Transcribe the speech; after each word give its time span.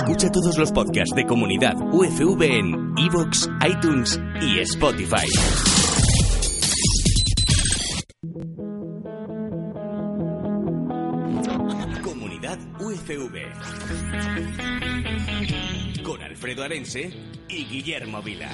Escucha 0.00 0.30
todos 0.30 0.56
los 0.56 0.70
podcasts 0.70 1.12
de 1.16 1.26
Comunidad 1.26 1.74
UFV 1.92 2.42
en 2.42 2.94
iVoox, 2.96 3.48
iTunes 3.68 4.20
y 4.40 4.60
Spotify. 4.60 5.26
Comunidad 12.00 12.58
UFV. 12.78 13.52
Con 16.04 16.22
Alfredo 16.22 16.62
Arense 16.62 17.10
y 17.48 17.64
Guillermo 17.64 18.22
Vila. 18.22 18.50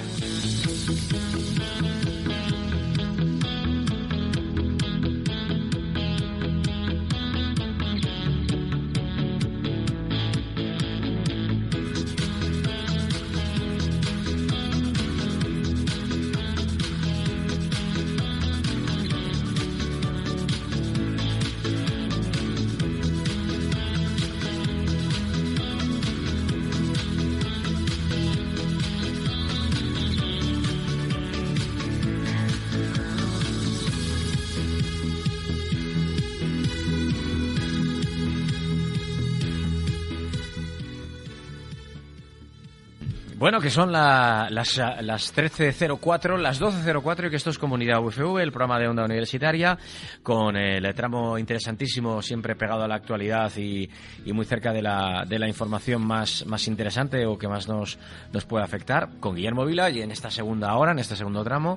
Bueno, 43.45 43.61
que 43.61 43.69
son 43.69 43.93
la- 43.93 44.49
las, 44.51 44.79
las 45.03 45.37
13.04, 45.37 46.39
las 46.39 46.59
12.04 46.63 47.27
y 47.27 47.29
que 47.31 47.37
esto 47.37 47.51
es 47.51 47.59
Comunidad 47.59 48.03
UFV, 48.03 48.39
el 48.39 48.51
programa 48.51 48.79
de 48.79 48.89
Onda 48.89 49.05
Universitaria, 49.05 49.77
con 50.23 50.57
el 50.57 50.95
tramo 50.95 51.37
interesantísimo, 51.37 52.23
siempre 52.23 52.57
pegado 52.57 52.85
a 52.85 52.89
la 52.89 52.95
actualidad 52.95 53.55
y, 53.59 53.87
y 54.25 54.33
muy 54.33 54.47
cerca 54.47 54.73
de 54.73 54.81
la, 54.81 55.27
de 55.29 55.39
la 55.39 55.47
información 55.47 56.07
más, 56.07 56.47
más 56.47 56.67
interesante 56.69 57.27
o 57.27 57.37
que 57.37 57.47
más 57.47 57.69
nos, 57.69 57.99
nos 58.33 58.47
puede 58.47 58.65
afectar, 58.65 59.11
con 59.21 59.35
Guillermo 59.35 59.67
Vila 59.67 59.91
y 59.91 60.01
en 60.01 60.11
esta 60.11 60.31
segunda 60.31 60.75
hora, 60.77 60.93
en 60.93 61.01
este 61.01 61.15
segundo 61.15 61.45
tramo, 61.45 61.77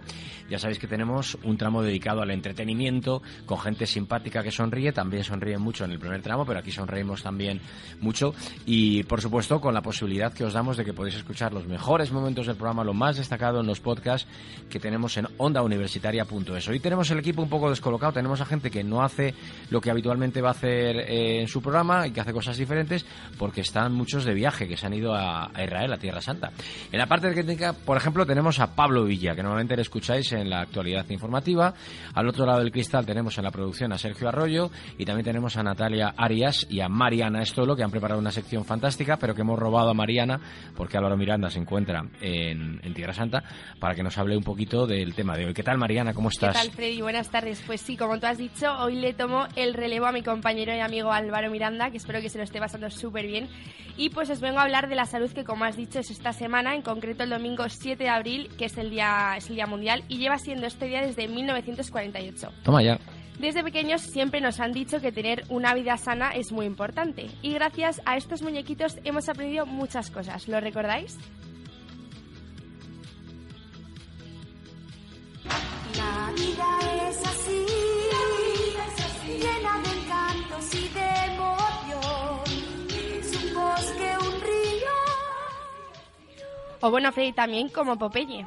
ya 0.50 0.59
sabéis 0.59 0.80
que 0.80 0.88
tenemos 0.88 1.38
un 1.44 1.58
tramo 1.58 1.84
dedicado 1.84 2.22
al 2.22 2.31
entretenimiento, 2.31 3.22
con 3.46 3.59
gente 3.59 3.86
simpática 3.88 4.42
que 4.42 4.52
sonríe, 4.52 4.94
también 4.94 5.26
sonríen 5.26 5.59
mucho 5.59 5.84
en 5.84 5.92
el 5.92 6.00
primer 6.00 6.22
tramo, 6.22 6.46
pero 6.46 6.59
aquí 6.59 6.72
sonreímos 6.72 7.24
también 7.24 7.59
mucho 8.00 8.34
y 8.66 9.04
por 9.04 9.20
supuesto 9.20 9.59
con 9.59 9.74
la 9.74 9.81
posibilidad 9.81 10.31
que 10.31 10.46
os 10.46 10.54
damos 10.54 10.78
de 10.78 10.86
que 10.86 10.94
podéis 10.94 11.16
escuchar 11.18 11.56
los 11.58 11.67
mejores 11.67 12.11
momentos 12.11 12.45
del 12.45 12.55
programa, 12.55 12.83
lo 12.83 12.94
más 12.94 13.17
destacado 13.17 13.61
en 13.61 13.66
los 13.66 13.80
podcasts 13.80 14.30
que 14.69 14.80
tenemos 14.80 15.17
en 15.17 15.27
ondauniversitaria.es. 15.38 16.67
Hoy 16.67 16.80
tenemos 16.80 17.09
el 17.09 17.17
equipo 17.17 17.41
un 17.41 17.50
poco 17.50 17.69
descolocado, 17.69 18.13
tenemos 18.13 18.39
a 18.41 18.45
gente 18.45 18.69
que 18.69 18.83
no 18.83 19.02
hace 19.02 19.33
lo 19.72 19.81
que 19.81 19.89
habitualmente 19.89 20.39
va 20.39 20.50
a 20.50 20.52
hacer 20.52 20.97
eh, 20.97 21.41
en 21.41 21.47
su 21.47 21.59
programa 21.61 22.05
y 22.05 22.11
que 22.11 22.22
hace 22.22 22.31
cosas 22.31 22.58
diferentes 22.58 23.05
porque 23.39 23.61
están 23.61 23.91
muchos 23.94 24.23
de 24.23 24.35
viaje, 24.35 24.67
que 24.67 24.78
se 24.78 24.85
han 24.85 24.94
ido 24.94 25.16
a, 25.16 25.50
Israel, 25.63 25.94
a 25.94 25.97
Tierra 25.97 26.22
Santa. 26.22 26.52
En 26.91 27.00
la 27.00 27.08
parte 27.08 27.33
técnica, 27.33 27.73
por 27.73 27.97
ejemplo, 27.97 28.23
tenemos 28.23 28.59
a 28.59 28.75
Pablo 28.75 29.05
Villa, 29.05 29.33
que 29.33 29.41
normalmente 29.41 29.75
le 29.75 29.81
escucháis 29.81 30.31
en 30.33 30.52
la 30.52 30.61
actualidad 30.61 31.09
informativa. 31.09 31.73
Al 32.13 32.28
otro 32.28 32.45
lado 32.45 32.59
del 32.59 32.72
cristal 32.72 33.05
tenemos 33.05 33.35
en 33.39 33.45
la 33.45 33.52
producción 33.52 33.91
a 33.94 33.97
Sergio 33.97 34.30
Arroyo 34.30 34.69
y 35.00 35.05
también 35.05 35.25
tenemos 35.25 35.58
a 35.58 35.63
Natalia 35.63 36.13
Arias 36.16 36.67
y 36.69 36.81
a 36.81 36.88
Mariana 36.88 37.41
Estolo, 37.41 37.75
que 37.75 37.83
han 37.83 37.91
preparado 37.91 38.19
una 38.19 38.31
sección 38.31 38.63
fantástica, 38.63 39.17
pero 39.17 39.33
que 39.33 39.41
hemos 39.41 39.58
robado 39.58 39.89
a 39.89 39.95
Mariana 39.95 40.39
porque 40.75 40.97
Álvaro 40.97 41.17
Miranda 41.17 41.47
se 41.50 41.59
encuentra 41.59 42.06
en, 42.22 42.80
en 42.84 42.94
Tierra 42.94 43.14
Santa 43.14 43.44
para 43.80 43.95
que 43.95 44.03
nos 44.03 44.17
hable 44.17 44.38
un 44.38 44.44
poquito 44.44 44.88
del 44.88 45.14
tema 45.16 45.36
de 45.38 45.45
hoy. 45.45 45.53
¿Qué 45.53 45.64
tal, 45.64 45.78
Mariana? 45.78 46.13
¿Cómo 46.13 46.30
¿Qué 46.30 46.35
estás? 46.35 46.53
tal, 46.53 46.72
Freddy? 46.72 47.02
Buenas 47.02 47.30
tardes. 47.30 47.62
Pues 47.66 47.81
sí, 47.81 47.97
como 47.97 48.19
tú 48.19 48.25
has 48.28 48.38
dicho, 48.38 48.72
hoy 48.80 48.96
le 48.96 49.13
tomo 49.13 49.47
el 49.56 49.74
relevo 49.74 50.06
a 50.06 50.12
mi 50.12 50.24
compañero 50.24 50.75
y 50.75 50.80
amigo 50.80 51.12
Álvaro 51.12 51.50
Miranda, 51.50 51.90
que 51.91 51.97
espero 51.97 52.22
que 52.22 52.30
se 52.30 52.38
lo 52.38 52.44
esté 52.44 52.59
pasando 52.59 52.90
súper 52.90 53.28
bien. 53.28 53.50
Y 53.97 54.09
pues 54.09 54.30
os 54.30 54.41
vengo 54.41 54.59
a 54.59 54.63
hablar 54.63 54.90
de 54.90 54.96
la 54.96 55.06
salud 55.06 55.31
que, 55.31 55.44
como 55.44 55.66
has 55.66 55.75
dicho, 55.75 56.00
es 56.00 56.12
esta 56.12 56.31
semana, 56.31 56.75
en 56.75 56.84
concreto 56.84 57.24
el 57.24 57.31
domingo 57.31 57.68
7 57.68 58.03
de 58.03 58.09
abril, 58.09 58.50
que 58.58 58.66
es 58.66 58.78
el 58.78 58.91
día, 58.91 59.34
es 59.38 59.50
el 59.50 59.56
día 59.56 59.66
mundial, 59.66 60.03
y 60.08 60.18
lleva 60.18 60.38
siendo 60.38 60.68
este 60.68 60.85
día 60.85 61.02
desde 61.02 61.28
1948. 61.28 62.52
Toma 62.64 62.84
ya. 62.84 63.00
Desde 63.40 63.64
pequeños 63.64 64.02
siempre 64.02 64.42
nos 64.42 64.59
han 64.59 64.72
dicho 64.72 65.00
que 65.00 65.12
tener 65.12 65.44
una 65.50 65.75
vida 65.75 65.96
sana 65.98 66.31
es 66.31 66.52
muy 66.52 66.66
importante. 66.66 67.30
Y 67.44 67.53
gracias 67.53 68.02
a 68.06 68.18
estos 68.18 68.42
muñequitos 68.42 68.98
hemos 69.03 69.30
aprendido 69.30 69.68
muchas 69.68 70.09
cosas. 70.09 70.48
¿Lo 70.48 70.59
recordáis? 70.59 71.18
La 75.96 76.31
vida 76.36 77.09
es 77.09 77.28
así, 77.28 77.66
llena 79.38 79.81
de 79.81 79.90
encantos 80.00 80.74
y 80.74 80.90
de 80.90 81.09
emoción. 81.34 82.42
Es 83.20 83.44
un 83.44 83.53
bosque, 83.53 84.18
un 84.20 84.42
río. 84.42 84.96
O 86.81 86.90
bueno, 86.90 87.12
Freddy, 87.12 87.34
también 87.34 87.70
como 87.70 87.97
Popeye. 87.97 88.46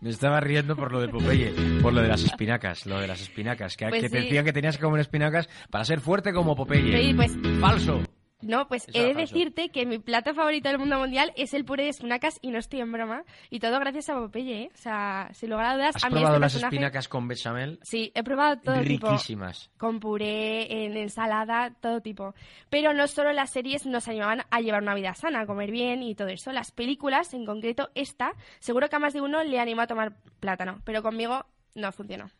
Me 0.00 0.10
estaba 0.10 0.38
riendo 0.40 0.76
por 0.76 0.92
lo 0.92 1.00
de 1.00 1.08
Popeye, 1.08 1.52
por 1.82 1.92
lo 1.92 2.00
de 2.02 2.08
las 2.08 2.22
espinacas, 2.22 2.86
lo 2.86 3.00
de 3.00 3.08
las 3.08 3.20
espinacas, 3.20 3.76
que, 3.76 3.86
Pues 3.88 4.02
que 4.02 4.08
te 4.08 4.18
sí. 4.18 4.24
decían 4.26 4.44
que 4.44 4.52
tenías 4.52 4.76
que 4.76 4.82
comer 4.84 5.00
espinacas 5.00 5.48
para 5.70 5.84
ser 5.84 6.00
fuerte 6.00 6.32
como 6.32 6.54
Popeye. 6.54 7.14
Pues 7.14 7.36
Falso. 7.60 8.02
No, 8.40 8.68
pues 8.68 8.86
Eso 8.88 8.96
he 8.96 9.02
de 9.08 9.14
falso. 9.14 9.34
decirte 9.34 9.68
que 9.70 9.84
mi 9.84 9.98
plato 9.98 10.32
favorito 10.32 10.68
del 10.68 10.78
mundo 10.78 10.96
mundial 10.98 11.32
es 11.36 11.54
el 11.54 11.64
puré 11.64 11.82
de 11.84 11.88
espinacas 11.88 12.38
y 12.40 12.50
no 12.52 12.58
estoy 12.58 12.80
en 12.80 12.92
broma. 12.92 13.24
Y 13.50 13.58
todo 13.58 13.80
gracias 13.80 14.08
a 14.10 14.14
Popeye, 14.14 14.62
¿eh? 14.62 14.70
O 14.72 14.76
sea, 14.78 15.28
sin 15.32 15.50
lugar 15.50 15.66
a 15.66 15.74
dudas, 15.74 15.96
¿Has 15.96 16.04
a 16.04 16.08
mí 16.08 16.12
probado 16.14 16.34
este 16.36 16.40
las 16.40 16.52
personaje- 16.52 16.76
espinacas 16.76 17.08
con 17.08 17.26
bechamel? 17.26 17.80
Sí, 17.82 18.12
he 18.14 18.22
probado 18.22 18.60
todo 18.60 18.80
tipo. 18.82 19.08
Riquísimas. 19.10 19.70
Con 19.76 19.98
puré, 19.98 20.84
en 20.84 20.96
ensalada, 20.96 21.74
todo 21.80 22.00
tipo. 22.00 22.34
Pero 22.70 22.94
no 22.94 23.08
solo 23.08 23.32
las 23.32 23.50
series 23.50 23.86
nos 23.86 24.06
animaban 24.06 24.42
a 24.50 24.60
llevar 24.60 24.82
una 24.82 24.94
vida 24.94 25.14
sana, 25.14 25.40
a 25.40 25.46
comer 25.46 25.72
bien 25.72 26.04
y 26.04 26.14
todo 26.14 26.28
eso. 26.28 26.52
Las 26.52 26.70
películas, 26.70 27.34
en 27.34 27.44
concreto 27.44 27.90
esta, 27.96 28.32
seguro 28.60 28.88
que 28.88 28.94
a 28.96 29.00
más 29.00 29.14
de 29.14 29.20
uno 29.20 29.42
le 29.42 29.58
animó 29.58 29.82
a 29.82 29.86
tomar 29.88 30.12
plátano. 30.38 30.80
Pero 30.84 31.02
conmigo 31.02 31.44
no 31.74 31.90
funcionó. 31.90 32.30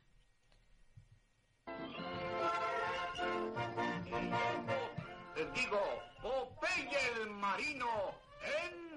Digo, 5.59 5.81
Popeye 6.23 7.21
el 7.21 7.31
marino 7.31 8.15
en... 8.45 8.88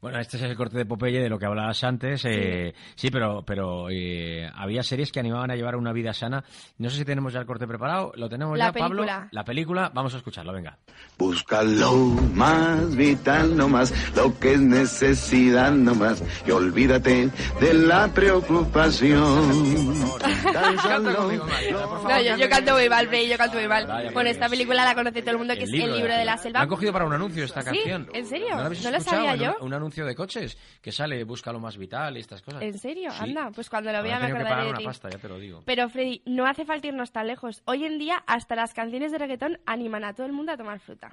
Bueno, 0.00 0.18
este 0.18 0.38
es 0.38 0.42
el 0.44 0.56
corte 0.56 0.78
de 0.78 0.86
Popeye 0.86 1.20
de 1.20 1.28
lo 1.28 1.38
que 1.38 1.44
hablabas 1.44 1.84
antes. 1.84 2.24
eh, 2.24 2.72
sí, 2.94 3.10
pero, 3.10 3.42
pero 3.44 3.88
eh, 3.90 4.48
había 4.54 4.82
series 4.82 5.12
que 5.12 5.20
animaban 5.20 5.50
a 5.50 5.56
llevar 5.56 5.76
una 5.76 5.92
vida 5.92 6.14
sana. 6.14 6.42
No 6.78 6.88
sé 6.88 6.96
si 6.96 7.04
tenemos 7.04 7.34
ya 7.34 7.40
el 7.40 7.44
corte 7.46 7.66
preparado. 7.66 8.10
¿Lo 8.16 8.26
tenemos 8.30 8.56
La 8.56 8.68
ya, 8.68 8.72
Pablo? 8.72 9.02
película. 9.02 9.28
La 9.30 9.44
película. 9.44 9.90
Vamos 9.92 10.14
a 10.14 10.16
escucharlo, 10.16 10.54
venga. 10.54 10.78
Busca 11.18 11.62
lo 11.62 11.92
más 12.34 12.96
vital 12.96 13.54
nomás, 13.54 13.92
lo 14.16 14.38
que 14.38 14.54
es 14.54 14.60
necesidad 14.60 15.70
nomás, 15.72 16.22
y 16.46 16.50
olvídate 16.50 17.28
de 17.60 17.74
la 17.74 18.08
preocupación. 18.08 20.18
Tan 20.18 20.40
Canta 20.76 20.82
solo 20.82 21.16
conmigo, 21.16 21.46
María, 21.46 21.72
por 21.76 22.02
favor, 22.02 22.10
No, 22.10 22.36
yo, 22.38 22.48
canto 22.48 22.72
muy 22.72 22.88
mal, 22.88 23.06
Freddy, 23.08 23.28
yo 23.28 23.36
canto 23.36 23.58
muy 23.58 23.68
mal. 23.68 23.86
Vaya, 23.86 24.10
Bueno, 24.12 24.30
esta 24.30 24.48
película 24.48 24.84
la 24.84 24.94
conoce 24.94 25.20
todo 25.20 25.32
el 25.32 25.38
mundo, 25.38 25.54
que 25.54 25.64
es 25.64 25.72
El 25.72 25.92
libro 25.92 26.12
de 26.14 26.24
la 26.24 26.26
La 26.36 26.38
selva. 26.38 26.60
han 26.60 26.68
cogido 26.68 26.92
para 26.92 27.04
un 27.04 27.12
anuncio 27.12 27.44
esta 27.44 27.60
¿Sí? 27.60 27.66
canción. 27.66 28.08
¿En 28.14 28.26
serio? 28.26 28.48
¿No 28.52 28.56
lo, 28.60 28.66
habéis 28.66 28.82
No 28.84 28.90
lo 28.92 29.00
sabía 29.00 29.36
yo. 29.36 29.56
Un, 29.60 29.74
un 29.74 29.89
anuncio 29.90 30.06
de 30.06 30.14
coches 30.14 30.56
que 30.80 30.92
sale 30.92 31.24
Busca 31.24 31.52
lo 31.52 31.60
más 31.60 31.76
vital 31.76 32.16
y 32.16 32.20
estas 32.20 32.42
cosas. 32.42 32.62
¿En 32.62 32.78
serio? 32.78 33.10
Sí. 33.10 33.18
Anda, 33.20 33.50
pues 33.50 33.68
cuando 33.68 33.92
lo 33.92 34.02
vea 34.02 34.18
me 34.18 34.26
que 34.26 34.32
acordaré 34.32 34.50
pagar 34.50 34.64
de 34.64 34.70
una 34.70 34.78
ti. 34.78 34.84
pasta, 34.84 35.10
ya 35.10 35.18
te 35.18 35.28
lo 35.28 35.38
digo. 35.38 35.62
Pero 35.66 35.88
Freddy, 35.88 36.22
no 36.26 36.46
hace 36.46 36.64
falta 36.64 36.86
irnos 36.88 37.12
tan 37.12 37.26
lejos. 37.26 37.62
Hoy 37.66 37.84
en 37.84 37.98
día 37.98 38.22
hasta 38.26 38.54
las 38.54 38.72
canciones 38.72 39.12
de 39.12 39.18
reggaetón 39.18 39.58
animan 39.66 40.04
a 40.04 40.14
todo 40.14 40.26
el 40.26 40.32
mundo 40.32 40.52
a 40.52 40.56
tomar 40.56 40.78
fruta. 40.80 41.10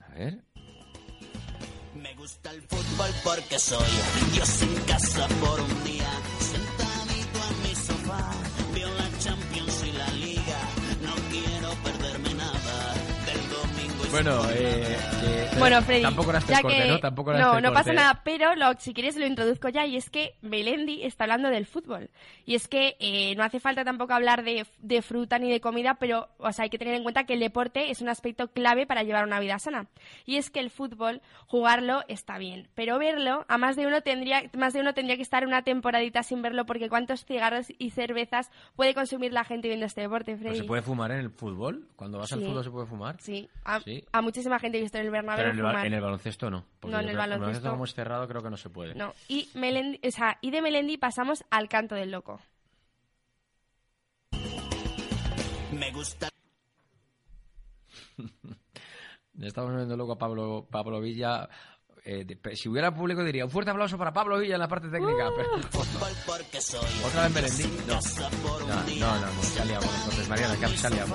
A 0.00 0.08
ver. 0.14 0.38
Me 1.94 2.14
gusta 2.14 2.50
el 2.52 2.62
fútbol 2.62 3.10
porque 3.24 3.58
soy 3.58 3.86
Dios 4.34 4.62
en 4.62 4.74
casa 4.86 5.26
por 5.40 5.60
un 5.60 5.84
día. 5.84 6.10
Sentadito 6.38 7.38
en 7.50 7.62
mi 7.62 7.74
sofá, 7.74 8.30
veo 8.74 8.88
la 8.94 9.18
Champions 9.18 9.84
y 9.86 9.92
la 9.92 10.10
Liga. 10.12 10.60
No 11.02 11.14
quiero 11.30 11.70
perderme 11.82 12.34
nada 12.34 12.94
del 13.26 13.48
domingo 13.50 14.04
y 14.06 14.10
Bueno, 14.10 14.42
eh, 14.50 14.96
Bueno, 15.58 15.82
Freddy, 15.82 16.02
Tampoco 16.02 16.30
era 16.30 16.38
este 16.38 16.52
ya 16.52 16.62
corte, 16.62 16.76
que... 16.82 16.88
¿no? 16.88 16.98
Tampoco 16.98 17.32
no, 17.32 17.38
este 17.50 17.62
no 17.62 17.72
pasa 17.72 17.92
nada, 17.92 18.20
pero 18.24 18.54
lo, 18.54 18.72
si 18.78 18.92
quieres 18.94 19.16
lo 19.16 19.26
introduzco 19.26 19.68
ya, 19.68 19.86
y 19.86 19.96
es 19.96 20.10
que 20.10 20.34
Melendi 20.42 21.02
está 21.02 21.24
hablando 21.24 21.48
del 21.48 21.66
fútbol. 21.66 22.10
Y 22.44 22.54
es 22.54 22.68
que 22.68 22.96
eh, 23.00 23.34
no 23.36 23.42
hace 23.44 23.60
falta 23.60 23.84
tampoco 23.84 24.12
hablar 24.14 24.44
de, 24.44 24.66
de 24.78 25.02
fruta 25.02 25.38
ni 25.38 25.50
de 25.50 25.60
comida, 25.60 25.94
pero 25.94 26.28
o 26.38 26.52
sea, 26.52 26.64
hay 26.64 26.70
que 26.70 26.78
tener 26.78 26.94
en 26.94 27.02
cuenta 27.02 27.24
que 27.24 27.34
el 27.34 27.40
deporte 27.40 27.90
es 27.90 28.00
un 28.00 28.08
aspecto 28.08 28.48
clave 28.48 28.86
para 28.86 29.02
llevar 29.02 29.24
una 29.24 29.40
vida 29.40 29.58
sana. 29.58 29.86
Y 30.24 30.36
es 30.36 30.50
que 30.50 30.60
el 30.60 30.70
fútbol, 30.70 31.20
jugarlo 31.46 32.02
está 32.08 32.38
bien, 32.38 32.68
pero 32.74 32.98
verlo, 32.98 33.44
a 33.48 33.58
más 33.58 33.76
de 33.76 33.86
uno 33.86 34.02
tendría, 34.02 34.42
más 34.56 34.72
de 34.74 34.80
uno 34.80 34.94
tendría 34.94 35.16
que 35.16 35.22
estar 35.22 35.46
una 35.46 35.62
temporadita 35.62 36.22
sin 36.22 36.42
verlo, 36.42 36.66
porque 36.66 36.88
cuántos 36.88 37.24
cigarros 37.24 37.66
y 37.78 37.90
cervezas 37.90 38.50
puede 38.76 38.94
consumir 38.94 39.32
la 39.32 39.44
gente 39.44 39.68
viendo 39.68 39.86
este 39.86 40.02
deporte, 40.02 40.32
¿Pero 40.36 40.50
Freddy. 40.50 40.58
se 40.58 40.64
puede 40.64 40.82
fumar 40.82 41.10
en 41.12 41.18
el 41.18 41.30
fútbol? 41.30 41.86
Cuando 41.96 42.18
vas 42.18 42.32
al 42.32 42.40
fútbol 42.42 42.64
se 42.64 42.70
puede 42.70 42.86
fumar. 42.86 43.16
Sí, 43.20 43.48
a, 43.64 43.80
Sí. 43.80 44.04
a 44.12 44.20
muchísima 44.20 44.58
gente 44.58 44.78
que 44.78 44.84
está 44.84 44.98
en 45.00 45.06
el 45.06 45.12
Bernabéu 45.12 45.45
Pero 45.50 45.52
en 45.52 45.58
el, 45.58 45.64
fumar. 45.72 45.86
en 45.86 45.94
el 45.94 46.00
baloncesto 46.00 46.50
no. 46.50 46.64
No, 46.82 47.00
en 47.00 47.08
el 47.08 47.16
baloncesto- 47.16 47.70
como 47.70 47.84
es 47.84 47.94
cerrado 47.94 48.26
creo 48.28 48.42
que 48.42 48.50
no 48.50 48.56
se 48.56 48.70
puede. 48.70 48.94
No, 48.94 49.14
y, 49.28 49.48
Melendi, 49.54 50.00
o 50.06 50.10
sea, 50.10 50.38
y 50.40 50.50
de 50.50 50.62
Melendi 50.62 50.96
pasamos 50.98 51.44
al 51.50 51.68
canto 51.68 51.94
del 51.94 52.10
loco. 52.10 52.40
Me 55.72 55.90
gusta 55.92 56.28
Estamos 59.42 59.74
viendo 59.76 59.96
luego 59.96 60.12
a 60.12 60.18
Pablo, 60.18 60.66
Pablo 60.70 61.00
Villa. 61.00 61.48
Eh, 62.08 62.24
de- 62.24 62.36
pe- 62.36 62.54
si 62.54 62.68
hubiera 62.68 62.94
público 62.94 63.24
diría 63.24 63.44
un 63.44 63.50
fuerte 63.50 63.70
aplauso 63.72 63.98
para 63.98 64.12
Pablo 64.12 64.38
Villa 64.38 64.54
en 64.54 64.60
la 64.60 64.68
parte 64.68 64.88
técnica. 64.88 65.28
pero- 65.36 65.50
porque 66.24 66.60
soy 66.60 66.78
¿Otra 67.04 67.24
vez 67.28 67.32
Melendi? 67.34 67.64
No. 67.86 67.94
No, 67.96 69.20
no, 69.20 69.26
no, 69.26 69.42
con 69.80 69.92
nosotros. 69.92 70.28
Mariana, 70.28 70.56
que 70.56 70.66
nosotros. 70.66 71.06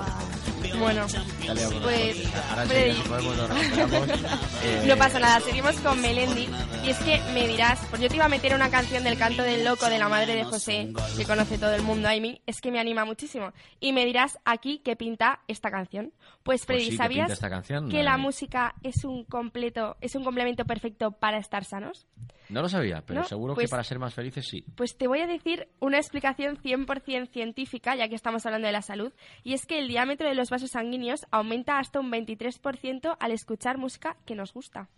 Bueno, 0.78 1.06
con 1.46 1.82
Pues. 1.82 2.16
Ahora 2.50 2.66
sí, 2.68 2.92
si 3.02 3.08
podemos 3.08 3.36
lo 3.36 3.46
recuperamos. 3.48 4.08
Eh, 4.64 4.84
no 4.86 4.96
pasa 4.96 5.18
nada, 5.18 5.40
seguimos 5.40 5.74
con 5.80 6.00
Melendi. 6.00 6.48
Y 6.84 6.90
es 6.90 6.98
que 6.98 7.20
me 7.32 7.46
dirás, 7.46 7.86
pues 7.90 8.02
yo 8.02 8.08
te 8.08 8.16
iba 8.16 8.24
a 8.24 8.28
meter 8.28 8.54
una 8.54 8.68
canción 8.68 9.04
del 9.04 9.16
canto 9.16 9.42
del 9.44 9.64
loco 9.64 9.88
de 9.88 9.98
la 10.00 10.08
madre 10.08 10.34
de 10.34 10.42
José, 10.44 10.92
que 11.16 11.24
conoce 11.24 11.56
todo 11.56 11.72
el 11.74 11.82
mundo, 11.82 12.08
Amy, 12.08 12.42
es 12.44 12.60
que 12.60 12.72
me 12.72 12.80
anima 12.80 13.04
muchísimo. 13.04 13.52
Y 13.78 13.92
me 13.92 14.04
dirás 14.04 14.36
aquí 14.44 14.80
qué 14.84 14.96
pinta 14.96 15.40
esta 15.46 15.70
canción. 15.70 16.12
Pues 16.42 16.66
Freddy, 16.66 16.84
sí, 16.86 16.90
¿qué 16.90 16.96
¿sabías 16.96 17.26
pinta 17.26 17.32
esta 17.34 17.50
canción? 17.50 17.88
que 17.88 18.02
la 18.02 18.16
música 18.16 18.74
es 18.82 19.04
un 19.04 19.24
completo, 19.24 19.96
es 20.00 20.16
un 20.16 20.24
complemento 20.24 20.64
perfecto 20.64 21.12
para 21.12 21.38
estar 21.38 21.64
sanos? 21.64 22.08
No 22.48 22.60
lo 22.62 22.68
sabía, 22.68 23.02
pero 23.06 23.20
No, 23.20 23.26
seguro 23.28 23.54
pues- 23.54 23.68
que 23.68 23.70
para 23.70 23.84
ser 23.84 24.00
más 24.00 24.12
felices 24.12 24.44
sí. 24.48 24.64
Pues 24.74 24.96
te 24.98 25.06
voy 25.06 25.20
a 25.20 25.28
decir 25.28 25.68
una 25.78 25.98
explicación 25.98 26.56
100% 26.56 27.28
científica, 27.30 27.94
ya 27.94 28.08
que 28.08 28.16
estamos 28.16 28.44
hablando 28.44 28.66
de 28.66 28.72
la 28.72 28.82
salud, 28.82 29.12
y 29.44 29.54
es 29.54 29.66
que 29.66 29.78
el 29.78 29.86
diámetro 29.86 30.28
de 30.28 30.34
los 30.34 30.50
vasos 30.50 30.70
sanguíneos 30.70 31.26
aumenta 31.30 31.78
hasta 31.78 32.00
un 32.00 32.10
23% 32.10 33.16
al 33.20 33.30
escuchar 33.30 33.78
música 33.78 34.16
que 34.26 34.34
nos 34.34 34.52
gusta. 34.52 34.88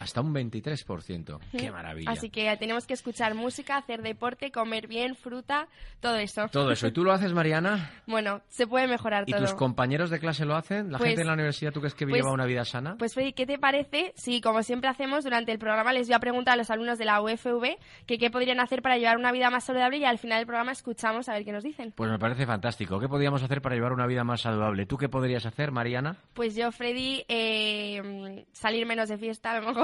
Hasta 0.00 0.20
un 0.20 0.34
23%. 0.34 1.38
¡Qué 1.56 1.70
maravilla! 1.70 2.10
Así 2.10 2.30
que 2.30 2.54
tenemos 2.56 2.86
que 2.86 2.94
escuchar 2.94 3.34
música, 3.34 3.76
hacer 3.76 4.02
deporte, 4.02 4.50
comer 4.50 4.86
bien, 4.88 5.14
fruta, 5.14 5.68
todo 6.00 6.16
eso. 6.16 6.48
Todo 6.50 6.72
eso. 6.72 6.86
¿Y 6.88 6.92
tú 6.92 7.04
lo 7.04 7.12
haces, 7.12 7.32
Mariana? 7.32 7.90
Bueno, 8.06 8.42
se 8.48 8.66
puede 8.66 8.86
mejorar 8.86 9.24
¿Y 9.26 9.32
todo. 9.32 9.40
tus 9.40 9.54
compañeros 9.54 10.10
de 10.10 10.20
clase 10.20 10.44
lo 10.44 10.54
hacen? 10.56 10.92
¿La 10.92 10.98
Pues- 10.98 11.08
gente 11.10 11.22
en 11.22 11.26
la 11.28 11.32
universidad 11.34 11.72
tú 11.72 11.80
crees 11.80 11.94
que 11.94 12.06
pues- 12.06 12.16
lleva 12.20 12.32
una 12.32 12.44
vida 12.44 12.64
sana? 12.64 12.96
Pues 12.98 13.14
Freddy, 13.14 13.32
¿qué 13.32 13.46
te 13.46 13.58
parece 13.58 14.12
si, 14.16 14.40
como 14.40 14.62
siempre 14.62 14.90
hacemos 14.90 15.24
durante 15.24 15.52
el 15.52 15.58
programa, 15.58 15.92
les 15.92 16.06
voy 16.08 16.14
a 16.14 16.18
preguntar 16.20 16.54
a 16.54 16.56
los 16.56 16.70
alumnos 16.70 16.98
de 16.98 17.04
la 17.06 17.20
UFV 17.22 17.76
que 18.06 18.18
qué 18.18 18.30
podrían 18.30 18.60
hacer 18.60 18.82
para 18.82 18.98
llevar 18.98 19.16
una 19.16 19.32
vida 19.32 19.48
más 19.50 19.64
saludable 19.64 19.96
y 19.98 20.04
al 20.04 20.18
final 20.18 20.38
del 20.38 20.46
programa 20.46 20.72
escuchamos 20.72 21.28
a 21.28 21.32
ver 21.34 21.44
qué 21.44 21.52
nos 21.52 21.64
dicen? 21.64 21.92
Pues 21.96 22.10
me 22.10 22.18
parece 22.18 22.46
fantástico. 22.46 23.00
¿Qué 23.00 23.08
podríamos 23.08 23.42
hacer 23.42 23.62
para 23.62 23.74
llevar 23.74 23.92
una 23.92 24.06
vida 24.06 24.22
más 24.24 24.42
saludable? 24.42 24.86
¿Tú 24.86 24.96
qué 24.98 25.08
podrías 25.08 25.46
hacer, 25.46 25.70
Mariana? 25.72 26.16
Pues 26.34 26.54
yo, 26.54 26.70
Freddy, 26.72 27.24
eh, 27.28 28.44
salir 28.52 28.86
menos 28.86 29.08
de 29.08 29.18
fiesta 29.18 29.52
a 29.52 29.60
lo 29.60 29.66
mejor. 29.68 29.83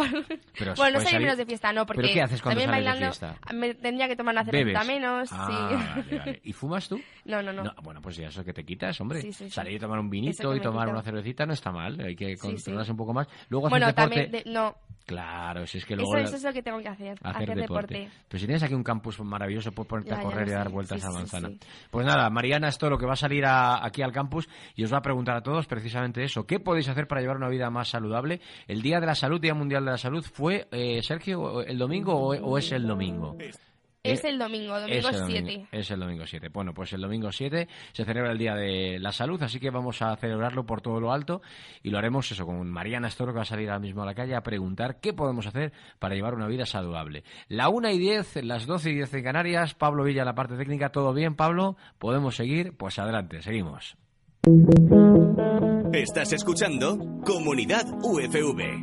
Pero 0.58 0.74
bueno, 0.74 0.98
no 0.98 1.00
salir 1.00 1.04
salir- 1.04 1.20
menos 1.20 1.38
de 1.38 1.46
fiesta, 1.46 1.72
no, 1.72 1.86
porque 1.86 2.02
¿Pero 2.02 2.14
qué 2.14 2.22
haces 2.22 2.42
cuando 2.42 2.60
también 2.62 2.84
sales 2.84 3.00
de 3.00 3.06
bailando 3.06 3.36
fiesta? 3.36 3.54
me 3.54 3.74
tendría 3.74 4.08
que 4.08 4.16
tomar 4.16 4.34
una 4.34 4.44
cerveza 4.44 4.84
menos, 4.84 5.28
Ah, 5.32 5.46
sí. 5.48 6.02
vale, 6.10 6.18
vale. 6.18 6.40
¿Y 6.44 6.52
fumas 6.52 6.88
tú? 6.88 7.00
No, 7.24 7.42
no, 7.42 7.52
no. 7.52 7.62
bueno, 7.82 8.00
pues 8.00 8.16
ya 8.16 8.28
eso 8.28 8.44
que 8.44 8.52
te 8.52 8.64
quitas, 8.64 9.00
hombre. 9.00 9.22
Sí. 9.32 9.50
Salir 9.50 9.74
y 9.74 9.78
tomar 9.78 9.98
un 9.98 10.10
vinito 10.10 10.54
y 10.54 10.60
tomar 10.60 10.86
quito. 10.86 10.92
una 10.94 11.02
cervecita 11.02 11.46
no 11.46 11.52
está 11.52 11.70
mal. 11.70 12.00
Hay 12.00 12.16
que 12.16 12.36
controlarse 12.36 12.90
un 12.92 12.96
poco 12.96 13.12
más. 13.12 13.28
Luego 13.48 13.66
hacer 13.66 13.70
Bueno, 13.72 13.86
deporte. 13.86 14.10
también, 14.16 14.30
de- 14.44 14.50
no, 14.50 14.74
Claro, 15.06 15.66
si 15.66 15.78
es 15.78 15.84
que 15.86 15.94
eso, 15.94 16.02
luego... 16.02 16.18
eso 16.18 16.36
es 16.36 16.44
lo 16.44 16.52
que 16.52 16.62
tengo 16.62 16.78
que 16.78 16.86
hacer, 16.88 17.18
Hacer, 17.22 17.48
deporte. 17.54 17.60
deporte. 17.94 18.10
Pero 18.28 18.38
si 18.38 18.46
tienes 18.46 18.62
aquí 18.62 18.74
un 18.74 18.84
campus 18.84 19.18
maravilloso, 19.20 19.72
puedes 19.72 19.88
ponerte 19.88 20.10
Ya, 20.12 20.18
a 20.20 20.22
correr 20.22 20.46
y 20.46 20.50
dar 20.52 20.68
vueltas 20.68 21.02
a 21.04 21.08
la 21.08 21.14
manzana. 21.14 21.50
Pues 21.90 22.06
nada, 22.06 22.30
Mariana, 22.30 22.68
esto 22.68 22.88
lo 22.88 22.96
que 22.96 23.06
va 23.06 23.14
a 23.14 23.16
salir 23.16 23.44
a- 23.44 23.84
aquí 23.84 24.02
al 24.02 24.12
campus 24.12 24.48
y 24.76 24.84
os 24.84 24.92
va 24.92 24.98
a 24.98 25.02
preguntar 25.02 25.36
a 25.36 25.42
todos 25.42 25.66
precisamente 25.66 26.22
eso. 26.22 26.46
¿Qué 26.46 26.60
podéis 26.60 26.88
hacer 26.88 27.08
para 27.08 27.22
llevar 27.22 27.38
una 27.38 27.48
vida 27.48 27.70
más 27.70 27.88
saludable? 27.88 28.40
El 28.68 28.82
Día 28.82 29.00
de 29.00 29.06
la 29.06 29.16
Salud, 29.16 29.40
Día 29.40 29.54
Mundial 29.54 29.84
de 29.84 29.89
la 29.90 29.98
Salud, 29.98 30.24
¿fue, 30.24 30.68
eh, 30.70 31.02
Sergio, 31.02 31.62
el 31.62 31.78
domingo 31.78 32.14
o, 32.14 32.34
o 32.34 32.58
es 32.58 32.72
el 32.72 32.86
domingo? 32.86 33.36
Es 34.02 34.24
Eh, 34.24 34.28
el 34.30 34.38
domingo, 34.38 34.80
domingo 34.80 35.08
el 35.08 35.14
7. 35.14 35.20
domingo, 35.20 35.68
es 35.72 35.90
el 35.90 36.00
domingo 36.00 36.26
7. 36.26 36.48
Bueno, 36.48 36.72
pues 36.72 36.92
el 36.94 37.02
domingo 37.02 37.30
7 37.30 37.68
se 37.92 38.04
celebra 38.06 38.32
el 38.32 38.38
Día 38.38 38.54
de 38.54 38.98
la 38.98 39.12
Salud, 39.12 39.42
así 39.42 39.60
que 39.60 39.68
vamos 39.68 40.00
a 40.00 40.16
celebrarlo 40.16 40.64
por 40.64 40.80
todo 40.80 41.00
lo 41.00 41.12
alto 41.12 41.42
y 41.82 41.90
lo 41.90 41.98
haremos 41.98 42.30
eso 42.32 42.46
con 42.46 42.70
Mariana 42.70 43.08
Estoro, 43.08 43.32
que 43.32 43.36
va 43.36 43.42
a 43.42 43.44
salir 43.44 43.68
ahora 43.68 43.78
mismo 43.80 44.02
a 44.02 44.06
la 44.06 44.14
calle 44.14 44.34
a 44.34 44.42
preguntar 44.42 45.00
qué 45.00 45.12
podemos 45.12 45.46
hacer 45.46 45.72
para 45.98 46.14
llevar 46.14 46.34
una 46.34 46.46
vida 46.46 46.64
saludable. 46.64 47.24
La 47.48 47.68
1 47.68 47.90
y 47.90 47.98
10, 47.98 48.44
las 48.44 48.64
12 48.66 48.90
y 48.90 48.94
10 48.94 49.12
en 49.14 49.22
Canarias, 49.22 49.74
Pablo 49.74 50.04
Villa, 50.04 50.24
la 50.24 50.34
parte 50.34 50.56
técnica, 50.56 50.88
¿todo 50.90 51.12
bien, 51.12 51.34
Pablo? 51.34 51.76
¿Podemos 51.98 52.36
seguir? 52.36 52.74
Pues 52.74 52.98
adelante, 52.98 53.42
seguimos. 53.42 53.98
Estás 55.92 56.32
escuchando 56.32 56.96
Comunidad 57.22 57.84
UFV. 58.02 58.80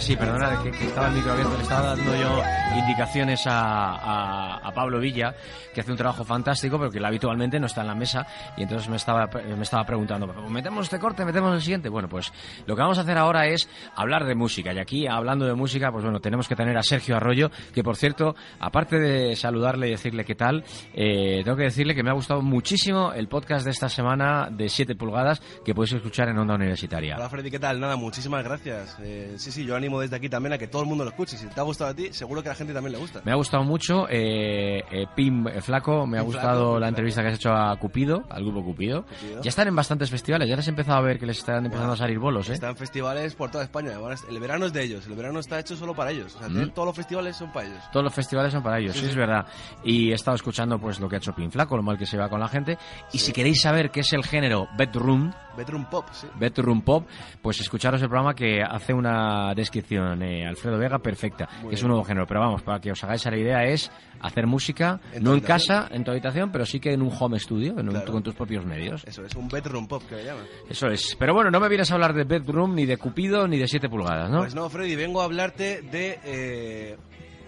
Sí, 0.00 0.16
perdona, 0.16 0.62
que, 0.62 0.70
que 0.70 0.86
estaba 0.86 1.08
el 1.08 1.14
micro 1.14 1.32
abierto, 1.32 1.54
le 1.56 1.62
estaba 1.62 1.94
dando 1.94 2.16
yo 2.16 2.42
indicaciones 2.78 3.46
a, 3.46 3.92
a- 3.94 4.56
a 4.68 4.72
Pablo 4.72 4.98
Villa, 4.98 5.34
que 5.74 5.80
hace 5.80 5.90
un 5.90 5.96
trabajo 5.96 6.24
fantástico, 6.24 6.78
pero 6.78 6.90
que 6.90 7.04
habitualmente 7.04 7.58
no 7.60 7.66
está 7.66 7.82
en 7.82 7.88
la 7.88 7.94
mesa, 7.94 8.26
y 8.56 8.62
entonces 8.62 8.88
me 8.88 8.96
estaba, 8.96 9.28
me 9.56 9.62
estaba 9.62 9.84
preguntando, 9.84 10.26
¿metemos 10.48 10.84
este 10.84 10.98
corte, 10.98 11.24
metemos 11.24 11.54
el 11.54 11.60
siguiente? 11.60 11.88
Bueno, 11.88 12.08
pues 12.08 12.32
lo 12.66 12.74
que 12.74 12.80
vamos 12.82 12.96
a 12.98 13.02
hacer 13.02 13.18
ahora 13.18 13.46
es 13.46 13.68
hablar 13.94 14.24
de 14.24 14.34
música, 14.34 14.72
y 14.72 14.78
aquí, 14.78 15.06
hablando 15.06 15.44
de 15.46 15.54
música, 15.54 15.90
pues 15.92 16.04
bueno, 16.04 16.20
tenemos 16.20 16.48
que 16.48 16.56
tener 16.56 16.76
a 16.78 16.82
Sergio 16.82 17.16
Arroyo, 17.16 17.50
que 17.74 17.82
por 17.82 17.96
cierto, 17.96 18.34
aparte 18.60 18.98
de 18.98 19.36
saludarle 19.36 19.88
y 19.88 19.90
decirle 19.92 20.24
qué 20.24 20.34
tal, 20.34 20.64
eh, 20.94 21.42
tengo 21.44 21.56
que 21.56 21.64
decirle 21.64 21.94
que 21.94 22.02
me 22.02 22.10
ha 22.10 22.14
gustado 22.14 22.40
muchísimo 22.40 23.12
el 23.12 23.28
podcast 23.28 23.64
de 23.64 23.72
esta 23.72 23.88
semana 23.88 24.48
de 24.50 24.68
7 24.68 24.94
pulgadas, 24.94 25.40
que 25.64 25.74
podéis 25.74 25.92
escuchar 25.94 26.28
en 26.28 26.38
Onda 26.38 26.54
Universitaria. 26.54 27.16
Hola 27.16 27.28
Freddy, 27.28 27.50
¿qué 27.50 27.58
tal? 27.58 27.80
Nada, 27.80 27.96
muchísimas 27.96 28.44
gracias. 28.44 28.96
Eh, 29.02 29.34
sí, 29.36 29.50
sí, 29.50 29.64
yo 29.66 29.74
animo 29.76 29.89
desde 29.98 30.16
aquí 30.16 30.28
también 30.28 30.52
a 30.52 30.58
que 30.58 30.68
todo 30.68 30.82
el 30.82 30.88
mundo 30.88 31.02
lo 31.04 31.10
escuche. 31.10 31.36
Si 31.36 31.46
te 31.46 31.58
ha 31.58 31.64
gustado 31.64 31.90
a 31.90 31.94
ti, 31.94 32.12
seguro 32.12 32.42
que 32.42 32.48
a 32.48 32.52
la 32.52 32.56
gente 32.56 32.72
también 32.74 32.92
le 32.92 32.98
gusta. 32.98 33.22
Me 33.24 33.32
ha 33.32 33.34
gustado 33.34 33.64
mucho, 33.64 34.06
eh, 34.08 34.82
eh, 34.90 35.06
Pim 35.16 35.48
eh, 35.48 35.60
Flaco, 35.60 36.06
me 36.06 36.18
ha 36.18 36.20
Pim 36.20 36.26
gustado 36.26 36.60
Flaco, 36.60 36.78
la 36.78 36.86
Pim 36.86 36.88
entrevista 36.90 37.22
que 37.22 37.28
has 37.28 37.34
hecho 37.34 37.50
a 37.52 37.76
Cupido, 37.78 38.24
al 38.28 38.44
grupo 38.44 38.62
Cupido. 38.64 39.04
Cupido. 39.06 39.42
Ya 39.42 39.48
están 39.48 39.66
en 39.68 39.74
bastantes 39.74 40.10
festivales, 40.10 40.48
ya 40.48 40.56
les 40.56 40.66
he 40.66 40.70
empezado 40.70 40.98
a 40.98 41.00
ver 41.00 41.18
que 41.18 41.26
les 41.26 41.38
están 41.38 41.64
empezando 41.64 41.94
a 41.94 41.96
salir 41.96 42.18
bolos, 42.18 42.48
¿eh? 42.50 42.52
Están 42.52 42.76
festivales 42.76 43.34
por 43.34 43.50
toda 43.50 43.64
España. 43.64 43.92
Es- 44.12 44.24
el 44.28 44.38
verano 44.38 44.66
es 44.66 44.72
de 44.72 44.82
ellos, 44.82 45.06
el 45.06 45.14
verano 45.14 45.40
está 45.40 45.58
hecho 45.58 45.74
solo 45.76 45.94
para 45.94 46.10
ellos. 46.10 46.36
O 46.36 46.38
sea, 46.38 46.48
Mm. 46.48 46.70
todos 46.70 46.86
los 46.86 46.96
festivales 46.96 47.36
son 47.36 47.50
para 47.52 47.66
ellos. 47.66 47.82
Todos 47.92 48.04
los 48.04 48.14
festivales 48.14 48.52
son 48.52 48.62
para 48.62 48.78
ellos, 48.78 48.92
sí, 48.94 49.00
Sí, 49.00 49.06
es 49.06 49.12
sí. 49.12 49.18
verdad. 49.18 49.46
Y 49.84 50.10
he 50.10 50.14
estado 50.14 50.34
escuchando 50.34 50.78
pues 50.78 51.00
lo 51.00 51.08
que 51.08 51.16
ha 51.16 51.18
hecho 51.18 51.34
Pin 51.34 51.50
Flaco, 51.50 51.76
lo 51.76 51.82
mal 51.82 51.96
que 51.98 52.06
se 52.06 52.16
va 52.16 52.28
con 52.28 52.40
la 52.40 52.48
gente. 52.48 52.76
Y 53.12 53.18
si 53.18 53.32
queréis 53.32 53.60
saber 53.62 53.90
qué 53.90 54.00
es 54.00 54.12
el 54.12 54.24
género 54.24 54.68
bedroom, 54.76 55.32
Bedroom 55.56 55.84
Pop, 55.90 56.06
sí. 56.12 56.26
bedroom 56.38 56.80
pop, 56.82 57.06
pues 57.42 57.60
escucharos 57.60 58.00
el 58.00 58.08
programa 58.08 58.34
que 58.34 58.62
hace 58.62 58.94
una 58.94 59.52
descripción 59.54 59.79
eh, 60.22 60.46
Alfredo 60.46 60.78
Vega 60.78 60.98
perfecta, 60.98 61.48
Muy 61.60 61.70
que 61.70 61.74
es 61.76 61.82
un 61.82 61.88
nuevo 61.88 62.04
género. 62.04 62.26
Pero 62.26 62.40
vamos, 62.40 62.62
para 62.62 62.80
que 62.80 62.92
os 62.92 63.02
hagáis 63.04 63.26
a 63.26 63.30
la 63.30 63.38
idea 63.38 63.64
es 63.64 63.90
hacer 64.20 64.46
música, 64.46 65.00
En 65.12 65.22
no 65.24 65.34
en 65.34 65.40
casa, 65.40 65.88
en 65.90 66.04
tu 66.04 66.10
habitación, 66.10 66.50
pero 66.52 66.66
sí 66.66 66.78
que 66.80 66.92
en 66.92 67.02
un 67.02 67.10
home 67.18 67.38
studio, 67.38 67.78
en 67.78 67.88
un- 67.88 68.00
con 68.02 68.22
tus 68.22 68.34
propios 68.34 68.64
medios. 68.64 69.02
Eso 69.06 69.24
es 69.24 69.34
un 69.34 69.48
Bedroom 69.48 69.86
Pop 69.88 70.02
que 70.08 70.16
le 70.16 70.24
llaman. 70.24 70.44
Eso 70.68 70.88
es. 70.88 71.16
Pero 71.18 71.34
bueno, 71.34 71.50
no 71.50 71.60
me 71.60 71.68
vienes 71.68 71.90
a 71.90 71.94
hablar 71.94 72.12
de 72.14 72.24
Bedroom, 72.24 72.74
ni 72.74 72.86
de 72.86 72.96
Cupido, 72.96 73.46
ni 73.48 73.58
de 73.58 73.66
7 73.68 73.88
pulgadas, 73.88 74.30
¿no? 74.30 74.38
Pues 74.40 74.54
no, 74.54 74.68
Freddy, 74.68 74.94
vengo 74.96 75.20
a 75.20 75.24
hablarte 75.24 75.82
de 75.82 76.18
eh, 76.24 76.96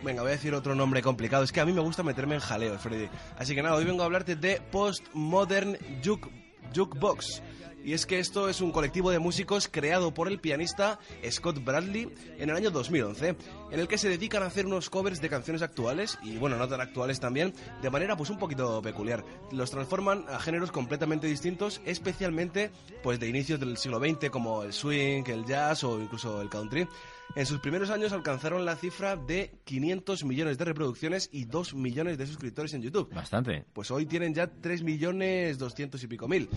Venga, 0.05 0.23
voy 0.23 0.31
a 0.31 0.33
decir 0.33 0.53
otro 0.53 0.75
nombre 0.75 1.01
complicado. 1.01 1.45
Es 1.45 1.53
que 1.53 1.61
a 1.61 1.65
mí 1.65 1.73
me 1.73 1.81
gusta 1.81 2.03
meterme 2.03 2.35
en 2.35 2.41
jaleo, 2.41 2.77
Freddy. 2.77 3.09
Así 3.39 3.55
que 3.55 3.63
nada, 3.63 3.77
hoy 3.77 3.85
vengo 3.85 4.03
a 4.03 4.07
hablarte 4.07 4.35
de 4.35 4.61
Postmodern 4.73 5.77
Juke, 6.05 6.29
Jukebox. 6.75 7.43
Y 7.85 7.95
es 7.95 8.07
que 8.07 8.21
esto 8.21 8.49
es 8.49 8.61
un 8.61 8.71
colectivo 8.71 9.11
de 9.11 9.19
músicos 9.19 9.69
creado 9.69 10.15
por 10.15 10.29
el 10.29 10.39
pianista 10.39 11.01
Scott 11.29 11.65
Bradley 11.65 12.09
en 12.39 12.51
el 12.51 12.57
año 12.57 12.71
2011, 12.71 13.37
en 13.71 13.81
el 13.81 13.89
que 13.89 13.99
se 13.99 14.09
dedican 14.09 14.43
a 14.43 14.47
hacer 14.47 14.67
unos 14.67 14.89
covers 14.89 15.21
de 15.21 15.29
canciones 15.29 15.63
actuales, 15.63 16.19
y 16.23 16.37
bueno, 16.37 16.57
no 16.57 16.69
tan 16.69 16.81
actuales 16.81 17.19
también, 17.19 17.53
de 17.83 17.91
manera 17.91 18.17
pues 18.17 18.31
un 18.31 18.39
poquito 18.39 18.81
peculiar. 18.83 19.25
Los 19.51 19.71
transforman 19.71 20.25
a 20.29 20.39
géneros 20.39 20.71
completamente 20.71 21.27
distintos, 21.27 21.81
especialmente 21.85 22.71
pues 23.03 23.19
de 23.19 23.29
inicios 23.29 23.59
del 23.59 23.77
siglo 23.77 23.99
XX 23.99 24.31
como 24.31 24.63
el 24.63 24.73
swing, 24.73 25.25
el 25.27 25.45
jazz 25.45 25.83
o 25.85 26.01
incluso 26.01 26.41
el 26.41 26.49
country. 26.49 26.87
En 27.35 27.47
sus 27.47 27.61
primeros 27.61 27.89
años 27.89 28.13
alcanzaron 28.13 28.67
la 28.67 28.77
cifra 28.77 29.17
de 29.17 29.59
500 29.65 30.25
millones 30.25 30.59
de 30.59 30.67
reproducciones 30.67 31.31
y 31.33 31.47
2 31.47 31.75
millones 31.75 32.19
de 32.19 32.27
suscriptores 32.27 32.75
en 32.75 32.83
YouTube. 32.83 33.13
Bastante. 33.15 33.65
Pues 33.73 33.91
hoy 33.91 34.05
tienen 34.05 34.35
ya 34.35 34.49
3 34.49 34.83
millones 34.83 35.57
200 35.57 36.03
y 36.03 36.07
pico 36.09 36.29
mil. 36.29 36.51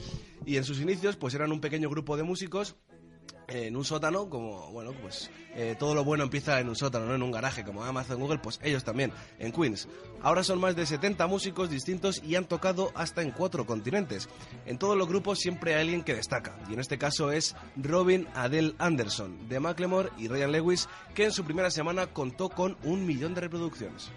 Y 0.46 0.58
en 0.58 0.66
sus 0.66 0.82
inicios 0.82 1.16
pues 1.16 1.34
eran 1.34 1.54
un 1.54 1.62
pequeño 1.62 1.90
grupo 1.90 2.18
de 2.18 2.24
músicos 2.24 2.76
en 3.48 3.76
un 3.76 3.86
sótano, 3.86 4.30
como, 4.30 4.72
bueno, 4.72 4.94
pues 5.02 5.30
eh, 5.56 5.76
todo 5.78 5.96
lo 5.96 6.04
bueno 6.04 6.24
empieza 6.24 6.60
en 6.60 6.70
un 6.70 6.76
sótano, 6.76 7.06
no 7.06 7.16
en 7.16 7.24
un 7.24 7.32
garaje, 7.32 7.64
como 7.64 7.84
Amazon, 7.84 8.20
Google, 8.20 8.40
pues 8.40 8.60
ellos 8.64 8.84
también, 8.84 9.12
en 9.40 9.52
Queens. 9.52 9.88
Ahora 10.22 10.44
son 10.44 10.60
más 10.60 10.76
de 10.76 10.86
70 10.86 11.28
músicos 11.28 11.70
distintos 11.70 12.22
y 12.24 12.36
han 12.36 12.46
tocado 12.46 12.92
hasta 12.96 13.22
en 13.22 13.32
cuatro 13.32 13.66
continentes. 13.66 14.30
En 14.66 14.78
todos 14.78 14.98
los 14.98 15.08
grupos 15.08 15.40
siempre 15.40 15.76
hay 15.76 15.82
alguien 15.82 16.04
que 16.04 16.16
destaca, 16.16 16.58
y 16.70 16.74
en 16.74 16.80
este 16.80 16.98
caso 16.98 17.32
es 17.32 17.56
Robin 17.76 18.28
Adele 18.36 18.76
Anderson, 18.80 19.48
de 19.48 19.60
Macklemore 19.60 20.10
y 20.18 20.28
Ryan 20.28 20.52
Lewis, 20.52 20.90
que 21.14 21.26
en 21.26 21.32
su 21.32 21.44
primera 21.44 21.72
semana 21.72 22.08
contó 22.08 22.50
con 22.50 22.78
un 22.84 23.06
millón 23.06 23.34
de 23.34 23.42
reproducciones. 23.42 24.12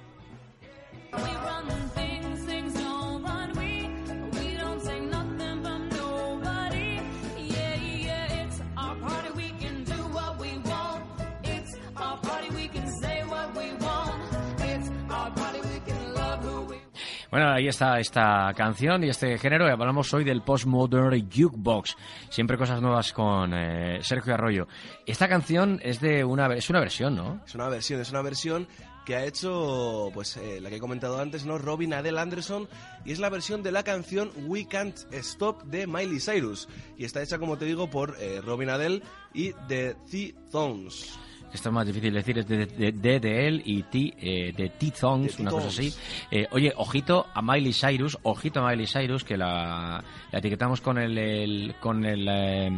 Bueno, 17.31 17.51
ahí 17.51 17.69
está 17.69 18.01
esta 18.01 18.55
canción 18.57 19.05
y 19.05 19.11
este 19.11 19.37
género. 19.37 19.67
Hablamos 19.67 20.15
hoy 20.15 20.25
del 20.25 20.41
postmodern 20.41 21.31
jukebox. 21.31 21.95
Siempre 22.31 22.57
cosas 22.57 22.81
nuevas 22.81 23.13
con 23.13 23.53
eh, 23.53 23.99
Sergio 24.03 24.33
Arroyo. 24.33 24.67
Esta 25.05 25.29
canción 25.29 25.79
es 25.83 26.01
de 26.01 26.25
una 26.25 26.47
es 26.55 26.71
una 26.71 26.81
versión, 26.81 27.17
¿no? 27.17 27.43
Es 27.47 27.55
una 27.55 27.69
versión, 27.69 28.01
es 28.01 28.11
una 28.11 28.23
versión 28.23 28.67
que 29.05 29.17
ha 29.17 29.25
hecho, 29.27 30.11
pues 30.15 30.39
eh, 30.39 30.59
la 30.61 30.71
que 30.71 30.77
he 30.77 30.81
comentado 30.81 31.21
antes, 31.21 31.45
¿no? 31.45 31.59
Robin 31.59 31.93
Adele 31.93 32.19
Anderson, 32.19 32.67
y 33.05 33.13
es 33.13 33.19
la 33.19 33.29
versión 33.29 33.63
de 33.63 33.73
la 33.73 33.83
canción 33.83 34.31
We 34.47 34.67
Can't 34.67 34.97
Stop 35.13 35.65
de 35.65 35.87
Miley 35.87 36.21
Cyrus. 36.21 36.67
Y 36.97 37.05
está 37.05 37.23
hecha, 37.23 37.39
como 37.39 37.59
te 37.59 37.67
digo, 37.67 37.91
por 37.91 38.17
eh, 38.21 38.41
Robin 38.43 38.71
Adele 38.71 39.03
y 39.35 39.53
The 39.69 39.97
T-Thons. 40.11 41.28
Esto 41.53 41.69
es 41.71 41.73
más 41.75 41.87
difícil 41.87 42.13
decir, 42.13 42.39
es 42.39 42.47
de, 42.47 42.67
de, 42.67 42.93
de, 42.93 43.21
de 43.21 43.47
él 43.49 43.63
y 43.65 43.83
T, 43.85 44.15
eh, 44.21 44.53
de 44.57 44.69
T-Thongs, 44.71 45.39
una 45.41 45.51
cosa 45.51 45.69
así. 45.69 45.93
Eh, 46.31 46.47
oye, 46.53 46.73
ojito 46.77 47.27
a 47.33 47.41
Miley 47.43 47.73
Cyrus, 47.73 48.19
ojito 48.23 48.61
a 48.61 48.69
Miley 48.71 48.87
Cyrus, 48.87 49.25
que 49.25 49.37
la, 49.37 50.03
la 50.31 50.39
etiquetamos 50.39 50.81
con 50.81 50.99
el, 50.99 51.17
el- 51.17 51.75
con 51.81 52.05
el, 52.05 52.27
eh, 52.29 52.71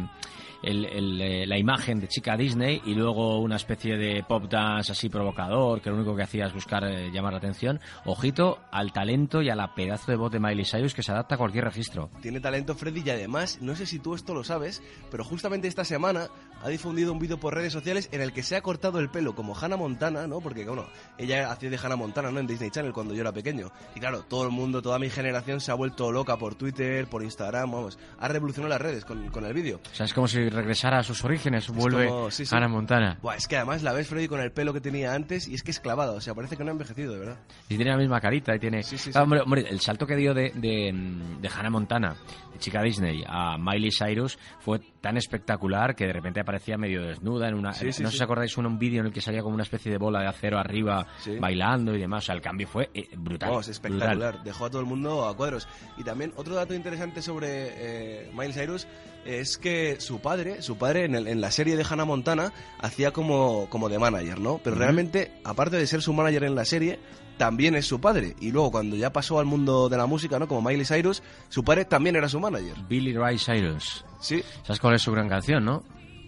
el- 0.63 0.85
el, 0.85 1.21
eh, 1.21 1.45
la 1.47 1.57
imagen 1.57 1.99
de 1.99 2.07
chica 2.07 2.35
Disney 2.37 2.81
y 2.85 2.93
luego 2.95 3.39
una 3.39 3.55
especie 3.55 3.97
de 3.97 4.23
pop 4.23 4.45
dance 4.49 4.91
así 4.91 5.09
provocador, 5.09 5.81
que 5.81 5.89
lo 5.89 5.95
único 5.97 6.15
que 6.15 6.23
hacía 6.23 6.45
es 6.45 6.53
buscar 6.53 6.83
eh, 6.83 7.09
llamar 7.11 7.33
la 7.33 7.37
atención. 7.39 7.79
Ojito 8.05 8.59
al 8.71 8.91
talento 8.91 9.41
y 9.41 9.49
a 9.49 9.55
la 9.55 9.73
pedazo 9.73 10.11
de 10.11 10.17
voz 10.17 10.31
de 10.31 10.39
Miley 10.39 10.65
Cyrus 10.65 10.93
que 10.93 11.03
se 11.03 11.11
adapta 11.11 11.35
a 11.35 11.37
cualquier 11.37 11.65
registro. 11.65 12.09
Tiene 12.21 12.39
talento 12.39 12.75
Freddy 12.75 13.01
y 13.05 13.09
además, 13.09 13.59
no 13.61 13.75
sé 13.75 13.85
si 13.85 13.99
tú 13.99 14.15
esto 14.15 14.33
lo 14.33 14.43
sabes, 14.43 14.81
pero 15.09 15.23
justamente 15.23 15.67
esta 15.67 15.85
semana 15.85 16.27
ha 16.63 16.69
difundido 16.69 17.11
un 17.11 17.19
vídeo 17.19 17.39
por 17.39 17.53
redes 17.55 17.73
sociales 17.73 18.09
en 18.11 18.21
el 18.21 18.33
que 18.33 18.43
se 18.43 18.55
ha 18.55 18.61
cortado 18.61 18.99
el 18.99 19.09
pelo 19.09 19.33
como 19.35 19.55
Hannah 19.55 19.77
Montana, 19.77 20.27
¿no? 20.27 20.41
Porque, 20.41 20.65
bueno, 20.65 20.85
ella 21.17 21.51
hacía 21.51 21.69
de 21.69 21.77
Hannah 21.77 21.95
Montana, 21.95 22.31
¿no? 22.31 22.39
En 22.39 22.47
Disney 22.47 22.69
Channel 22.69 22.93
cuando 22.93 23.13
yo 23.13 23.21
era 23.21 23.31
pequeño. 23.31 23.71
Y 23.95 23.99
claro, 23.99 24.23
todo 24.23 24.43
el 24.43 24.51
mundo, 24.51 24.81
toda 24.81 24.99
mi 24.99 25.09
generación 25.09 25.59
se 25.61 25.71
ha 25.71 25.75
vuelto 25.75 26.11
loca 26.11 26.37
por 26.37 26.55
Twitter, 26.55 27.07
por 27.07 27.23
Instagram, 27.23 27.71
vamos. 27.71 27.97
Ha 28.19 28.27
revolucionado 28.27 28.69
las 28.69 28.81
redes 28.81 29.05
con, 29.05 29.29
con 29.29 29.45
el 29.45 29.53
vídeo. 29.53 29.79
O 29.91 29.95
sea, 29.95 30.05
es 30.05 30.13
como 30.13 30.27
si 30.27 30.49
regresara 30.51 30.99
a 30.99 31.03
sus 31.03 31.23
orígenes, 31.23 31.67
vuelve 31.69 32.07
como- 32.07 32.31
sí, 32.31 32.45
sí. 32.45 32.55
Hannah 32.55 32.67
Montana. 32.67 33.17
Buah, 33.21 33.35
es 33.35 33.47
que 33.47 33.57
además 33.57 33.81
la 33.83 33.93
ves 33.93 34.07
Freddy 34.07 34.27
con 34.27 34.39
el 34.41 34.51
pelo 34.51 34.73
que 34.73 34.81
tenía 34.81 35.13
antes 35.13 35.47
y 35.47 35.55
es 35.55 35.63
que 35.63 35.71
es 35.71 35.79
clavada, 35.79 36.11
o 36.13 36.21
sea, 36.21 36.33
parece 36.35 36.57
que 36.57 36.63
no 36.63 36.69
ha 36.69 36.73
envejecido, 36.73 37.13
de 37.13 37.19
verdad. 37.19 37.39
Y 37.69 37.75
tiene 37.75 37.91
la 37.91 37.97
misma 37.97 38.19
carita 38.21 38.55
y 38.55 38.59
tiene... 38.59 38.83
Sí, 38.83 38.95
Ah, 38.95 38.99
sí. 38.99 39.11
hombre, 39.17 39.41
hombre, 39.41 39.65
el 39.69 39.79
salto 39.79 40.05
que 40.05 40.15
dio 40.15 40.33
de, 40.33 40.51
de, 40.55 40.91
de 41.39 41.49
Hannah 41.49 41.69
Montana, 41.69 42.15
de 42.53 42.59
chica 42.59 42.81
Disney, 42.83 43.23
a 43.27 43.57
Miley 43.57 43.91
Cyrus 43.91 44.37
fue 44.59 44.79
tan 45.01 45.17
espectacular 45.17 45.95
que 45.95 46.05
de 46.05 46.13
repente 46.13 46.39
aparecía 46.41 46.77
medio 46.77 47.01
desnuda 47.03 47.47
en 47.47 47.55
una... 47.55 47.69
No 47.69 47.73
sé 47.73 47.91
si 47.91 48.23
acordáis 48.23 48.55
un, 48.57 48.65
un 48.67 48.77
vídeo 48.77 48.99
en 49.01 49.07
el 49.07 49.13
que 49.13 49.21
salía 49.21 49.41
como 49.41 49.53
una 49.55 49.63
especie 49.63 49.91
de 49.91 49.97
bola 49.97 50.21
de 50.21 50.27
acero 50.27 50.59
arriba 50.59 51.07
bailando 51.39 51.95
y 51.95 51.99
demás. 51.99 52.23
O 52.23 52.25
sea, 52.27 52.35
el 52.35 52.41
cambio 52.41 52.67
fue 52.67 52.89
eh, 52.93 53.07
brutal. 53.17 53.51
Espectacular. 53.61 54.15
brutal. 54.17 54.43
Dejó 54.43 54.65
a 54.65 54.69
todo 54.69 54.81
el 54.81 54.87
mundo 54.87 55.27
a 55.27 55.35
cuadros. 55.35 55.67
Y 55.97 56.03
también 56.03 56.33
otro 56.35 56.55
dato 56.55 56.73
interesante 56.73 57.21
sobre 57.21 57.47
eh, 58.25 58.31
Miley 58.33 58.53
Cyrus 58.53 58.87
es 59.25 59.57
que 59.57 59.99
su 59.99 60.19
padre, 60.19 60.61
su 60.61 60.77
padre 60.77 61.05
en, 61.05 61.15
el- 61.15 61.27
en 61.27 61.41
la 61.41 61.51
serie 61.51 61.75
de 61.77 61.85
Hannah 61.89 62.05
Montana 62.05 62.53
hacía 62.79 63.11
como, 63.11 63.67
como 63.69 63.89
de 63.89 63.99
manager, 63.99 64.39
¿no? 64.39 64.59
Pero 64.63 64.75
realmente, 64.75 65.31
aparte 65.43 65.77
de 65.77 65.87
ser 65.87 66.01
su 66.01 66.13
manager 66.13 66.43
en 66.45 66.55
la 66.55 66.65
serie, 66.65 66.99
también 67.37 67.75
es 67.75 67.85
su 67.85 67.99
padre. 67.99 68.35
Y 68.39 68.51
luego 68.51 68.71
cuando 68.71 68.95
ya 68.95 69.11
pasó 69.13 69.39
al 69.39 69.45
mundo 69.45 69.89
de 69.89 69.97
la 69.97 70.05
música, 70.05 70.37
¿no? 70.39 70.47
Como 70.47 70.61
Miley 70.67 70.85
Cyrus, 70.85 71.23
su 71.49 71.63
padre 71.63 71.85
también 71.85 72.15
era 72.15 72.29
su 72.29 72.39
manager. 72.39 72.75
Billy 72.87 73.13
Ray 73.13 73.37
Cyrus. 73.37 74.05
Sí. 74.19 74.43
¿Sabes 74.63 74.79
cuál 74.79 74.95
es 74.95 75.01
su 75.01 75.11
gran 75.11 75.27
canción, 75.29 75.65
no? 75.65 75.83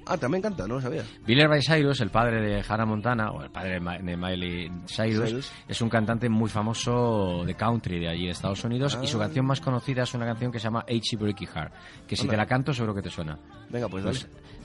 Ah, 0.06 0.18
también 0.18 0.42
canta, 0.42 0.68
no 0.68 0.76
lo 0.76 0.82
sabía. 0.82 1.04
Billy 1.26 1.46
Ray 1.46 1.62
Cyrus, 1.62 2.02
el 2.02 2.10
padre 2.10 2.42
de 2.42 2.64
Hannah 2.68 2.86
Montana, 2.86 3.32
o 3.32 3.42
el 3.44 3.50
padre 3.52 3.74
de 3.76 3.80
Ma- 3.80 3.98
de 3.98 4.18
Miley 4.18 4.72
Cyrus, 4.88 5.30
Cyrus. 5.30 5.52
es 5.68 5.82
un 5.82 5.90
cantante 5.90 6.28
muy 6.30 6.50
famoso 6.50 7.44
de 7.46 7.56
country 7.56 8.00
de 8.00 8.10
allí 8.10 8.26
de 8.26 8.32
Estados 8.32 8.64
Unidos 8.64 8.98
y 9.02 9.08
su 9.08 9.18
Ah. 9.18 9.22
canción 9.26 9.46
más 9.46 9.62
conocida 9.62 10.04
es 10.04 10.14
una 10.14 10.26
canción 10.26 10.52
que 10.52 10.60
se 10.60 10.66
llama 10.66 10.84
H. 10.88 11.16
Breaky 11.18 11.46
Heart, 11.46 11.74
que 12.08 12.16
si 12.16 12.24
Anda. 12.24 12.32
te 12.32 12.38
la 12.38 12.46
canto 12.46 12.74
seguro 12.74 12.94
que 12.94 13.02
te 13.02 13.10
suena. 13.10 13.38
Venga, 13.70 13.88
pues 13.88 14.04
dale. 14.04 14.20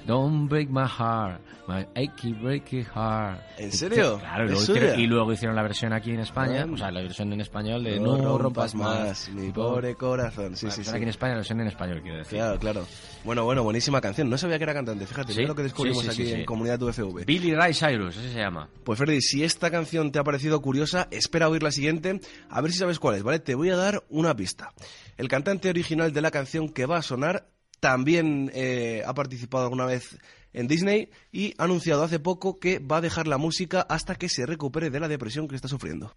Don't 0.09 0.49
break 0.49 0.71
my 0.71 0.87
heart, 0.87 1.39
my 1.69 1.87
achy 1.95 2.33
breaky 2.33 2.83
heart. 2.83 3.43
¿En 3.59 3.71
serio? 3.71 4.19
Claro, 4.19 4.45
y 4.45 4.47
¿Es 4.47 4.53
luego, 4.53 4.73
hicieron, 4.73 5.01
y 5.01 5.07
luego 5.07 5.33
hicieron 5.35 5.55
la 5.55 5.63
versión 5.63 5.93
aquí 5.93 6.13
en 6.13 6.21
España, 6.21 6.65
Ah. 6.67 6.73
o 6.73 6.77
sea, 6.79 6.91
la 6.91 7.03
versión 7.03 7.31
en 7.35 7.43
español 7.43 7.85
de 7.85 8.01
No, 8.01 8.17
No, 8.17 8.39
rompas 8.39 8.75
más, 8.75 9.29
mi 9.29 9.53
pobre 9.53 9.95
corazón. 9.97 10.57
Sí, 10.57 10.71
sí, 10.71 10.83
sí. 10.83 10.89
aquí 10.91 11.03
en 11.03 11.11
España, 11.11 11.33
la 11.33 11.39
versión 11.41 11.61
en 11.61 11.67
español, 11.67 12.01
quiero 12.01 12.17
decir. 12.17 12.39
Claro, 12.39 12.59
claro. 12.59 12.87
Bueno, 13.23 13.45
bueno, 13.45 13.63
buenísima 13.65 14.01
canción. 14.01 14.31
No 14.31 14.39
sabía 14.39 14.57
que 14.57 14.65
era 14.65 14.73
cantante, 14.73 15.07
fíjate, 15.07 15.35
Sí, 15.35 15.43
lo 15.45 15.55
que 15.55 15.65
descubrimos 15.65 16.03
sí, 16.07 16.11
sí, 16.11 16.23
aquí 16.23 16.33
en. 16.41 16.47
Comunidad 16.47 16.81
UFV. 16.81 17.27
Billy 17.27 17.55
Ray 17.55 17.75
Cyrus, 17.75 18.17
ese 18.17 18.33
se 18.33 18.39
llama. 18.39 18.71
Pues 18.85 18.99
Freddy, 18.99 19.21
si 19.21 19.45
esta 19.45 19.71
canción 19.71 20.11
te 20.11 20.19
ha 20.19 20.25
parecido 20.25 20.63
curiosa, 20.63 21.09
espera 21.11 21.51
oír 21.51 21.63
la 21.63 21.71
siguiente, 21.71 22.23
a 22.49 22.63
ver 22.63 22.73
si 22.73 22.79
sabes 22.79 22.99
cuál 22.99 23.17
es, 23.17 23.23
¿vale? 23.23 23.41
Te 23.41 23.55
voy 23.55 23.69
a 23.69 23.77
dar 23.77 24.03
una 24.09 24.35
pista. 24.35 24.73
El 25.19 25.29
cantante 25.29 25.69
original 25.69 26.15
de 26.15 26.23
la 26.23 26.31
canción 26.31 26.71
que 26.71 26.87
va 26.87 26.97
a 26.97 27.03
sonar 27.03 27.47
también 27.81 28.51
eh, 28.55 29.03
ha 29.07 29.15
participado 29.15 29.65
alguna 29.65 29.87
vez 29.87 30.19
en 30.53 30.67
Disney 30.67 31.11
y 31.33 31.55
ha 31.59 31.65
anunciado 31.65 32.03
hace 32.03 32.19
poco 32.19 32.59
que 32.59 32.79
va 32.79 32.99
a 32.99 33.01
dejar 33.01 33.27
la 33.29 33.39
música 33.39 33.83
hasta 33.83 34.15
que 34.15 34.29
se 34.29 34.47
recupere 34.47 34.91
de 34.91 35.01
la 35.01 35.09
depresión 35.09 35.49
que 35.49 35.57
está 35.57 35.69
sufriendo. 35.69 36.15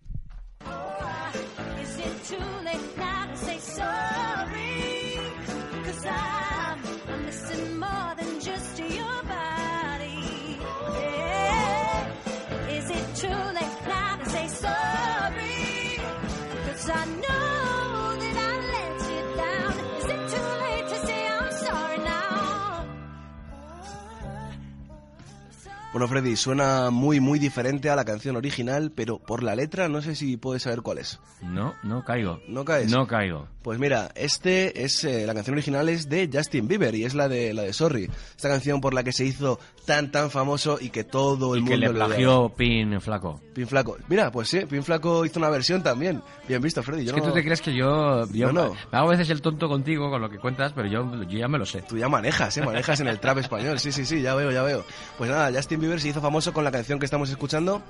Bueno, 25.92 26.08
Freddy, 26.08 26.38
suena 26.38 26.90
muy, 26.90 27.20
muy 27.20 27.38
diferente 27.38 27.90
a 27.90 27.98
la 27.98 28.06
canción 28.06 28.38
original, 28.38 28.94
pero 28.96 29.20
por 29.20 29.44
la 29.44 29.56
letra 29.56 29.90
no 29.90 30.02
sé 30.02 30.16
si 30.16 30.38
puedes 30.38 30.64
saber 30.64 30.82
cuál 30.82 31.00
es. 31.00 31.20
No, 31.42 31.76
no 31.84 32.06
caigo. 32.06 32.40
¿No 32.48 32.64
caes? 32.64 32.90
No 32.90 33.08
caigo. 33.08 33.50
Pues 33.62 33.78
mira, 33.78 34.10
este 34.16 34.86
es 34.86 35.04
eh, 35.04 35.28
la 35.28 35.34
canción 35.34 35.54
original 35.54 35.90
es 35.90 36.08
de 36.08 36.30
Justin 36.32 36.70
Bieber 36.70 36.96
y 36.96 37.04
es 37.04 37.14
la 37.14 37.28
de 37.28 37.54
la 37.54 37.64
de 37.64 37.74
Sorry. 37.74 38.10
Esta 38.38 38.48
canción 38.48 38.80
por 38.80 38.94
la 38.94 39.04
que 39.04 39.12
se 39.12 39.26
hizo 39.26 39.60
tan 39.86 40.12
tan 40.12 40.30
famoso 40.32 40.78
y 40.80 40.90
que 40.90 41.04
todo 41.04 41.56
el 41.56 41.60
Y 41.60 41.62
mundo 41.64 41.72
que 41.72 41.78
le 41.78 41.88
lo 41.88 41.94
plagió 41.94 42.50
Pin 42.56 43.02
Flaco. 43.02 43.42
Pin 43.54 43.68
Flaco. 43.68 43.98
Mira, 44.08 44.32
pues 44.32 44.50
sí, 44.50 44.60
Pin 44.70 44.84
Flaco 44.84 45.26
hizo 45.26 45.40
una 45.40 45.50
versión 45.50 45.82
también. 45.84 46.22
Bien 46.48 46.62
visto, 46.62 46.82
Freddy. 46.84 47.04
Yo 47.06 47.10
es 47.10 47.16
que 47.16 47.22
no- 47.22 47.28
tú 47.28 47.34
te 47.34 47.44
crees 47.44 47.62
que 47.62 47.74
yo, 47.74 48.26
yo 48.32 48.52
No, 48.52 48.68
no. 48.68 48.74
me 48.92 48.98
hago 48.98 49.08
a 49.08 49.12
veces 49.12 49.30
el 49.30 49.42
tonto 49.42 49.68
contigo 49.68 50.10
con 50.10 50.22
lo 50.22 50.30
que 50.30 50.38
cuentas, 50.38 50.72
pero 50.74 50.88
yo, 50.88 51.24
yo 51.24 51.40
ya 51.40 51.48
me 51.48 51.58
lo 51.58 51.66
sé. 51.66 51.82
Tú 51.82 51.98
ya 51.98 52.08
manejas, 52.10 52.56
¿eh? 52.58 52.62
Manejas 52.64 53.00
en 53.00 53.08
el 53.08 53.20
trap 53.20 53.40
español. 53.40 53.80
Sí, 53.80 53.92
sí, 53.92 54.06
sí, 54.06 54.22
ya 54.22 54.36
veo, 54.36 54.52
ya 54.52 54.64
veo. 54.64 54.84
Pues 55.18 55.30
nada, 55.30 55.52
Justin 55.54 55.80
Bieber 55.80 56.00
se 56.00 56.10
hizo 56.10 56.22
famoso 56.22 56.54
con 56.54 56.64
la 56.64 56.72
canción 56.72 57.00
que 57.00 57.06
estamos 57.06 57.30
escuchando 57.30 57.82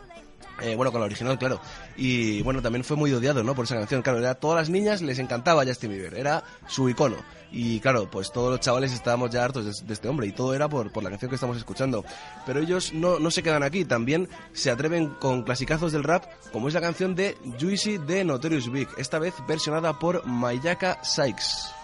Eh, 0.62 0.75
bueno, 0.75 0.91
con 0.91 1.01
la 1.01 1.05
original, 1.05 1.39
claro. 1.39 1.60
Y 1.98 2.43
bueno, 2.43 2.62
también 2.62 2.83
fue 2.83 2.95
muy 2.95 3.12
odiado, 3.12 3.43
¿no? 3.43 3.55
Por 3.55 3.65
esa 3.65 3.75
canción. 3.77 4.03
Claro, 4.03 4.19
era, 4.19 4.36
todas 4.36 4.57
las 4.60 4.69
niñas 4.69 5.01
les 5.01 5.17
encantaba 5.17 5.65
Justin 5.65 5.89
Bieber, 5.91 6.13
era 6.13 6.43
su 6.67 6.88
icono. 6.88 7.15
Y 7.51 7.79
claro, 7.81 8.10
pues 8.10 8.31
todos 8.31 8.50
los 8.50 8.60
chavales 8.62 8.93
estábamos 8.93 9.29
ya 9.29 9.43
hartos 9.43 9.86
de, 9.86 9.93
este 9.93 10.08
hombre 10.08 10.27
y 10.27 10.31
todo 10.31 10.53
era 10.53 10.70
por, 10.70 10.91
por 10.91 11.03
la 11.03 11.10
canción 11.10 11.29
que 11.29 11.36
estamos 11.36 11.58
escuchando. 11.58 12.05
Pero 12.46 12.60
ellos 12.60 12.93
no, 12.93 13.20
no 13.20 13.29
se 13.29 13.43
quedan 13.43 13.63
aquí, 13.63 13.84
también 13.84 14.29
se 14.53 14.72
atreven 14.72 15.10
con 15.20 15.43
clasicazos 15.43 15.91
del 15.91 16.03
rap, 16.03 16.25
como 16.51 16.67
es 16.67 16.74
la 16.74 16.81
canción 16.81 17.15
de 17.15 17.38
Juicy 17.60 17.98
de 17.98 18.24
Notorious 18.24 18.72
Big, 18.72 18.88
esta 18.98 19.20
vez 19.20 19.34
versionada 19.48 20.00
por 20.00 20.25
Mayaka 20.25 21.03
Sykes. 21.03 21.81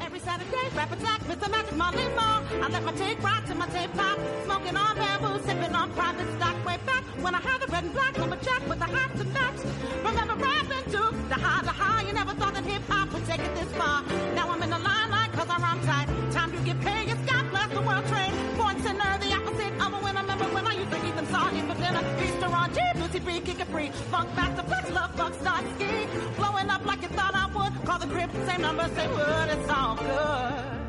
Every 0.00 0.18
Saturday, 0.20 0.68
rap 0.74 0.90
attack, 0.92 1.20
Mr. 1.28 1.50
Magic 1.50 1.76
Molly 1.76 2.08
Mall. 2.16 2.42
I 2.62 2.68
let 2.68 2.82
my 2.84 2.92
tape 2.92 3.22
rock 3.22 3.44
to 3.46 3.54
my 3.54 3.66
tape 3.66 3.92
pop. 3.92 4.18
Smoking 4.44 4.76
on 4.76 4.96
bamboo, 4.96 5.38
sipping 5.44 5.74
on 5.74 5.92
private 5.92 6.26
stock 6.36 6.56
way 6.64 6.78
back. 6.86 7.04
When 7.20 7.34
I 7.34 7.40
had 7.40 7.60
the 7.60 7.66
red 7.66 7.84
and 7.84 7.92
black 7.92 8.16
lumberjack 8.18 8.66
with 8.68 8.78
the 8.78 8.86
hats 8.86 9.20
and 9.20 9.32
backs. 9.34 9.64
Remember 10.02 10.34
rapping 10.34 10.84
to 10.92 11.02
the 11.28 11.34
high, 11.34 11.62
the 11.62 11.70
high. 11.70 12.02
You 12.06 12.12
never 12.14 12.32
thought 12.34 12.54
that 12.54 12.64
hip 12.64 12.82
hop 12.88 13.12
would 13.12 13.26
take 13.26 13.40
it 13.40 13.54
this 13.54 13.70
far. 13.72 14.02
Now 14.34 14.48
I'm 14.50 14.62
in 14.62 14.70
the 14.70 14.78
limelight 14.78 15.32
cause 15.32 15.48
I 15.48 15.58
rhyme 15.58 15.80
tight. 15.84 16.08
Time 16.32 16.50
to 16.52 16.58
get 16.64 16.80
paid, 16.80 17.06
yes, 17.08 17.18
God 17.26 17.50
bless 17.50 17.68
the 17.68 17.82
world 17.82 18.06
trade. 18.06 18.32
Born 18.56 18.80
sinner, 18.82 19.18
the 19.20 19.32
opposite 19.36 19.74
of 19.84 19.92
a 19.92 20.00
winner. 20.04 20.22
Remember 20.22 20.48
when 20.54 20.66
I 20.66 20.74
used 20.80 20.90
to 20.90 21.06
eat 21.06 21.14
them 21.14 21.26
sardines 21.26 21.69
G, 22.74 22.80
Lucy 22.96 23.18
B, 23.18 23.40
kick 23.40 23.60
it 23.60 23.68
free. 23.68 23.90
Funk 24.10 24.34
master, 24.36 24.62
flex, 24.62 24.90
love, 24.90 25.14
fuck, 25.14 25.34
start 25.34 25.64
ski. 25.76 26.06
Blowing 26.36 26.70
up 26.70 26.84
like 26.84 27.02
you 27.02 27.08
thought 27.08 27.34
I 27.34 27.46
would. 27.54 27.84
Call 27.84 27.98
the 27.98 28.06
crib, 28.06 28.30
same 28.46 28.62
number, 28.62 28.88
say 28.94 29.06
what, 29.08 29.48
it's 29.48 29.68
all 29.68 29.96
good. 29.96 30.79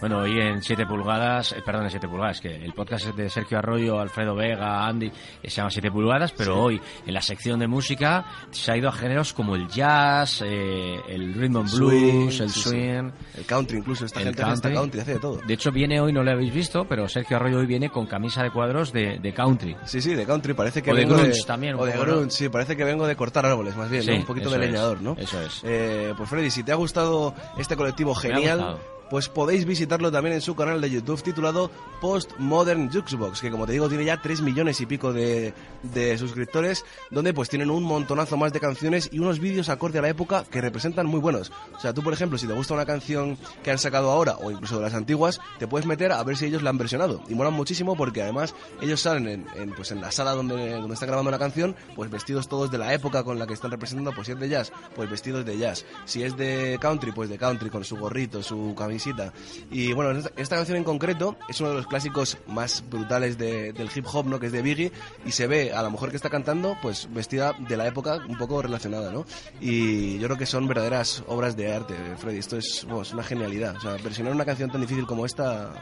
Bueno, 0.00 0.18
hoy 0.20 0.38
en 0.40 0.62
7 0.62 0.86
pulgadas, 0.86 1.52
eh, 1.52 1.62
perdón, 1.64 1.84
en 1.84 1.90
7 1.90 2.08
pulgadas, 2.08 2.40
que 2.40 2.54
el 2.54 2.72
podcast 2.72 3.06
es 3.08 3.16
de 3.16 3.28
Sergio 3.30 3.58
Arroyo, 3.58 3.98
Alfredo 4.00 4.34
Vega, 4.34 4.86
Andy, 4.86 5.06
eh, 5.06 5.12
se 5.50 5.56
llama 5.56 5.70
7 5.70 5.90
pulgadas, 5.90 6.32
pero 6.32 6.60
hoy 6.62 6.80
en 7.06 7.14
la 7.14 7.22
sección 7.22 7.58
de 7.58 7.66
música 7.66 8.24
se 8.50 8.72
ha 8.72 8.76
ido 8.76 8.88
a 8.88 8.92
géneros 8.92 9.32
como 9.32 9.54
el 9.54 9.68
jazz, 9.68 10.42
eh, 10.44 10.96
el 11.08 11.34
rhythm 11.34 11.56
and 11.58 11.74
blues, 11.76 12.40
el 12.40 12.50
sí, 12.50 12.60
sí. 12.60 12.68
swing, 12.70 13.10
El 13.36 13.44
country, 13.46 13.78
incluso, 13.78 14.06
esta 14.06 14.20
el 14.20 14.26
gente 14.26 14.42
hace 14.42 14.52
hasta 14.52 14.72
country, 14.72 15.00
hace 15.00 15.14
de 15.14 15.20
todo. 15.20 15.40
De 15.46 15.54
hecho, 15.54 15.70
viene 15.72 16.00
hoy, 16.00 16.12
no 16.12 16.22
lo 16.22 16.30
habéis 16.30 16.52
visto, 16.54 16.84
pero 16.86 17.08
Sergio 17.08 17.36
Arroyo 17.36 17.58
hoy 17.58 17.66
viene 17.66 17.90
con 17.90 18.06
camisa 18.06 18.42
de 18.42 18.50
cuadros 18.50 18.92
de, 18.92 19.18
de 19.18 19.32
country. 19.34 19.76
Sí, 19.84 20.00
sí, 20.00 20.14
de 20.14 20.24
country, 20.26 20.54
parece 20.54 20.82
que 20.82 20.90
O 20.90 20.94
de 20.94 21.00
vengo 21.04 21.16
grunge 21.16 21.42
también, 21.44 21.74
un 21.74 21.80
O 21.82 21.84
de 21.86 21.92
poco, 21.92 22.04
¿no? 22.06 22.12
grunge, 22.12 22.30
sí, 22.30 22.48
parece 22.48 22.76
que 22.76 22.84
vengo 22.84 23.06
de 23.06 23.16
cortar 23.16 23.46
árboles, 23.46 23.76
más 23.76 23.90
bien, 23.90 24.02
Sí, 24.02 24.10
¿no? 24.10 24.16
Un 24.16 24.24
poquito 24.24 24.50
de 24.50 24.56
es, 24.56 24.70
leñador, 24.70 25.00
¿no? 25.02 25.16
eso 25.18 25.40
es. 25.40 25.60
Eh, 25.64 26.14
pues 26.16 26.28
Freddy, 26.28 26.50
si 26.50 26.62
te 26.62 26.72
ha 26.72 26.76
gustado 26.76 27.34
este 27.58 27.76
colectivo 27.76 28.14
genial. 28.14 28.78
Pues 29.10 29.28
podéis 29.28 29.64
visitarlo 29.64 30.10
también 30.10 30.34
en 30.34 30.40
su 30.40 30.54
canal 30.54 30.80
de 30.80 30.90
YouTube 30.90 31.22
titulado 31.22 31.70
Postmodern 32.00 32.90
Jukebox, 32.90 33.40
que 33.40 33.50
como 33.50 33.66
te 33.66 33.72
digo 33.72 33.88
tiene 33.88 34.04
ya 34.04 34.20
3 34.20 34.42
millones 34.42 34.80
y 34.80 34.86
pico 34.86 35.12
de, 35.12 35.54
de 35.82 36.18
suscriptores, 36.18 36.84
donde 37.10 37.32
pues 37.32 37.48
tienen 37.48 37.70
un 37.70 37.82
montonazo 37.82 38.36
más 38.36 38.52
de 38.52 38.60
canciones 38.60 39.08
y 39.12 39.18
unos 39.18 39.38
vídeos 39.38 39.68
acorde 39.68 39.98
a 39.98 40.02
la 40.02 40.08
época 40.08 40.44
que 40.50 40.60
representan 40.60 41.06
muy 41.06 41.20
buenos. 41.20 41.52
O 41.76 41.80
sea, 41.80 41.92
tú 41.92 42.02
por 42.02 42.12
ejemplo, 42.12 42.38
si 42.38 42.46
te 42.46 42.52
gusta 42.52 42.74
una 42.74 42.86
canción 42.86 43.38
que 43.62 43.70
han 43.70 43.78
sacado 43.78 44.10
ahora 44.10 44.36
o 44.36 44.50
incluso 44.50 44.76
de 44.76 44.82
las 44.82 44.94
antiguas, 44.94 45.40
te 45.58 45.66
puedes 45.66 45.86
meter 45.86 46.12
a 46.12 46.22
ver 46.22 46.36
si 46.36 46.46
ellos 46.46 46.62
la 46.62 46.70
han 46.70 46.78
versionado. 46.78 47.22
Y 47.28 47.34
molan 47.34 47.54
muchísimo 47.54 47.96
porque 47.96 48.22
además 48.22 48.54
ellos 48.80 49.00
salen 49.00 49.46
en, 49.54 49.70
pues 49.74 49.90
en 49.92 50.00
la 50.00 50.10
sala 50.10 50.32
donde, 50.32 50.72
donde 50.72 50.94
están 50.94 51.08
grabando 51.08 51.28
una 51.28 51.38
canción, 51.38 51.76
pues 51.94 52.10
vestidos 52.10 52.48
todos 52.48 52.70
de 52.70 52.78
la 52.78 52.92
época 52.94 53.24
con 53.24 53.38
la 53.38 53.46
que 53.46 53.54
están 53.54 53.70
representando, 53.70 54.12
pues 54.12 54.26
si 54.26 54.32
es 54.32 54.40
de 54.40 54.48
jazz, 54.48 54.72
pues 54.94 55.10
vestidos 55.10 55.44
de 55.44 55.58
jazz. 55.58 55.84
Si 56.04 56.22
es 56.22 56.36
de 56.36 56.78
country, 56.80 57.12
pues 57.12 57.28
de 57.28 57.38
country, 57.38 57.70
con 57.70 57.84
su 57.84 57.96
gorrito, 57.96 58.42
su 58.42 58.74
camisita. 58.96 59.32
Y 59.70 59.92
bueno, 59.92 60.10
esta, 60.18 60.30
esta 60.36 60.56
canción 60.56 60.76
en 60.78 60.84
concreto 60.84 61.36
es 61.48 61.60
uno 61.60 61.70
de 61.70 61.76
los 61.76 61.86
clásicos 61.86 62.38
más 62.46 62.82
brutales 62.88 63.36
de- 63.38 63.72
del 63.72 63.88
hip 63.94 64.06
hop, 64.12 64.26
¿no? 64.26 64.40
Que 64.40 64.46
es 64.46 64.52
de 64.52 64.62
Biggie, 64.62 64.92
y 65.24 65.32
se 65.32 65.46
ve 65.46 65.72
a 65.72 65.82
la 65.82 65.88
mujer 65.88 66.10
que 66.10 66.16
está 66.16 66.30
cantando, 66.30 66.76
pues 66.82 67.08
vestida 67.12 67.52
de 67.58 67.76
la 67.76 67.86
época 67.86 68.18
un 68.28 68.36
poco 68.38 68.62
relacionada, 68.62 69.12
¿no? 69.12 69.24
Y 69.60 70.18
yo 70.18 70.26
creo 70.28 70.38
que 70.38 70.46
son 70.46 70.66
verdaderas 70.66 71.22
obras 71.26 71.56
de 71.56 71.72
arte, 71.74 71.94
Freddy. 72.18 72.38
Esto 72.38 72.56
es, 72.56 72.84
bueno, 72.84 73.02
es 73.02 73.12
una 73.12 73.22
genialidad. 73.22 73.76
O 73.76 73.80
sea, 73.80 73.92
versionar 74.02 74.32
una 74.34 74.44
canción 74.44 74.70
tan 74.70 74.80
difícil 74.80 75.06
como 75.06 75.26
esta 75.26 75.72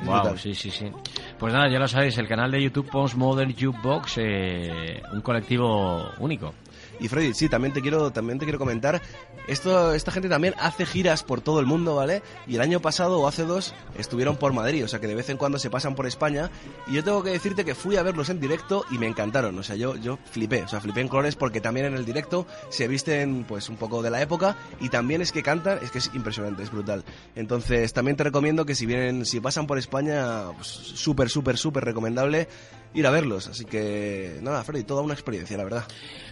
es 0.00 0.06
Wow, 0.06 0.36
sí, 0.36 0.54
sí, 0.54 0.70
sí. 0.70 0.90
Pues 1.38 1.52
nada, 1.52 1.68
ya 1.70 1.78
lo 1.78 1.86
sabéis, 1.86 2.18
el 2.18 2.26
canal 2.26 2.50
de 2.50 2.60
YouTube 2.62 2.90
Postmodern 2.90 3.52
Jukebox, 3.54 4.14
eh, 4.18 5.00
un 5.12 5.20
colectivo 5.20 6.10
único. 6.18 6.52
Y 7.00 7.08
Freddy, 7.08 7.34
sí, 7.34 7.48
también 7.48 7.72
te 7.72 7.80
quiero, 7.80 8.10
también 8.12 8.38
te 8.38 8.44
quiero 8.44 8.58
comentar, 8.58 9.00
esto, 9.46 9.92
esta 9.92 10.10
gente 10.10 10.28
también 10.28 10.54
hace 10.58 10.86
giras 10.86 11.22
por 11.22 11.40
todo 11.40 11.60
el 11.60 11.66
mundo, 11.66 11.96
¿vale? 11.96 12.22
Y 12.46 12.54
el 12.54 12.60
año 12.60 12.80
pasado 12.80 13.20
o 13.20 13.28
hace 13.28 13.44
dos 13.44 13.74
estuvieron 13.98 14.36
por 14.36 14.52
Madrid, 14.52 14.84
o 14.84 14.88
sea 14.88 15.00
que 15.00 15.06
de 15.06 15.14
vez 15.14 15.28
en 15.30 15.36
cuando 15.36 15.58
se 15.58 15.70
pasan 15.70 15.94
por 15.94 16.06
España. 16.06 16.50
Y 16.86 16.94
yo 16.94 17.04
tengo 17.04 17.22
que 17.22 17.30
decirte 17.30 17.64
que 17.64 17.74
fui 17.74 17.96
a 17.96 18.02
verlos 18.02 18.30
en 18.30 18.40
directo 18.40 18.84
y 18.90 18.98
me 18.98 19.06
encantaron, 19.06 19.58
o 19.58 19.62
sea, 19.62 19.76
yo, 19.76 19.96
yo 19.96 20.18
flipé, 20.30 20.62
o 20.62 20.68
sea, 20.68 20.80
flipé 20.80 21.00
en 21.00 21.08
colores 21.08 21.36
porque 21.36 21.60
también 21.60 21.86
en 21.86 21.94
el 21.94 22.04
directo 22.04 22.46
se 22.70 22.88
visten 22.88 23.44
pues 23.44 23.68
un 23.68 23.76
poco 23.76 24.02
de 24.02 24.10
la 24.10 24.22
época 24.22 24.56
y 24.80 24.88
también 24.88 25.20
es 25.20 25.32
que 25.32 25.42
cantan, 25.42 25.78
es 25.82 25.90
que 25.90 25.98
es 25.98 26.10
impresionante, 26.14 26.62
es 26.62 26.70
brutal. 26.70 27.04
Entonces 27.34 27.92
también 27.92 28.16
te 28.16 28.24
recomiendo 28.24 28.64
que 28.64 28.74
si 28.74 28.86
vienen, 28.86 29.26
si 29.26 29.40
pasan 29.40 29.66
por 29.66 29.78
España, 29.78 30.52
pues 30.56 30.68
súper, 30.68 31.28
súper, 31.28 31.58
súper 31.58 31.84
recomendable 31.84 32.48
ir 32.94 33.06
a 33.06 33.10
verlos. 33.10 33.48
Así 33.48 33.64
que 33.64 34.38
nada, 34.42 34.64
Freddy, 34.64 34.84
toda 34.84 35.02
una 35.02 35.14
experiencia, 35.14 35.56
la 35.56 35.64
verdad. 35.64 35.84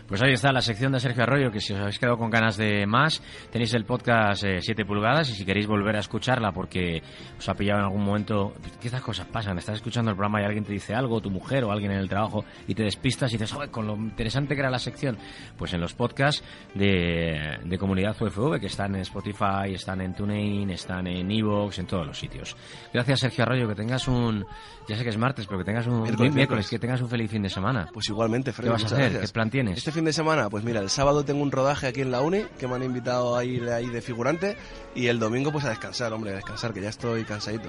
Pues 0.07 0.21
ahí 0.23 0.33
está 0.33 0.53
la 0.53 0.61
sección 0.61 0.93
de 0.93 1.01
Sergio 1.01 1.23
Arroyo, 1.23 1.51
que 1.51 1.61
si 1.61 1.73
os 1.73 1.81
habéis 1.81 1.99
quedado 1.99 2.19
con 2.19 2.29
ganas 2.31 2.57
de 2.57 2.87
más, 2.87 3.23
tenéis 3.51 3.73
el 3.75 3.85
podcast 3.85 4.45
eh, 4.45 4.59
7 4.61 4.85
pulgadas 4.85 5.31
y 5.31 5.35
si 5.35 5.45
queréis 5.45 5.67
volver 5.67 5.97
a 5.97 6.01
escucharla 6.01 6.53
porque 6.53 7.03
os 7.39 7.49
ha 7.49 7.55
pillado 7.55 7.79
en 7.81 7.85
algún 7.87 8.05
momento, 8.05 8.53
que 8.81 8.89
estas 8.89 9.01
cosas 9.01 9.27
pasan, 9.29 9.57
estás 9.59 9.77
escuchando 9.77 10.11
el 10.11 10.17
programa 10.17 10.43
y 10.43 10.45
alguien 10.45 10.65
te 10.65 10.73
dice 10.73 10.95
algo, 10.95 11.21
tu 11.21 11.31
mujer 11.31 11.65
o 11.65 11.73
alguien 11.73 11.93
en 11.93 11.99
el 11.99 12.09
trabajo, 12.09 12.45
y 12.69 12.75
te 12.75 12.83
despistas 12.83 13.31
y 13.33 13.37
dices, 13.37 13.53
"Joder, 13.53 13.71
con 13.71 13.87
lo 13.87 13.95
interesante 13.97 14.55
que 14.55 14.61
era 14.61 14.71
la 14.71 14.79
sección, 14.79 15.17
pues 15.57 15.73
en 15.73 15.81
los 15.81 15.95
podcasts 15.95 16.43
de, 16.75 17.59
de 17.65 17.79
Comunidad 17.79 18.17
UFV, 18.21 18.61
que 18.61 18.67
están 18.67 18.95
en 18.95 19.03
Spotify, 19.03 19.73
están 19.73 20.01
en 20.01 20.15
TuneIn, 20.15 20.71
están 20.71 21.07
en 21.07 21.31
Evox, 21.31 21.79
en 21.79 21.87
todos 21.87 22.07
los 22.07 22.19
sitios. 22.19 22.57
Gracias 22.93 23.21
Sergio 23.21 23.45
Arroyo, 23.45 23.69
que 23.69 23.75
tengas 23.75 24.07
un, 24.09 24.45
ya 24.89 24.97
sé 24.97 25.05
que 25.05 25.11
es 25.11 25.17
martes, 25.19 25.47
pero 25.47 25.59
que 25.59 25.65
tengas 25.65 25.87
un 25.87 26.03
Miércoles, 26.03 26.35
miércoles. 26.35 26.69
que 26.69 26.79
tengas 26.79 27.01
un 27.01 27.09
feliz 27.09 27.31
fin 27.31 27.43
de 27.43 27.49
semana. 27.49 27.89
Pues 27.93 28.09
igualmente, 28.09 28.53
Freddy. 28.53 28.69
¿Qué 28.69 28.73
vas 28.73 28.83
a 28.83 28.87
hacer? 28.87 28.99
gracias. 28.99 29.31
¿Qué 29.31 29.33
plan 29.35 29.51
tienes? 29.51 29.79
Este 29.79 29.92
fin 29.93 30.05
de 30.05 30.13
semana, 30.13 30.51
pues 30.51 30.65
mira, 30.65 30.81
el 30.81 30.91
sábado 30.91 31.25
tengo 31.25 31.43
un 31.43 31.53
rodaje 31.53 31.87
aquí 31.87 32.01
en 32.01 32.11
la 32.11 32.21
uni, 32.21 32.45
que 32.59 32.67
me 32.67 32.75
han 32.75 32.83
invitado 32.83 33.37
a 33.37 33.45
ir 33.45 33.69
ahí 33.69 33.87
de 33.87 34.03
figurante, 34.03 34.57
y 34.95 35.07
el 35.07 35.19
domingo 35.19 35.53
pues 35.53 35.65
a 35.65 35.71
descansar, 35.71 36.13
hombre, 36.13 36.33
a 36.33 36.37
descansar, 36.37 36.73
que 36.73 36.81
ya 36.81 36.89
estoy 36.89 37.25
cansadito. 37.25 37.69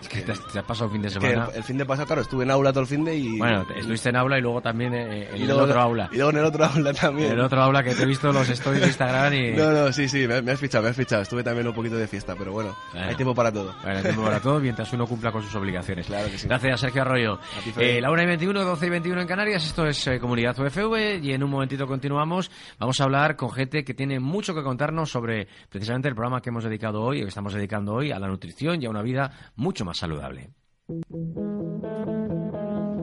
Es 0.00 0.08
que 0.08 0.20
te, 0.22 0.32
te 0.32 0.58
has 0.58 0.64
pasado 0.64 0.86
un 0.86 0.92
fin 0.92 1.02
de 1.02 1.10
semana. 1.10 1.48
el, 1.50 1.56
el 1.58 1.62
fin 1.62 1.76
de 1.78 1.84
pasado, 1.84 2.06
claro, 2.06 2.22
estuve 2.22 2.44
en 2.44 2.50
aula 2.50 2.70
todo 2.72 2.80
el 2.82 2.86
fin 2.86 3.04
de 3.04 3.16
y... 3.16 3.38
Bueno, 3.38 3.64
te- 3.66 3.78
estuviste 3.80 4.08
en 4.08 4.16
aula 4.16 4.38
y 4.38 4.40
luego 4.42 4.60
también 4.62 4.94
eh, 4.94 5.28
en 5.30 5.36
y 5.36 5.40
el 5.42 5.46
luego- 5.48 5.62
otro 5.64 5.80
aula. 5.80 6.08
Y 6.12 6.16
luego 6.16 6.30
en 6.30 6.36
el 6.38 6.44
otro 6.44 6.64
aula 6.64 6.92
también. 6.94 7.32
En 7.32 7.38
el 7.38 7.44
otro 7.44 7.62
aula 7.62 7.82
que 7.82 7.94
te 7.94 8.02
he 8.02 8.06
visto 8.06 8.32
los 8.32 8.48
stories 8.48 8.80
de 8.82 8.86
Instagram 8.88 9.34
y... 9.34 9.50
No, 9.52 9.70
no, 9.72 9.92
sí, 9.92 10.08
sí, 10.08 10.26
me, 10.26 10.40
me 10.42 10.52
has 10.52 10.60
fichado, 10.60 10.84
me 10.84 10.90
has 10.90 10.96
fichado. 10.96 11.22
Estuve 11.22 11.42
también 11.44 11.66
un 11.66 11.74
poquito 11.74 11.96
de 11.96 12.06
fiesta, 12.08 12.34
pero 12.36 12.52
bueno, 12.52 12.74
Bueno. 12.92 13.08
hay 13.08 13.14
tiempo 13.14 13.34
para 13.34 13.52
todo. 13.52 13.74
Bueno, 13.82 14.00
tiempo 14.02 14.22
para 14.24 14.40
todo 14.40 14.58
mientras 14.60 14.92
uno 14.92 15.06
cumpla 15.06 15.30
con 15.32 15.42
sus 15.42 15.54
obligaciones. 15.54 16.06
Claro 16.06 16.28
que 16.30 16.38
sí. 16.38 16.48
Gracias, 16.48 16.80
Sergio 16.80 17.02
Arroyo. 17.02 17.38
ti, 17.64 17.70
Freddy. 17.72 17.90
Eh, 17.90 18.00
la 18.00 18.10
1 18.10 18.22
y 18.22 18.26
21, 18.26 18.64
12 18.64 18.86
y 18.86 18.90
21 18.90 19.20
en 19.20 19.26
Canarias. 19.28 19.64
Esto 19.66 19.86
es 19.86 20.06
eh, 20.06 20.18
Comunidad 20.18 20.58
UFV 20.58 21.18
y 21.22 21.32
en 21.32 21.42
un 21.44 21.50
momentito 21.50 21.86
continuamos. 21.86 22.50
Vamos 22.78 23.00
a 23.00 23.04
hablar 23.04 23.36
con 23.36 23.50
gente 23.52 23.84
que 23.84 23.94
tiene 23.94 24.18
mucho 24.18 24.54
que 24.54 24.62
contarnos 24.62 25.10
sobre 25.10 25.46
precisamente 25.68 26.08
el 26.08 26.14
programa 26.14 26.40
que 26.40 26.48
hemos 26.50 26.64
dedicado 26.64 27.02
hoy, 27.02 27.20
o 27.20 27.24
que 27.24 27.28
estamos 27.28 27.52
dedicando 27.52 27.92
hoy, 27.94 28.10
a 28.12 28.18
la 28.18 28.28
nutrición 28.28 28.82
y 28.82 28.86
a 28.86 28.90
una 28.90 29.02
vida 29.02 29.30
mucho 29.56 29.84
más 29.84 29.89
saludable. 29.94 30.50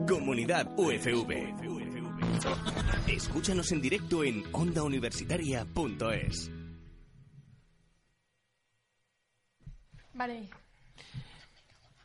Comunidad 0.06 0.68
UFV. 0.76 1.54
Escúchanos 3.08 3.72
en 3.72 3.80
directo 3.80 4.22
en 4.24 4.44
ondauniversitaria.es. 4.52 6.50
Vale. 10.14 10.48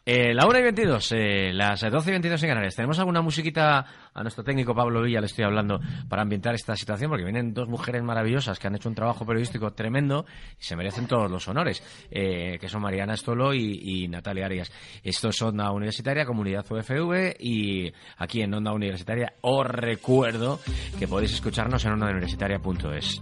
Eh, 0.06 0.34
la 0.34 0.46
1 0.46 0.60
y 0.60 0.64
22, 0.64 1.12
eh, 1.14 1.54
las 1.54 1.80
12 1.80 2.10
y 2.10 2.12
22 2.12 2.44
en 2.44 2.50
Canarias. 2.50 2.76
¿Tenemos 2.76 3.00
alguna 3.00 3.22
musiquita 3.22 3.86
a 4.14 4.22
nuestro 4.22 4.44
técnico 4.44 4.76
Pablo 4.76 5.02
Villa? 5.02 5.20
Le 5.20 5.28
estoy 5.28 5.46
hablando 5.46 5.80
para 6.10 6.22
ambientar 6.22 6.56
esta 6.56 6.76
situación 6.76 7.10
porque 7.10 7.24
vienen 7.24 7.54
dos 7.54 7.68
mujeres 7.68 8.04
maravillosas 8.04 8.60
que 8.60 8.68
han 8.68 8.76
hecho 8.76 8.90
un 8.90 8.96
trabajo 8.96 9.26
periodístico 9.26 9.72
tremendo 9.72 10.26
y 10.60 10.64
se 10.64 10.76
merecen 10.76 11.08
todos 11.08 11.30
los 11.30 11.48
honores, 11.48 11.84
eh, 12.12 12.58
que 12.60 12.70
son 12.70 12.82
Mariana 12.82 13.14
Estolo 13.14 13.54
y, 13.54 13.80
y 13.84 14.08
Natalia 14.08 14.46
Arias. 14.46 14.72
Esto 15.04 15.30
es 15.30 15.42
Onda 15.42 15.72
Universitaria, 15.72 16.26
Comunidad 16.26 16.66
UFV 16.70 17.36
y 17.40 17.92
aquí 18.18 18.42
en 18.42 18.54
Onda 18.54 18.72
Universitaria 18.72 19.34
os 19.42 19.66
recuerdo 19.68 20.60
que 21.00 21.08
podéis 21.08 21.34
escucharnos 21.34 21.84
en 21.86 21.94
ondauniversitaria.es. 21.94 23.22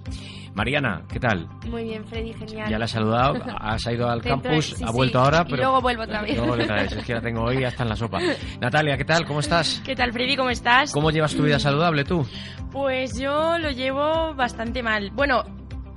Mariana, 0.54 1.04
¿qué 1.12 1.20
tal? 1.20 1.48
Muy 1.70 1.86
bien, 1.86 2.06
Freddy, 2.06 2.34
genial. 2.34 2.70
Ya 2.70 2.78
la 2.78 2.86
has 2.86 2.92
saludado, 2.92 3.42
has 3.58 3.86
ido 3.88 4.10
al 4.10 4.22
campus, 4.22 4.66
sí, 4.66 4.84
ha 4.84 4.88
sí, 4.88 4.94
vuelto 4.94 5.20
ahora, 5.20 5.46
y 5.48 5.52
pero... 5.52 5.64
luego 5.64 5.82
vuelvo 5.82 6.04
otra 6.04 6.22
vez. 6.22 6.36
Luego 6.36 6.54
otra 6.54 6.76
vez, 6.76 6.92
es 6.92 7.06
que 7.06 7.14
la 7.14 7.22
tengo 7.22 7.44
hoy 7.44 7.64
hasta 7.64 7.84
en 7.84 7.90
la 7.90 7.96
sopa. 7.96 8.20
Natalia, 8.60 8.98
¿qué 8.98 9.06
tal? 9.06 9.26
¿Cómo 9.26 9.40
estás? 9.40 9.82
¿Qué 9.86 9.96
tal, 9.96 10.12
Freddy? 10.12 10.36
¿Cómo 10.36 10.50
estás? 10.50 10.81
¿Cómo 10.92 11.12
llevas 11.12 11.36
tu 11.36 11.44
vida 11.44 11.60
saludable 11.60 12.04
tú? 12.04 12.26
Pues 12.72 13.18
yo 13.20 13.58
lo 13.58 13.70
llevo 13.72 14.34
bastante 14.34 14.82
mal. 14.82 15.12
Bueno, 15.12 15.44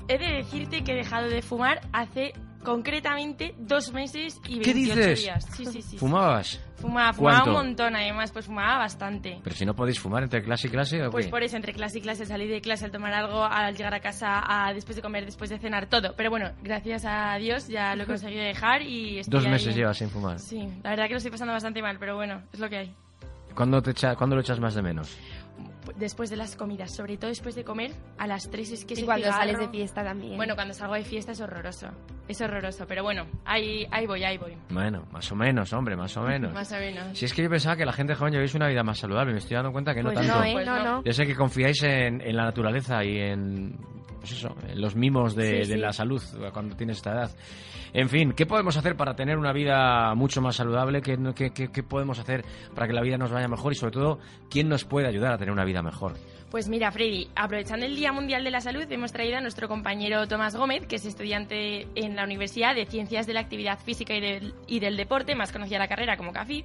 he 0.09 0.19
de 0.19 0.33
decirte 0.39 0.83
que 0.85 0.93
he 0.93 0.97
dejado 0.97 1.29
de 1.29 1.41
fumar 1.43 1.81
hace 1.93 2.33
concretamente 2.65 3.55
dos 3.59 3.93
meses 3.93 4.41
y 4.49 4.59
28 4.59 4.65
¿Qué 4.65 4.75
dices? 4.75 5.23
días. 5.23 5.45
Sí, 5.55 5.67
sí, 5.67 5.83
sí. 5.83 5.99
¿Fumabas? 5.99 6.61
Fumaba, 6.77 7.13
fumaba 7.13 7.43
¿Cuánto? 7.43 7.51
un 7.61 7.67
montón, 7.67 7.97
además, 7.97 8.33
pues 8.33 8.47
fumaba 8.47 8.79
bastante. 8.79 9.39
Pero 9.45 9.55
si 9.57 9.65
no 9.65 9.75
podéis 9.75 10.01
fumar 10.01 10.23
entre 10.23 10.43
clase 10.43 10.67
y 10.69 10.71
clase, 10.71 11.07
¿o 11.07 11.11
Pues 11.11 11.27
qué? 11.27 11.31
por 11.31 11.43
eso, 11.43 11.57
entre 11.57 11.73
clase 11.73 11.99
y 11.99 12.01
clase, 12.03 12.27
salir 12.27 12.51
de 12.51 12.61
clase, 12.61 12.87
al 12.87 12.91
tomar 12.91 13.13
algo, 13.15 13.45
al 13.45 13.77
llegar 13.77 13.95
a 13.95 14.01
casa, 14.01 14.43
a 14.47 14.73
después 14.75 14.97
de 14.97 15.03
comer, 15.03 15.25
después 15.25 15.51
de 15.51 15.59
cenar, 15.59 15.87
todo. 15.87 16.15
Pero 16.17 16.31
bueno, 16.31 16.51
gracias 16.63 17.05
a 17.07 17.37
Dios 17.37 17.69
ya 17.69 17.95
lo 17.97 18.03
he 18.05 18.07
conseguido 18.07 18.43
dejar 18.43 18.83
y 18.83 19.19
estoy 19.21 19.33
Dos 19.33 19.45
ahí 19.45 19.51
meses 19.53 19.69
en- 19.69 19.75
llevas 19.77 19.99
sin 19.99 20.09
fumar. 20.11 20.39
Sí, 20.39 20.67
la 20.83 20.91
verdad 20.91 21.05
que 21.07 21.13
lo 21.13 21.17
estoy 21.19 21.31
pasando 21.31 21.53
bastante 21.53 21.81
mal, 21.83 21.99
pero 21.99 22.17
bueno, 22.17 22.43
es 22.53 22.59
lo 22.61 22.69
que 22.69 22.77
hay. 22.79 22.95
¿Cuándo, 23.55 23.81
te 23.83 23.93
echa- 23.93 24.15
¿Cuándo 24.17 24.37
lo 24.37 24.43
echas 24.43 24.61
más 24.61 24.75
de 24.75 24.83
menos? 24.83 25.17
Después 25.97 26.31
de 26.31 26.37
las 26.37 26.57
comidas, 26.57 26.95
sobre 26.95 27.17
todo 27.19 27.29
después 27.29 27.55
de 27.55 27.63
comer, 27.63 27.93
a 28.19 28.27
las 28.27 28.51
3 28.51 28.73
es 28.73 28.85
que 28.85 28.95
Y 28.95 29.03
cuando 29.05 29.27
cigarro- 29.27 29.37
sales 29.39 29.59
de 29.59 29.69
fiesta 29.69 30.03
también. 30.03 30.37
Bueno, 30.37 30.55
cuando 30.57 30.73
salgo 30.75 30.95
de 30.95 31.05
fiesta 31.05 31.33
es 31.33 31.41
horroroso. 31.41 31.89
Es 32.27 32.41
horroroso, 32.41 32.87
pero 32.89 33.03
bueno, 33.05 33.27
ahí, 33.45 33.87
ahí 33.91 34.07
voy, 34.07 34.25
ahí 34.25 34.39
voy. 34.39 34.57
Bueno, 34.71 35.05
más 35.13 35.31
o 35.31 35.37
menos, 35.37 35.73
hombre, 35.75 35.95
más 35.95 36.17
o 36.17 36.23
menos. 36.23 36.53
Más 36.55 36.73
o 36.73 36.77
menos. 36.77 37.17
Si 37.17 37.27
es 37.27 37.35
que 37.35 37.43
yo 37.43 37.51
pensaba 37.51 37.77
que 37.77 37.85
la 37.85 37.93
gente 37.93 38.15
joven 38.15 38.33
lleváis 38.33 38.55
una 38.55 38.67
vida 38.67 38.83
más 38.83 38.99
saludable, 38.99 39.33
me 39.33 39.39
estoy 39.39 39.55
dando 39.57 39.71
cuenta 39.73 39.95
que 39.95 40.03
no 40.03 40.11
Pues 40.13 40.27
tanto. 40.27 40.41
no, 40.41 40.45
¿eh? 40.61 40.65
No, 40.65 40.83
no. 40.85 41.05
Ya 41.05 41.13
sé 41.13 41.27
que 41.27 41.35
confiáis 41.37 41.83
en, 41.83 42.21
en 42.23 42.35
la 42.37 42.45
naturaleza 42.45 43.05
y 43.05 43.19
en, 43.19 43.77
pues 44.19 44.33
eso, 44.33 44.57
en 44.67 44.81
los 44.81 44.97
mimos 44.97 45.37
de, 45.37 45.65
Sí, 45.65 45.71
de 45.71 45.75
sí. 45.77 45.81
la 45.81 45.93
salud 45.93 46.23
cuando 46.53 46.75
tienes 46.77 46.97
esta 46.97 47.13
edad. 47.13 47.31
En 47.95 48.09
fin, 48.09 48.33
¿qué 48.33 48.45
podemos 48.45 48.77
hacer 48.77 48.97
para 48.97 49.15
tener 49.15 49.39
una 49.39 49.53
vida 49.53 50.15
mucho 50.17 50.41
más 50.43 50.57
saludable? 50.57 51.01
¿Qué, 51.01 51.17
qué- 51.35 51.53
qué- 51.53 51.71
qué 51.71 51.83
podemos 51.85 52.19
hacer 52.19 52.45
para 52.75 52.89
que 52.89 52.93
la 52.93 53.01
vida 53.03 53.17
nos 53.17 53.31
vaya 53.31 53.47
mejor? 53.47 53.73
Y 53.73 53.77
sobre 53.77 53.93
todo, 53.93 54.19
¿quién 54.51 54.69
nos 54.69 54.85
puede 54.85 55.07
ayudar 55.07 55.33
a 55.33 55.39
tener 55.39 55.53
una 55.53 55.65
vida 55.65 55.81
mejor? 55.81 56.15
Pues 56.51 56.69
mira, 56.69 56.91
Freddy, 56.91 57.29
aprovechando 57.37 57.87
el 57.87 57.95
Día 57.95 58.13
Mundial 58.13 58.43
de 58.43 58.51
la 58.51 58.61
Salud, 58.61 58.85
hemos 58.91 59.13
traído 59.13 59.39
a 59.39 59.41
nuestro 59.41 59.69
compañero 59.69 60.27
Tomás 60.27 60.57
Gómez, 60.57 60.87
que 60.87 60.97
es 60.97 61.07
estudiante 61.07 61.87
en 61.95 62.17
la 62.17 62.25
Universidad 62.25 62.75
de 62.75 62.85
Ciencias 62.87 63.27
de 63.29 63.35
la 63.35 63.41
Actividad 63.41 63.79
Física 63.79 64.13
y 64.15 64.21
del, 64.21 64.55
y 64.67 64.81
del 64.81 64.97
Deporte, 64.97 65.37
más 65.37 65.53
conocida 65.53 65.79
la 65.79 65.89
carrera 65.89 66.17
como 66.17 66.33
CAFID. 66.33 66.65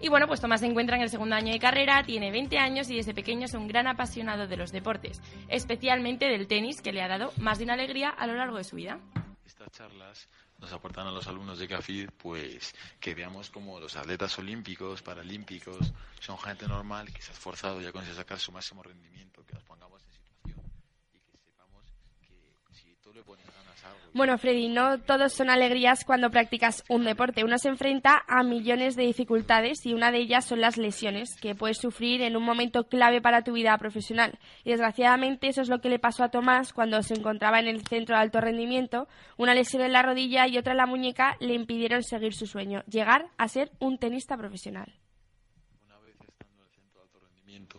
Y 0.00 0.08
bueno, 0.08 0.26
pues 0.26 0.40
Tomás 0.40 0.58
se 0.60 0.66
encuentra 0.66 0.96
en 0.96 1.02
el 1.02 1.08
segundo 1.08 1.36
año 1.36 1.52
de 1.52 1.60
carrera, 1.60 2.02
tiene 2.02 2.32
20 2.32 2.58
años 2.58 2.90
y 2.90 2.96
desde 2.96 3.14
pequeño 3.14 3.44
es 3.46 3.54
un 3.54 3.68
gran 3.68 3.86
apasionado 3.86 4.48
de 4.48 4.56
los 4.56 4.72
deportes, 4.72 5.22
especialmente 5.48 6.26
del 6.26 6.48
tenis, 6.48 6.82
que 6.82 6.92
le 6.92 7.00
ha 7.00 7.06
dado 7.08 7.30
más 7.38 7.58
de 7.58 7.64
una 7.64 7.74
alegría 7.74 8.10
a 8.10 8.26
lo 8.26 8.34
largo 8.34 8.56
de 8.58 8.64
su 8.64 8.74
vida. 8.76 8.98
Estas 9.46 9.70
charlas 9.70 10.28
nos 10.64 10.72
aportan 10.72 11.06
a 11.06 11.10
los 11.10 11.26
alumnos 11.26 11.58
de 11.58 11.68
CAFID 11.68 12.08
pues 12.16 12.74
que 12.98 13.14
veamos 13.14 13.50
como 13.50 13.78
los 13.78 13.96
atletas 13.96 14.38
olímpicos, 14.38 15.02
paralímpicos, 15.02 15.92
son 16.20 16.38
gente 16.38 16.66
normal 16.66 17.12
que 17.12 17.20
se 17.20 17.32
ha 17.32 17.34
esforzado 17.34 17.82
y 17.82 17.86
ha 17.86 17.92
conseguido 17.92 18.16
sacar 18.16 18.38
su 18.38 18.50
máximo 18.50 18.82
rendimiento, 18.82 19.44
que 19.44 19.54
los 19.54 19.62
pongamos 19.64 20.02
en 20.02 20.12
situación 20.12 20.64
y 21.12 21.18
que 21.20 21.36
sepamos 21.36 21.84
que 22.22 22.56
si 22.72 22.96
tú 23.02 23.03
le 23.14 23.22
pones 23.22 23.46
ganas 23.46 23.84
a 23.84 23.88
algo... 23.88 24.00
Bueno, 24.12 24.36
Freddy, 24.38 24.68
no 24.68 24.98
todos 24.98 25.32
son 25.32 25.48
alegrías 25.48 26.04
cuando 26.04 26.30
practicas 26.30 26.82
un 26.88 27.04
deporte. 27.04 27.44
Uno 27.44 27.58
se 27.58 27.68
enfrenta 27.68 28.24
a 28.26 28.42
millones 28.42 28.96
de 28.96 29.04
dificultades 29.04 29.86
y 29.86 29.94
una 29.94 30.10
de 30.10 30.18
ellas 30.18 30.44
son 30.44 30.60
las 30.60 30.76
lesiones 30.76 31.36
que 31.40 31.54
puedes 31.54 31.78
sufrir 31.78 32.22
en 32.22 32.36
un 32.36 32.42
momento 32.42 32.88
clave 32.88 33.20
para 33.20 33.42
tu 33.42 33.52
vida 33.52 33.76
profesional. 33.78 34.38
Y 34.64 34.70
desgraciadamente 34.70 35.48
eso 35.48 35.62
es 35.62 35.68
lo 35.68 35.80
que 35.80 35.90
le 35.90 36.00
pasó 36.00 36.24
a 36.24 36.30
Tomás 36.30 36.72
cuando 36.72 37.02
se 37.02 37.14
encontraba 37.14 37.60
en 37.60 37.68
el 37.68 37.86
centro 37.86 38.16
de 38.16 38.22
alto 38.22 38.40
rendimiento. 38.40 39.06
Una 39.36 39.54
lesión 39.54 39.82
en 39.82 39.92
la 39.92 40.02
rodilla 40.02 40.48
y 40.48 40.58
otra 40.58 40.72
en 40.72 40.78
la 40.78 40.86
muñeca 40.86 41.36
le 41.38 41.54
impidieron 41.54 42.02
seguir 42.02 42.34
su 42.34 42.46
sueño, 42.46 42.82
llegar 42.88 43.26
a 43.38 43.46
ser 43.46 43.70
un 43.78 43.98
tenista 43.98 44.36
profesional. 44.36 44.92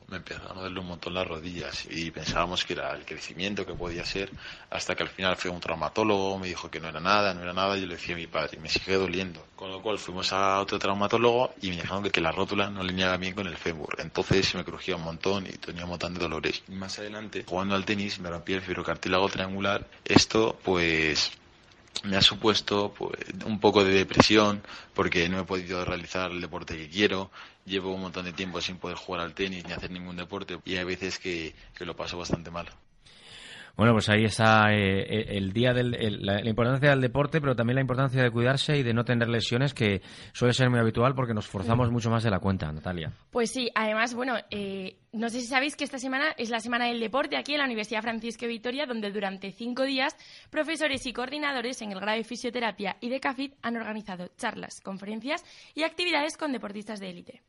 Me 0.08 0.18
empezaron 0.18 0.58
a 0.58 0.62
doler 0.62 0.80
un 0.80 0.88
montón 0.88 1.14
las 1.14 1.28
rodillas 1.28 1.88
y 1.90 2.12
pensábamos 2.12 2.64
que 2.64 2.74
era 2.74 2.92
el 2.94 3.06
crecimiento 3.06 3.66
que 3.66 3.74
podía 3.74 4.06
ser 4.06 4.30
hasta 4.70 4.96
que 4.96 5.04
al 5.04 5.10
final 5.10 5.36
fue 5.36 5.50
un 5.50 5.60
traumatólogo, 5.60 6.38
me 6.38 6.48
dijo 6.48 6.70
que 6.70 6.80
no 6.80 6.90
era 6.90 7.00
nada, 7.00 7.34
no 7.34 7.42
era 7.42 7.54
nada, 7.54 7.78
y 7.78 7.82
yo 7.82 7.88
le 7.88 7.96
decía 7.96 8.16
a 8.16 8.18
mi 8.18 8.28
padre, 8.28 8.60
me 8.60 8.70
sigue 8.70 8.96
doliendo. 8.96 9.46
Con 9.56 9.72
lo 9.72 9.82
cual 9.82 9.98
fuimos 9.98 10.32
a 10.34 10.60
otro 10.60 10.78
traumatólogo 10.78 11.54
y 11.62 11.70
me 11.70 11.78
dijeron 11.78 12.04
que, 12.04 12.12
que 12.12 12.22
la 12.22 12.32
rótula 12.32 12.70
no 12.70 12.82
alineaba 12.82 13.18
bien 13.18 13.34
con 13.34 13.48
el 13.48 13.58
fémur. 13.58 13.96
Entonces 14.00 14.54
me 14.56 14.64
crujía 14.64 14.96
un 14.96 15.04
montón 15.04 15.48
y 15.48 15.54
tenía 15.54 15.84
un 15.84 15.90
montón 15.92 16.14
de 16.14 16.20
dolores. 16.20 16.64
Y 16.68 16.74
más 16.74 17.00
adelante, 17.00 17.44
jugando 17.48 17.76
al 17.76 17.86
tenis, 17.86 18.20
me 18.20 18.30
rompí 18.30 18.54
el 18.54 18.62
fibrocartílago 18.62 19.30
triangular. 19.30 19.88
Esto, 20.04 20.58
pues, 20.64 21.32
me 22.04 22.18
ha 22.18 22.22
supuesto 22.22 22.94
pues, 22.98 23.14
un 23.46 23.60
poco 23.60 23.84
de 23.84 23.94
depresión 23.94 24.62
porque 24.94 25.28
no 25.30 25.40
he 25.40 25.44
podido 25.44 25.84
realizar 25.86 26.32
el 26.32 26.42
deporte 26.42 26.76
que 26.78 26.90
quiero. 26.90 27.32
Llevo 27.66 27.94
un 27.94 28.02
montón 28.02 28.26
de 28.26 28.34
tiempo 28.34 28.62
sin 28.62 28.78
poder 28.78 28.98
jugar 28.98 29.22
al 29.22 29.34
tenis 29.34 29.66
ni 29.66 29.72
hacer 29.74 29.92
ningún 29.92 30.16
deporte 30.16 30.60
y 30.66 30.76
hay 30.76 30.84
veces 30.84 31.20
que, 31.20 31.56
que 31.76 31.86
lo 31.86 31.96
paso 31.96 32.18
bastante 32.18 32.52
mal. 32.52 32.68
Bueno, 33.78 33.92
pues 33.92 34.08
ahí 34.10 34.24
está 34.24 34.74
eh, 34.74 35.38
el 35.38 35.52
día 35.52 35.74
del 35.74 35.96
el- 35.96 36.26
la, 36.26 36.40
la 36.40 36.50
importancia 36.50 36.90
del 36.92 37.02
deporte, 37.02 37.42
pero 37.42 37.56
también 37.56 37.76
la 37.76 37.82
importancia 37.82 38.24
de 38.24 38.32
cuidarse 38.32 38.78
y 38.78 38.84
de 38.84 38.94
no 38.94 39.04
tener 39.04 39.28
lesiones, 39.28 39.74
que 39.74 40.02
suele 40.32 40.54
ser 40.54 40.70
muy 40.70 40.80
habitual 40.80 41.14
porque 41.14 41.34
nos 41.34 41.46
forzamos 41.48 41.92
mucho 41.92 42.10
más 42.10 42.24
de 42.24 42.30
la 42.32 42.40
cuenta, 42.40 42.72
Natalia. 42.72 43.12
Pues 43.32 43.52
sí, 43.52 43.70
además, 43.76 44.14
bueno, 44.16 44.36
eh, 44.50 44.98
no 45.12 45.28
sé 45.30 45.42
si 45.42 45.48
sabéis 45.48 45.76
que 45.76 45.84
esta 45.84 46.00
semana 46.00 46.32
es 46.38 46.50
la 46.50 46.60
Semana 46.62 46.86
del 46.86 47.00
Deporte 47.02 47.36
aquí 47.36 47.52
en 47.54 47.60
la 47.60 47.66
Universidad 47.66 48.02
Francisco 48.02 48.42
de 48.46 48.48
Vitoria, 48.48 48.86
donde 48.86 49.12
durante 49.12 49.52
cinco 49.52 49.84
días 49.84 50.16
profesores 50.50 51.06
y 51.06 51.12
coordinadores 51.14 51.82
en 51.82 51.92
el 51.92 52.00
grado 52.00 52.18
de 52.18 52.24
fisioterapia 52.24 52.96
y 53.02 53.10
de 53.10 53.20
CAFID 53.20 53.52
han 53.62 53.76
organizado 53.76 54.30
charlas, 54.38 54.80
conferencias 54.82 55.44
y 55.74 55.84
actividades 55.84 56.38
con 56.38 56.54
deportistas 56.54 57.00
de 57.02 57.10
élite. 57.10 57.42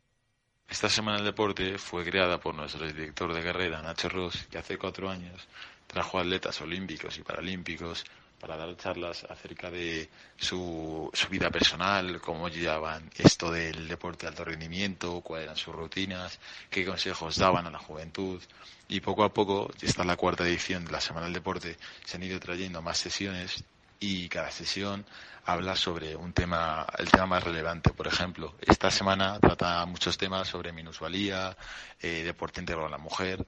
Esta 0.69 0.89
Semana 0.89 1.19
del 1.19 1.27
Deporte 1.27 1.79
fue 1.79 2.05
creada 2.05 2.41
por 2.41 2.53
nuestro 2.53 2.85
director 2.85 3.33
de 3.33 3.41
carrera, 3.43 3.81
Nacho 3.83 4.09
Ross, 4.09 4.49
que 4.51 4.59
hace 4.59 4.77
cuatro 4.77 5.09
años 5.09 5.47
trajo 5.87 6.19
atletas 6.19 6.61
olímpicos 6.61 7.19
y 7.19 7.23
paralímpicos 7.23 8.05
para 8.41 8.57
dar 8.57 8.77
charlas 8.77 9.25
acerca 9.25 9.71
de 9.71 10.09
su, 10.37 11.11
su 11.13 11.29
vida 11.29 11.51
personal, 11.51 12.21
cómo 12.21 12.49
llevaban 12.49 13.11
esto 13.17 13.51
del 13.51 13.89
deporte 13.89 14.27
de 14.27 14.29
alto 14.29 14.45
rendimiento, 14.45 15.21
cuáles 15.23 15.47
eran 15.47 15.57
sus 15.57 15.75
rutinas, 15.75 16.39
qué 16.69 16.85
consejos 16.85 17.37
daban 17.37 17.67
a 17.67 17.71
la 17.71 17.79
juventud. 17.79 18.43
Y 18.89 19.01
poco 19.01 19.25
a 19.25 19.33
poco, 19.33 19.71
esta 19.81 20.03
es 20.03 20.07
la 20.07 20.17
cuarta 20.17 20.47
edición 20.47 20.85
de 20.85 20.93
la 20.93 21.01
Semana 21.01 21.27
del 21.27 21.35
Deporte, 21.35 21.77
se 22.05 22.17
han 22.17 22.23
ido 22.23 22.39
trayendo 22.39 22.83
más 22.83 22.99
sesiones 22.99 23.65
y 23.99 24.29
cada 24.29 24.51
sesión 24.51 25.07
habla 25.47 25.77
sobre 25.77 26.17
un 26.17 26.33
tema, 26.33 26.87
el 26.99 27.11
tema 27.11 27.27
más 27.27 27.45
relevante. 27.45 27.91
Por 27.91 28.07
ejemplo, 28.07 28.55
esta 28.61 28.91
semana 28.91 29.39
trata 29.41 29.87
muchos 29.87 30.19
temas 30.19 30.49
sobre 30.49 30.73
minusvalía, 30.73 31.57
eh, 32.01 32.23
deporte 32.25 32.61
integral 32.61 32.87
a 32.87 32.91
la 32.91 32.99
mujer. 32.99 33.47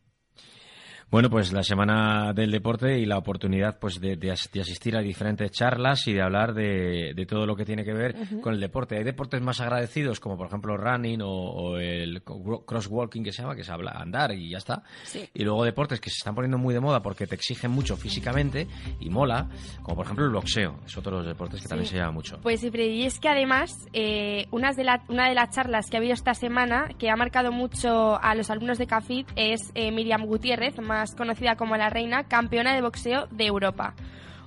Bueno, 1.10 1.30
pues 1.30 1.54
la 1.54 1.62
semana 1.62 2.34
del 2.34 2.50
deporte 2.50 2.98
y 2.98 3.06
la 3.06 3.16
oportunidad 3.16 3.78
pues 3.78 3.98
de, 3.98 4.16
de 4.16 4.30
as- 4.30 4.50
de 4.52 4.60
asistir 4.60 4.94
a 4.94 5.00
diferentes 5.00 5.50
charlas 5.52 6.06
y 6.06 6.12
de 6.12 6.20
hablar 6.20 6.52
de, 6.52 7.14
de 7.16 7.24
todo 7.26 7.46
lo 7.46 7.56
que 7.56 7.64
tiene 7.64 7.82
que 7.82 7.94
ver 7.94 8.14
con 8.42 8.52
el 8.52 8.60
deporte. 8.60 8.98
Hay 8.98 9.04
deportes 9.04 9.40
más 9.40 9.58
agradecidos 9.62 10.20
como 10.20 10.36
por 10.36 10.48
ejemplo 10.48 10.76
running 10.76 11.22
o, 11.22 11.30
o 11.30 11.78
el 11.78 12.22
cro- 12.22 12.62
crosswalking 12.62 13.24
que 13.24 13.32
se 13.32 13.40
llama, 13.40 13.56
que 13.56 13.64
se 13.64 13.72
habla 13.72 13.92
andar 13.92 14.32
y 14.32 14.50
ya 14.50 14.58
está. 14.58 14.82
Sí. 15.04 15.26
Y 15.32 15.44
luego 15.44 15.64
deportes 15.64 15.98
que 15.98 16.10
se 16.10 16.18
están 16.18 16.34
poniendo 16.34 16.58
muy 16.58 16.74
de 16.74 16.80
moda 16.80 17.00
porque 17.00 17.26
te 17.26 17.36
exigen 17.36 17.70
mucho 17.70 17.96
físicamente 17.96 18.66
y 19.00 19.08
mola, 19.08 19.48
como 19.82 19.96
por 19.96 20.04
ejemplo 20.04 20.26
el 20.26 20.32
boxeo. 20.32 20.78
Es 20.84 20.94
otro 20.98 21.12
de 21.12 21.18
los 21.22 21.26
deportes 21.28 21.62
que 21.62 21.68
también 21.68 21.88
se 21.88 21.96
lleva 21.96 22.10
mucho. 22.10 22.38
Pues 22.42 22.60
sí, 22.60 22.70
Freddy, 22.70 23.00
y 23.00 23.04
es 23.04 23.18
que 23.18 23.30
además 23.30 23.74
eh, 23.94 24.46
unas 24.50 24.76
de 24.76 24.84
la- 24.84 25.02
una 25.08 25.26
de 25.30 25.34
las 25.34 25.54
charlas 25.54 25.86
que 25.88 25.96
ha 25.96 26.00
habido 26.00 26.12
esta 26.12 26.34
semana 26.34 26.88
que 26.98 27.08
ha 27.08 27.16
marcado 27.16 27.50
mucho 27.50 28.22
a 28.22 28.34
los 28.34 28.50
alumnos 28.50 28.76
de 28.76 28.86
CAFID 28.86 29.26
es 29.36 29.70
eh, 29.74 29.90
Miriam 29.90 30.26
Gutiérrez, 30.26 30.78
más 30.80 30.97
conocida 31.16 31.56
como 31.56 31.76
la 31.76 31.90
reina, 31.90 32.24
campeona 32.24 32.74
de 32.74 32.82
boxeo 32.82 33.26
de 33.30 33.46
Europa. 33.46 33.94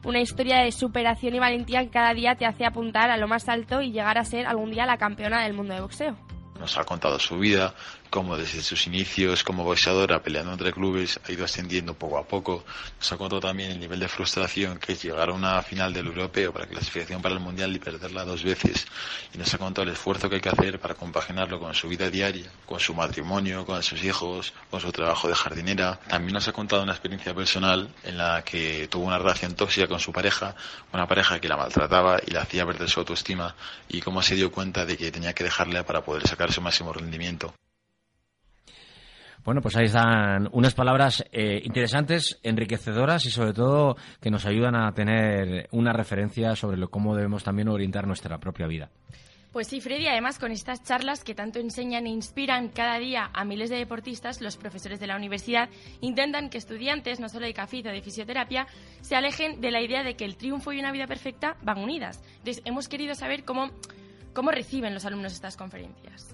Una 0.03 0.19
historia 0.19 0.59
de 0.59 0.71
superación 0.71 1.35
y 1.35 1.39
valentía 1.39 1.83
que 1.83 1.89
cada 1.89 2.13
día 2.13 2.35
te 2.35 2.45
hace 2.45 2.65
apuntar 2.65 3.11
a 3.11 3.17
lo 3.17 3.27
más 3.27 3.47
alto 3.49 3.81
y 3.81 3.91
llegar 3.91 4.17
a 4.17 4.25
ser 4.25 4.47
algún 4.47 4.71
día 4.71 4.85
la 4.85 4.97
campeona 4.97 5.43
del 5.43 5.53
mundo 5.53 5.73
de 5.73 5.81
boxeo. 5.81 6.15
Nos 6.59 6.77
ha 6.77 6.83
contado 6.83 7.19
su 7.19 7.37
vida, 7.37 7.73
cómo 8.11 8.35
desde 8.35 8.61
sus 8.61 8.87
inicios 8.87 9.41
como 9.41 9.63
boxeadora 9.63 10.21
peleando 10.21 10.51
entre 10.51 10.73
clubes 10.73 11.17
ha 11.25 11.31
ido 11.31 11.45
ascendiendo 11.45 11.93
poco 11.93 12.17
a 12.17 12.27
poco. 12.27 12.65
Nos 12.99 13.09
ha 13.09 13.17
contado 13.17 13.39
también 13.39 13.71
el 13.71 13.79
nivel 13.79 14.01
de 14.01 14.09
frustración 14.09 14.77
que 14.79 14.91
es 14.91 15.01
llegar 15.01 15.29
a 15.29 15.33
una 15.33 15.61
final 15.63 15.93
del 15.93 16.07
europeo 16.07 16.51
para 16.51 16.67
clasificación 16.67 17.21
para 17.21 17.35
el 17.35 17.39
mundial 17.39 17.73
y 17.73 17.79
perderla 17.79 18.25
dos 18.25 18.43
veces. 18.43 18.85
Y 19.33 19.37
nos 19.37 19.53
ha 19.53 19.57
contado 19.57 19.87
el 19.87 19.93
esfuerzo 19.93 20.29
que 20.29 20.35
hay 20.35 20.41
que 20.41 20.49
hacer 20.49 20.77
para 20.81 20.93
compaginarlo 20.93 21.57
con 21.57 21.73
su 21.73 21.87
vida 21.87 22.09
diaria, 22.09 22.51
con 22.65 22.81
su 22.81 22.93
matrimonio, 22.93 23.65
con 23.65 23.81
sus 23.81 24.03
hijos, 24.03 24.53
con 24.69 24.81
su 24.81 24.91
trabajo 24.91 25.29
de 25.29 25.35
jardinera. 25.35 25.97
También 26.09 26.33
nos 26.33 26.49
ha 26.49 26.51
contado 26.51 26.83
una 26.83 26.91
experiencia 26.91 27.33
personal 27.33 27.89
en 28.03 28.17
la 28.17 28.43
que 28.43 28.89
tuvo 28.89 29.05
una 29.05 29.19
relación 29.19 29.55
tóxica 29.55 29.87
con 29.87 30.01
su 30.01 30.11
pareja, 30.11 30.53
una 30.91 31.07
pareja 31.07 31.39
que 31.39 31.47
la 31.47 31.55
maltrataba 31.55 32.19
y 32.27 32.31
la 32.31 32.41
hacía 32.41 32.65
perder 32.65 32.89
su 32.89 32.99
autoestima 32.99 33.55
y 33.87 34.01
cómo 34.01 34.21
se 34.21 34.35
dio 34.35 34.51
cuenta 34.51 34.85
de 34.85 34.97
que 34.97 35.13
tenía 35.13 35.31
que 35.31 35.45
dejarle 35.45 35.85
para 35.85 36.03
poder 36.03 36.27
sacar 36.27 36.51
su 36.51 36.59
máximo 36.59 36.91
rendimiento. 36.91 37.53
Bueno, 39.43 39.61
pues 39.61 39.75
ahí 39.75 39.85
están 39.85 40.49
unas 40.51 40.75
palabras 40.75 41.25
eh, 41.31 41.61
interesantes, 41.63 42.39
enriquecedoras 42.43 43.25
y 43.25 43.31
sobre 43.31 43.53
todo 43.53 43.95
que 44.21 44.29
nos 44.29 44.45
ayudan 44.45 44.75
a 44.75 44.91
tener 44.93 45.67
una 45.71 45.93
referencia 45.93 46.55
sobre 46.55 46.77
lo, 46.77 46.89
cómo 46.89 47.15
debemos 47.15 47.43
también 47.43 47.67
orientar 47.67 48.05
nuestra 48.05 48.37
propia 48.37 48.67
vida. 48.67 48.91
Pues 49.51 49.67
sí, 49.67 49.81
Freddy, 49.81 50.07
además 50.07 50.39
con 50.39 50.53
estas 50.53 50.81
charlas 50.81 51.25
que 51.25 51.35
tanto 51.35 51.59
enseñan 51.59 52.05
e 52.05 52.09
inspiran 52.09 52.69
cada 52.69 52.99
día 52.99 53.29
a 53.33 53.43
miles 53.43 53.69
de 53.69 53.75
deportistas, 53.77 54.39
los 54.39 54.55
profesores 54.55 55.01
de 55.01 55.07
la 55.07 55.17
universidad 55.17 55.69
intentan 55.99 56.49
que 56.49 56.57
estudiantes, 56.57 57.19
no 57.19 57.27
solo 57.27 57.47
de 57.47 57.53
CAFID 57.53 57.87
o 57.87 57.91
de 57.91 58.01
fisioterapia, 58.01 58.67
se 59.01 59.15
alejen 59.15 59.59
de 59.59 59.71
la 59.71 59.81
idea 59.81 60.03
de 60.03 60.15
que 60.15 60.23
el 60.23 60.37
triunfo 60.37 60.71
y 60.71 60.79
una 60.79 60.93
vida 60.93 61.05
perfecta 61.05 61.57
van 61.63 61.79
unidas. 61.79 62.23
Entonces, 62.37 62.61
hemos 62.63 62.87
querido 62.87 63.13
saber 63.13 63.43
cómo, 63.43 63.71
cómo 64.33 64.51
reciben 64.51 64.93
los 64.93 65.03
alumnos 65.03 65.33
estas 65.33 65.57
conferencias. 65.57 66.33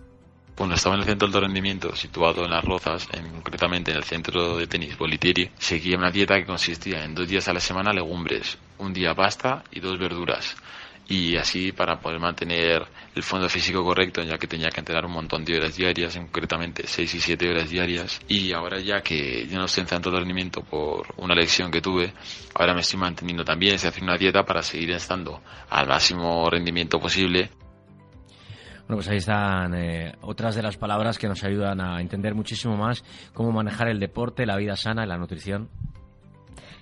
Bueno, 0.58 0.74
estaba 0.74 0.96
en 0.96 1.02
el 1.02 1.08
centro 1.08 1.28
de 1.28 1.40
rendimiento, 1.40 1.96
situado 1.96 2.44
en 2.46 2.50
Las 2.52 2.64
Rozas, 2.66 3.08
en- 3.14 3.30
concretamente 3.32 3.92
en 3.92 3.98
el 3.98 4.04
centro 4.04 4.58
de 4.58 4.66
tenis 4.66 4.98
Bolitieri. 4.98 5.52
Seguía 5.60 5.98
una 5.98 6.10
dieta 6.10 6.36
que 6.36 6.46
consistía 6.46 7.04
en 7.04 7.14
dos 7.14 7.28
días 7.28 7.48
a 7.48 7.54
la 7.54 7.60
semana 7.60 7.94
legumbres, 7.94 8.58
un 8.80 8.92
día 8.92 9.14
pasta 9.14 9.64
y 9.72 9.80
dos 9.80 10.00
verduras. 10.00 10.56
Y 11.10 11.38
así 11.38 11.72
para 11.72 12.02
poder 12.02 12.20
mantener 12.20 12.86
el 13.16 13.24
fondo 13.24 13.48
físico 13.48 13.84
correcto, 13.84 14.22
ya 14.24 14.38
que 14.38 14.48
tenía 14.48 14.70
que 14.70 14.82
entrenar 14.82 15.06
un 15.06 15.14
montón 15.14 15.46
de 15.46 15.56
horas 15.58 15.78
diarias, 15.78 16.16
en 16.18 16.24
concretamente 16.24 16.84
6 16.86 17.14
y 17.14 17.22
7 17.22 17.50
horas 17.50 17.70
diarias. 17.70 18.20
Y 18.28 18.52
ahora 18.52 18.80
ya 18.80 19.02
que 19.02 19.48
ya 19.48 19.58
no 19.58 19.66
estoy 19.66 19.84
en 19.84 19.88
centro 19.88 20.12
de 20.12 20.18
rendimiento 20.20 20.62
por 20.64 21.14
una 21.18 21.34
lesión 21.36 21.72
que 21.72 21.82
tuve, 21.82 22.12
ahora 22.56 22.74
me 22.74 22.82
estoy 22.82 23.00
manteniendo 23.00 23.46
también, 23.46 23.76
estoy 23.76 23.90
haciendo 23.90 24.12
una 24.12 24.18
dieta 24.20 24.44
para 24.44 24.62
seguir 24.64 24.92
estando 24.92 25.42
al 25.70 25.88
máximo 25.88 26.50
rendimiento 26.50 27.00
posible 27.00 27.52
Bueno, 28.88 29.00
pues 29.00 29.10
ahí 29.10 29.18
están 29.18 29.74
eh, 29.74 30.14
otras 30.22 30.56
de 30.56 30.64
las 30.64 30.78
palabras 30.78 31.18
que 31.18 31.28
nos 31.28 31.44
ayudan 31.44 31.82
a 31.82 32.00
entender 32.00 32.34
muchísimo 32.34 32.78
más 32.78 33.04
cómo 33.34 33.52
manejar 33.52 33.90
el 33.90 34.00
deporte, 34.00 34.46
la 34.46 34.56
vida 34.56 34.78
sana 34.78 35.04
y 35.04 35.08
la 35.08 35.18
nutrición. 35.18 35.70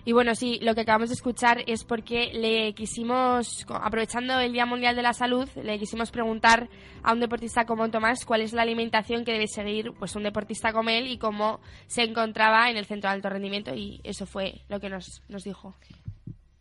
Y 0.07 0.11
bueno, 0.13 0.35
sí, 0.35 0.59
lo 0.61 0.75
que 0.75 0.81
acabamos 0.81 1.09
de 1.09 1.15
escuchar 1.15 1.63
es 1.65 1.83
porque 1.83 2.29
le 2.31 2.73
quisimos, 2.73 3.65
aprovechando 3.69 4.39
el 4.39 4.53
Día 4.53 4.67
Mundial 4.67 4.95
de 4.95 5.01
la 5.01 5.13
Salud, 5.13 5.49
le 5.55 5.79
quisimos 5.79 6.11
preguntar 6.11 6.69
a 7.01 7.11
un 7.11 7.19
deportista 7.19 7.65
como 7.65 7.89
Tomás 7.89 8.23
cuál 8.23 8.41
es 8.41 8.53
la 8.53 8.61
alimentación 8.61 9.25
que 9.25 9.31
debe 9.31 9.47
seguir 9.47 9.91
pues 9.97 10.15
un 10.15 10.21
deportista 10.21 10.71
como 10.73 10.91
él 10.91 11.07
y 11.07 11.17
cómo 11.17 11.59
se 11.87 12.03
encontraba 12.03 12.69
en 12.69 12.77
el 12.77 12.85
centro 12.85 13.09
de 13.09 13.15
alto 13.15 13.29
rendimiento 13.29 13.73
y 13.73 13.99
eso 14.03 14.27
fue 14.27 14.61
lo 14.69 14.79
que 14.79 14.89
nos, 14.89 15.23
nos 15.27 15.43
dijo. 15.43 15.73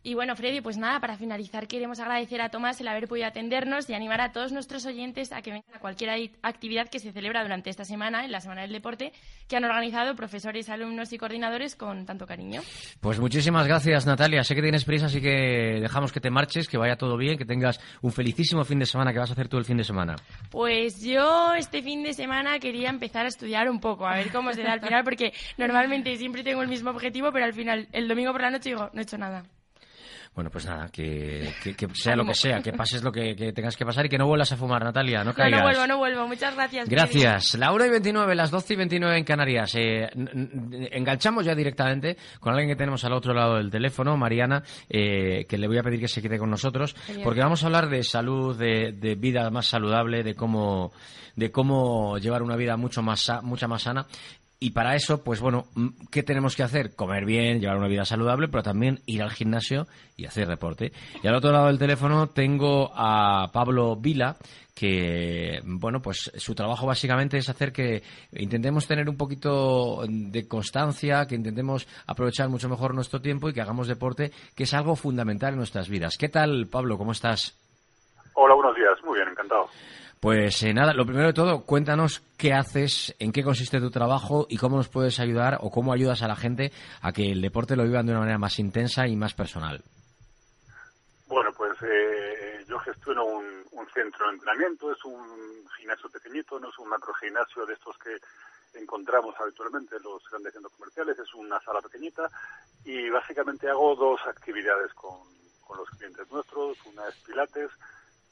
Y 0.05 0.13
bueno, 0.13 0.35
Freddy, 0.35 0.61
pues 0.61 0.77
nada, 0.77 0.99
para 0.99 1.17
finalizar 1.17 1.67
queremos 1.67 1.99
agradecer 1.99 2.39
a 2.39 2.49
Tomás 2.49 2.79
el 2.79 2.87
haber 2.87 3.07
podido 3.07 3.25
atendernos 3.25 3.89
y 3.89 3.95
animar 3.95 4.21
a 4.21 4.31
todos 4.31 4.51
nuestros 4.51 4.85
oyentes 4.85 5.31
a 5.31 5.41
que 5.41 5.49
vengan 5.49 5.73
a 5.73 5.79
cualquier 5.79 6.29
actividad 6.43 6.89
que 6.89 6.99
se 6.99 7.11
celebra 7.11 7.41
durante 7.41 7.71
esta 7.71 7.85
semana, 7.85 8.23
en 8.23 8.31
la 8.31 8.39
Semana 8.39 8.61
del 8.61 8.71
Deporte, 8.71 9.13
que 9.47 9.57
han 9.57 9.63
organizado 9.63 10.15
profesores, 10.15 10.69
alumnos 10.69 11.11
y 11.11 11.17
coordinadores 11.17 11.75
con 11.75 12.05
tanto 12.05 12.27
cariño. 12.27 12.61
Pues 13.01 13.19
muchísimas 13.19 13.65
gracias, 13.65 14.05
Natalia. 14.05 14.43
Sé 14.43 14.53
que 14.53 14.61
tienes 14.61 14.85
prisa, 14.85 15.07
así 15.07 15.19
que 15.19 15.79
dejamos 15.81 16.11
que 16.11 16.19
te 16.19 16.29
marches, 16.29 16.67
que 16.67 16.77
vaya 16.77 16.97
todo 16.97 17.17
bien, 17.17 17.35
que 17.35 17.45
tengas 17.45 17.79
un 18.03 18.11
felicísimo 18.11 18.63
fin 18.63 18.77
de 18.77 18.85
semana 18.85 19.11
que 19.11 19.17
vas 19.17 19.31
a 19.31 19.33
hacer 19.33 19.47
tú 19.47 19.57
el 19.57 19.65
fin 19.65 19.77
de 19.77 19.83
semana. 19.83 20.17
Pues 20.51 21.01
yo 21.01 21.55
este 21.55 21.81
fin 21.81 22.03
de 22.03 22.13
semana 22.13 22.59
quería 22.59 22.91
empezar 22.91 23.25
a 23.25 23.29
estudiar 23.29 23.71
un 23.71 23.79
poco, 23.79 24.05
a 24.05 24.13
ver 24.13 24.31
cómo 24.31 24.53
se 24.53 24.61
da 24.61 24.73
al 24.73 24.81
final, 24.81 25.03
porque 25.03 25.33
normalmente 25.57 26.15
siempre 26.15 26.43
tengo 26.43 26.61
el 26.61 26.67
mismo 26.67 26.91
objetivo, 26.91 27.31
pero 27.31 27.45
al 27.45 27.53
final, 27.53 27.87
el 27.91 28.07
domingo 28.07 28.31
por 28.33 28.41
la 28.41 28.51
noche 28.51 28.69
digo, 28.69 28.91
no 28.93 28.99
he 28.99 29.03
hecho 29.03 29.17
nada. 29.17 29.43
Bueno, 30.35 30.49
pues 30.49 30.65
nada, 30.65 30.89
que, 30.91 31.49
que- 31.63 31.73
que 31.75 31.87
sea 31.95 32.15
lo 32.15 32.25
que 32.25 32.33
sea, 32.33 32.61
que 32.61 32.73
pases 32.73 33.01
lo 33.03 33.11
que, 33.11 33.35
que 33.37 33.53
tengas 33.53 33.77
que 33.77 33.85
pasar 33.85 34.05
y 34.05 34.09
que 34.09 34.17
no 34.17 34.27
vuelvas 34.27 34.51
a 34.51 34.57
fumar, 34.57 34.83
Natalia, 34.83 35.19
no 35.19 35.31
No, 35.31 35.33
caigas. 35.33 35.59
no 35.61 35.65
vuelvo, 35.65 35.87
no 35.87 35.97
vuelvo. 35.97 36.27
Muchas 36.27 36.53
gracias. 36.55 36.89
Gracias. 36.89 37.53
La 37.55 37.71
hora 37.71 37.87
y 37.87 37.89
29, 37.89 38.35
las 38.35 38.51
12 38.51 38.73
y 38.73 38.75
29 38.77 39.17
en 39.17 39.23
Canarias. 39.23 39.73
Eh, 39.75 40.09
enganchamos 40.91 41.45
ya 41.45 41.55
directamente 41.55 42.17
con 42.39 42.51
alguien 42.53 42.69
que 42.69 42.75
tenemos 42.75 43.03
al 43.05 43.13
otro 43.13 43.33
lado 43.33 43.55
del 43.55 43.71
teléfono, 43.71 44.17
Mariana, 44.17 44.63
eh, 44.89 45.45
que 45.47 45.57
le 45.57 45.67
voy 45.67 45.77
a 45.77 45.83
pedir 45.83 45.99
que 45.99 46.07
se 46.07 46.21
quede 46.21 46.37
con 46.37 46.49
nosotros, 46.49 46.95
Genial. 47.05 47.23
porque 47.23 47.39
vamos 47.41 47.63
a 47.63 47.67
hablar 47.67 47.89
de 47.89 48.03
salud, 48.03 48.57
de, 48.57 48.91
de 48.91 49.15
vida 49.15 49.49
más 49.49 49.67
saludable, 49.67 50.23
de 50.23 50.35
cómo, 50.35 50.91
de 51.35 51.51
cómo 51.51 52.17
llevar 52.17 52.43
una 52.43 52.55
vida 52.55 52.75
mucho 52.77 53.01
más, 53.01 53.31
mucha 53.43 53.67
más 53.67 53.83
sana. 53.83 54.05
Y 54.65 54.71
para 54.71 54.95
eso, 54.95 55.23
pues 55.23 55.41
bueno, 55.41 55.65
mm, 55.75 55.89
¿qué 56.09 56.23
tenemos 56.23 56.55
que 56.55 56.63
hacer? 56.63 56.95
Comer 56.95 57.23
bien, 57.23 57.59
llevar 57.59 57.77
una 57.77 57.87
vida 57.87 58.03
saludable, 58.03 58.47
pero 58.47 58.63
también 58.63 58.99
ir 59.05 59.21
al 59.21 59.29
gimnasio 59.29 59.85
y 60.17 60.25
hacer 60.25 60.47
deporte. 60.47 60.91
Y 61.21 61.27
al 61.27 61.35
otro 61.35 61.51
lado 61.51 61.67
del 61.67 61.77
teléfono 61.77 62.29
tengo 62.29 62.91
a 62.95 63.51
Pablo 63.53 63.95
Vila, 63.95 64.37
que, 64.73 65.61
bueno, 65.65 66.01
pues 66.01 66.31
su 66.37 66.55
trabajo 66.55 66.87
básicamente 66.87 67.37
es 67.37 67.47
hacer 67.47 67.71
que 67.71 68.01
intentemos 68.31 68.87
tener 68.87 69.07
un 69.07 69.17
poquito 69.17 70.01
de 70.07 70.47
constancia, 70.47 71.27
que 71.27 71.35
intentemos 71.35 71.87
aprovechar 72.07 72.49
mucho 72.49 72.67
mejor 72.67 72.95
nuestro 72.95 73.21
tiempo 73.21 73.49
y 73.49 73.53
que 73.53 73.61
hagamos 73.61 73.87
deporte, 73.87 74.31
que 74.55 74.63
es 74.63 74.73
algo 74.73 74.95
fundamental 74.95 75.51
en 75.51 75.57
nuestras 75.57 75.89
vidas. 75.89 76.17
¿Qué 76.17 76.29
tal, 76.29 76.65
Pablo? 76.71 76.97
¿Cómo 76.97 77.11
estás? 77.11 77.55
Hola, 78.33 78.55
buenos 78.55 78.75
días. 78.75 78.97
Muy 79.03 79.19
bien, 79.19 79.29
encantado. 79.29 79.69
Pues 80.25 80.63
eh, 80.63 80.73
nada, 80.73 80.91
lo 80.95 81.05
primero 81.05 81.27
de 81.27 81.33
todo, 81.33 81.61
cuéntanos 81.67 82.23
qué 82.35 82.51
haces, 82.51 83.13
en 83.19 83.31
qué 83.31 83.43
consiste 83.43 83.79
tu 83.79 83.91
trabajo 83.91 84.47
y 84.49 84.57
cómo 84.57 84.75
nos 84.75 84.89
puedes 84.89 85.19
ayudar 85.19 85.59
o 85.61 85.69
cómo 85.69 85.93
ayudas 85.93 86.23
a 86.23 86.27
la 86.27 86.35
gente 86.35 86.71
a 87.03 87.11
que 87.11 87.31
el 87.31 87.43
deporte 87.43 87.75
lo 87.75 87.83
vivan 87.83 88.07
de 88.07 88.13
una 88.13 88.21
manera 88.21 88.39
más 88.39 88.57
intensa 88.57 89.05
y 89.05 89.15
más 89.15 89.35
personal. 89.35 89.83
Bueno, 91.27 91.51
pues 91.55 91.77
eh, 91.83 92.65
yo 92.67 92.79
gestiono 92.79 93.23
un, 93.23 93.45
centro 93.93 94.25
de 94.25 94.33
entrenamiento, 94.33 94.91
es 94.91 95.05
un 95.05 95.63
gimnasio 95.77 96.09
pequeñito, 96.09 96.59
no 96.59 96.69
es 96.69 96.79
un 96.79 96.89
macro 96.89 97.13
gimnasio 97.13 97.63
de 97.67 97.73
estos 97.75 97.95
que 97.99 98.17
encontramos 98.79 99.35
habitualmente 99.39 99.97
en 99.97 100.03
los 100.03 100.27
grandes 100.27 100.53
centros 100.53 100.73
comerciales, 100.73 101.19
es 101.19 101.35
una 101.35 101.61
sala 101.61 101.81
pequeñita 101.81 102.27
y 102.83 103.11
básicamente 103.11 103.69
hago 103.69 103.95
dos 103.95 104.19
actividades 104.25 104.91
con 104.95 105.19
los 105.77 105.89
clientes 105.91 106.31
nuestros, 106.31 106.83
una 106.87 107.07
es 107.09 107.15
Pilates, 107.27 107.69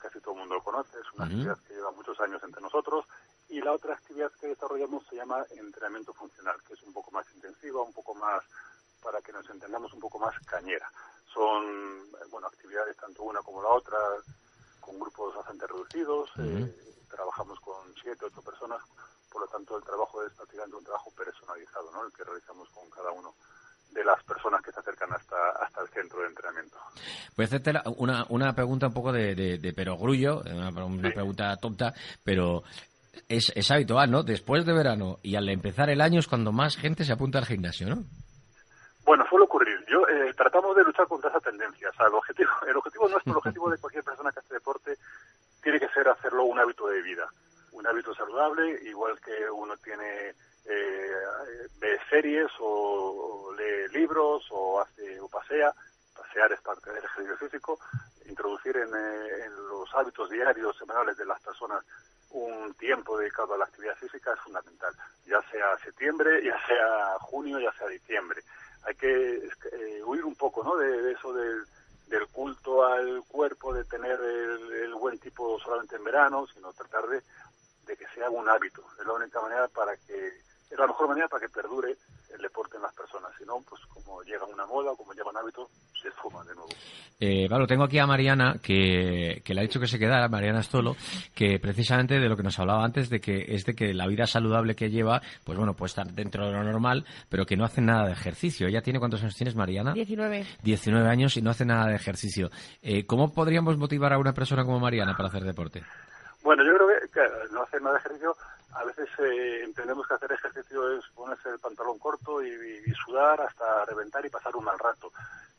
casi 0.04 0.20
todo 0.20 0.34
el 0.34 0.42
mundo 0.42 0.56
lo 0.56 0.64
conoce, 0.64 1.00
es 1.00 1.14
una 1.14 1.24
actividad 1.24 1.58
que 1.66 1.76
lleva 1.76 1.92
muchos 1.92 2.20
años 2.20 2.44
entre 2.44 2.62
nosotros, 2.62 3.06
y 3.48 3.62
la 3.62 3.72
otra 3.72 3.94
actividad 3.94 4.32
que 4.34 4.48
desarrollamos 4.48 5.08
se 5.08 5.16
llama 5.16 5.46
entrenamiento 5.52 6.14
funcional, 6.14 6.62
que 6.68 6.74
es 6.74 6.84
un 6.84 6.92
poco 6.92 7.10
más 7.12 7.26
intensiva, 7.34 7.82
un 7.82 7.94
poco 7.94 8.14
más, 8.14 8.44
para 9.02 9.22
que 9.22 9.32
nos 9.32 9.50
entendamos, 9.50 9.94
un 9.94 10.02
poco 10.02 10.20
más 10.20 10.38
cañera. 10.46 10.92
Son, 11.34 12.12
bueno, 12.30 12.48
actividades 12.48 12.98
tanto 12.98 13.24
una 13.24 13.42
como 13.42 13.64
la 13.64 13.70
otra, 13.70 13.98
con 14.82 15.00
grupos 15.00 15.36
bastante 15.36 15.68
reducidos, 15.68 16.30
eh, 16.40 17.06
trabajamos 17.10 17.60
con 17.62 17.96
siete, 18.02 18.26
ocho 18.26 18.42
personas, 18.42 18.82
por 19.32 19.42
lo 19.42 19.48
tanto 19.48 19.78
el 19.78 19.84
trabajo 19.84 20.22
es 20.24 20.34
prácticamente 20.34 20.76
un 20.76 20.84
trabajo 20.84 21.12
personalizado, 21.12 21.92
¿no? 21.92 22.06
El 22.06 22.12
que 22.12 22.26
realizamos 22.26 22.68
con 22.70 22.90
cada 22.90 23.12
uno 23.12 23.34
de 23.94 24.04
las 24.04 24.24
personas 24.24 24.62
que 24.62 24.72
se 24.72 24.80
acercan 24.80 25.12
hasta, 25.14 25.36
hasta 25.62 25.82
el 25.82 25.88
centro 25.90 26.22
de 26.22 26.28
entrenamiento. 26.28 26.78
Voy 27.36 27.44
a 27.44 27.48
hacerte 27.48 27.74
una, 27.98 28.26
una 28.30 28.54
pregunta 28.54 28.88
un 28.88 28.94
poco 28.94 29.12
de, 29.12 29.36
de, 29.36 29.58
de 29.58 29.74
perogrullo, 29.74 30.42
una, 30.42 30.70
una 30.70 31.12
pregunta 31.12 31.56
tonta, 31.58 31.94
pero 32.24 32.64
es, 33.28 33.52
es 33.56 33.72
habitual, 33.72 34.10
¿no? 34.10 34.24
Después 34.24 34.66
de 34.66 34.74
verano 34.74 35.18
y 35.22 35.36
al 35.36 35.48
empezar 35.50 35.90
el 35.90 36.02
año 36.02 36.20
es 36.20 36.28
cuando 36.28 36.52
más 36.52 36.78
gente 36.78 37.04
se 37.04 37.14
apunta 37.14 37.40
al 37.40 37.46
gimnasio, 37.46 37.88
¿no? 37.88 38.04
Bueno, 39.06 39.26
suele 39.30 39.46
ocurrir. 39.46 39.84
Yo 39.88 40.08
eh, 40.08 40.34
tratamos 40.36 40.76
de 40.76 40.84
luchar 40.84 41.08
contra 41.08 41.30
esa 41.30 41.40
tendencia. 41.40 41.90
O 41.90 41.94
sea, 41.94 42.08
el 42.08 42.14
objetivo, 42.14 42.50
el 42.68 42.78
objetivo 42.78 43.10
nuestro, 43.10 43.32
el 43.34 43.38
objetivo 43.44 43.70
de 43.70 43.78
cualquier 43.78 44.04
persona 44.04 44.32
que 44.32 44.40
hace 44.40 44.54
deporte, 44.54 44.98
tiene 45.62 45.80
que 45.80 45.90
ser 45.90 46.08
hacerlo 46.08 46.44
un 46.44 46.60
hábito 46.60 46.88
de 46.88 47.02
vida, 47.02 47.28
un 47.72 47.86
hábito 47.86 48.14
saludable, 48.14 48.80
igual 48.86 49.20
que 49.20 49.50
uno 49.50 49.76
tiene 49.78 50.34
eh, 50.66 51.68
ve 51.80 52.00
series 52.10 52.52
o, 52.60 53.54
lee 53.58 53.88
libros 53.98 54.46
o 54.52 54.82
hace 54.82 55.20
o 55.20 55.28
pasea. 55.28 55.74
Pasear 56.16 56.52
es 56.52 56.62
parte 56.62 56.92
del 56.92 57.04
ejercicio 57.04 57.38
físico. 57.38 57.80
Introducir 58.28 58.78
en, 58.78 58.90
eh, 58.96 59.46
en 59.46 59.56
los 59.68 59.94
hábitos 59.96 60.30
diarios, 60.30 60.78
semanales 60.78 61.18
de 61.18 61.26
las 61.26 61.42
personas 61.42 61.84
un 62.34 62.74
tiempo 62.74 63.18
dedicado 63.18 63.54
a 63.54 63.58
la 63.58 63.66
actividad 63.66 63.96
física 63.96 64.34
es 64.34 64.40
fundamental, 64.40 64.92
ya 65.26 65.42
sea 65.52 65.78
septiembre, 65.78 66.44
ya 66.44 66.60
sea 66.66 67.20
junio, 67.20 67.60
ya 67.60 67.72
sea 67.74 67.88
diciembre. 67.88 68.42
Hay 68.84 68.96
que 68.96 69.36
eh, 69.72 70.04
huir 70.04 70.26
un 70.26 70.36
poco 70.36 70.64
¿no? 70.64 70.76
de, 70.76 71.02
de 71.02 71.12
eso 71.14 71.32
del, 71.32 71.64
del 72.08 72.28
culto 72.28 72.84
al 72.86 73.24
cuerpo, 73.28 73.74
de 73.74 73.86
tener 73.86 74.20
el, 74.20 74.74
el 74.74 74.94
buen 74.96 75.20
tipo 75.20 75.60
solamente 75.60 75.96
en 75.96 76.04
verano, 76.04 76.48
sino 76.48 76.74
tratar 76.74 77.08
de, 77.08 77.22
de 77.86 77.96
que 77.96 78.08
sea 78.16 78.30
un 78.30 78.50
hábito. 78.50 78.84
Es 79.00 79.06
la 79.06 79.14
única 79.14 79.40
manera 79.40 79.68
para 79.68 79.96
que, 79.96 80.34
es 80.74 80.80
la 80.80 80.88
mejor 80.88 81.08
manera 81.08 81.28
para 81.28 81.46
que 81.46 81.50
perdure 81.50 81.96
el 82.34 82.42
deporte 82.42 82.78
en 82.78 82.84
las 82.84 82.94
personas. 82.94 83.32
Si 83.38 83.46
no, 83.46 83.62
pues 83.70 83.82
como 83.86 84.24
llega 84.24 84.46
una 84.46 84.66
moda 84.66 84.92
o 84.92 84.98
como 84.98 85.14
llega 85.14 85.30
un 85.30 85.38
hábito, 85.38 85.70
se 86.02 86.08
esfuma 86.08 86.44
de 86.44 86.56
nuevo. 86.56 86.70
Eh, 87.20 87.48
Pablo, 87.48 87.68
tengo 87.68 87.84
aquí 87.84 88.00
a 88.00 88.08
Mariana, 88.08 88.56
que, 88.62 89.42
que 89.46 89.54
le 89.54 89.62
ha 89.62 89.64
dicho 89.64 89.80
que 89.80 89.88
se 89.88 90.00
quedara, 90.00 90.28
Mariana 90.28 90.64
Stolo, 90.64 90.96
que 91.36 91.60
precisamente 91.60 92.20
de 92.20 92.28
lo 92.28 92.36
que 92.36 92.44
nos 92.44 92.58
hablaba 92.58 92.84
antes, 92.84 93.10
de 93.10 93.22
que 93.22 93.46
es 93.50 93.66
de 93.66 93.76
que 93.76 93.94
la 93.94 94.08
vida 94.08 94.26
saludable 94.26 94.76
que 94.76 94.90
lleva, 94.90 95.22
pues 95.44 95.58
bueno, 95.58 95.76
puede 95.76 95.90
estar 95.90 96.12
dentro 96.12 96.48
de 96.48 96.54
lo 96.54 96.64
normal, 96.64 97.06
pero 97.30 97.46
que 97.46 97.56
no 97.56 97.66
hace 97.66 97.82
nada 97.82 98.08
de 98.08 98.14
ejercicio. 98.14 98.68
¿Ella 98.68 98.82
tiene 98.82 99.00
cuántos 99.00 99.22
años 99.22 99.36
tienes, 99.36 99.56
Mariana? 99.56 99.94
19. 99.94 100.46
19 100.64 101.08
años 101.08 101.38
y 101.38 101.42
no 101.44 101.52
hace 101.52 101.66
nada 101.66 101.88
de 101.88 101.96
ejercicio. 101.96 102.50
Eh, 102.82 103.06
¿Cómo 103.06 103.32
podríamos 103.32 103.78
motivar 103.78 104.12
a 104.12 104.18
una 104.18 104.34
persona 104.34 104.66
como 104.66 104.80
Mariana 104.80 105.16
para 105.16 105.30
hacer 105.30 105.44
deporte? 105.44 105.84
Bueno, 106.44 106.64
yo 106.64 106.76
creo 106.76 106.88
que, 107.10 107.22
no 107.54 107.64
hacer 107.64 107.82
nada 107.82 107.94
de 107.96 108.00
ejercicio, 108.02 108.36
a 108.74 108.84
veces 108.84 109.08
eh, 109.20 109.62
entendemos 109.64 110.06
que 110.08 110.14
hacer 110.16 110.32
ejercicio 110.32 110.98
es 110.98 111.06
ponerse 111.16 111.50
el 111.50 111.60
pantalón 111.60 111.98
corto 112.00 112.44
y- 112.44 112.84
y 112.86 112.92
sudar 112.94 113.40
hasta 113.42 113.86
reventar 113.86 114.26
y 114.26 114.30
pasar 114.30 114.56
un 114.56 114.66
mal 114.66 114.78
rato. 114.78 115.12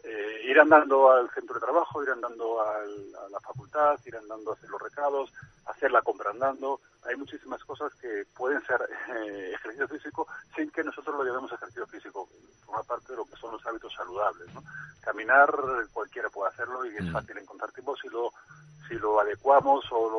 Eh, 0.06 0.42
ir 0.44 0.60
andando 0.60 1.10
al 1.10 1.30
centro 1.30 1.54
de 1.54 1.60
trabajo, 1.62 2.02
ir 2.02 2.10
andando 2.10 2.60
al- 2.60 3.14
a 3.24 3.28
la 3.30 3.40
facultad, 3.40 3.98
ir 4.04 4.16
andando 4.16 4.50
a 4.50 4.54
hacer 4.54 4.68
los 4.68 4.80
recados, 4.82 5.32
hacer 5.64 5.90
la 5.90 6.02
compra 6.02 6.30
andando. 6.30 6.80
Hay 7.04 7.16
muchísimas 7.16 7.64
cosas 7.64 7.92
que 7.94 8.24
pueden 8.36 8.60
ser 8.66 8.86
eh, 9.16 9.52
ejercicio 9.54 9.88
físico 9.88 10.26
sin 10.54 10.70
que 10.70 10.84
nosotros 10.84 11.16
lo 11.16 11.24
llamemos 11.24 11.50
ejercicio 11.52 11.86
físico. 11.86 12.28
Forma 12.66 12.82
parte 12.82 13.12
de 13.12 13.16
lo 13.16 13.24
que 13.24 13.36
son 13.36 13.52
los 13.52 13.66
hábitos 13.66 13.94
saludables. 13.94 14.52
¿no? 14.54 14.62
Caminar, 15.00 15.50
cualquiera 15.92 16.28
puede 16.28 16.50
hacerlo 16.50 16.84
y 16.84 16.94
es 16.96 17.10
fácil 17.10 17.38
encontrar 17.38 17.72
tiempo 17.72 17.96
si 17.96 18.08
lo, 18.08 18.30
si 18.88 18.94
lo 18.96 19.18
adecuamos 19.20 19.84
o 19.90 20.10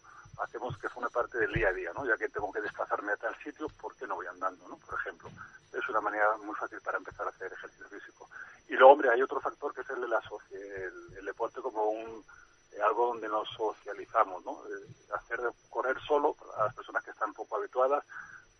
lo 0.00 0.13
hacemos 0.42 0.76
que 0.78 0.88
forme 0.88 1.10
parte 1.10 1.38
del 1.38 1.52
día 1.52 1.68
a 1.68 1.72
día, 1.72 1.92
¿no? 1.94 2.06
Ya 2.06 2.16
que 2.16 2.28
tengo 2.28 2.52
que 2.52 2.60
desplazarme 2.60 3.12
a 3.12 3.16
tal 3.16 3.36
sitio, 3.42 3.68
¿por 3.80 3.94
qué 3.96 4.06
no 4.06 4.16
voy 4.16 4.26
andando, 4.26 4.68
no? 4.68 4.76
Por 4.78 4.98
ejemplo. 4.98 5.30
Es 5.72 5.88
una 5.88 6.00
manera 6.00 6.36
muy 6.38 6.54
fácil 6.54 6.80
para 6.80 6.98
empezar 6.98 7.26
a 7.26 7.30
hacer 7.30 7.52
ejercicio 7.52 7.88
físico. 7.88 8.28
Y 8.68 8.74
luego, 8.74 8.92
hombre, 8.92 9.10
hay 9.10 9.22
otro 9.22 9.40
factor 9.40 9.74
que 9.74 9.82
es 9.82 9.90
el 9.90 10.00
de 10.00 10.08
la 10.08 10.20
el, 10.50 11.18
el 11.18 11.24
deporte 11.24 11.60
como 11.60 11.84
un 11.90 12.24
eh, 12.72 12.82
algo 12.82 13.08
donde 13.08 13.28
nos 13.28 13.48
socializamos, 13.50 14.44
¿no? 14.44 14.62
Eh, 14.66 15.12
hacer 15.14 15.40
correr 15.70 16.00
solo 16.00 16.36
a 16.56 16.64
las 16.64 16.74
personas 16.74 17.02
que 17.04 17.10
están 17.10 17.32
poco 17.32 17.56
habituadas, 17.56 18.04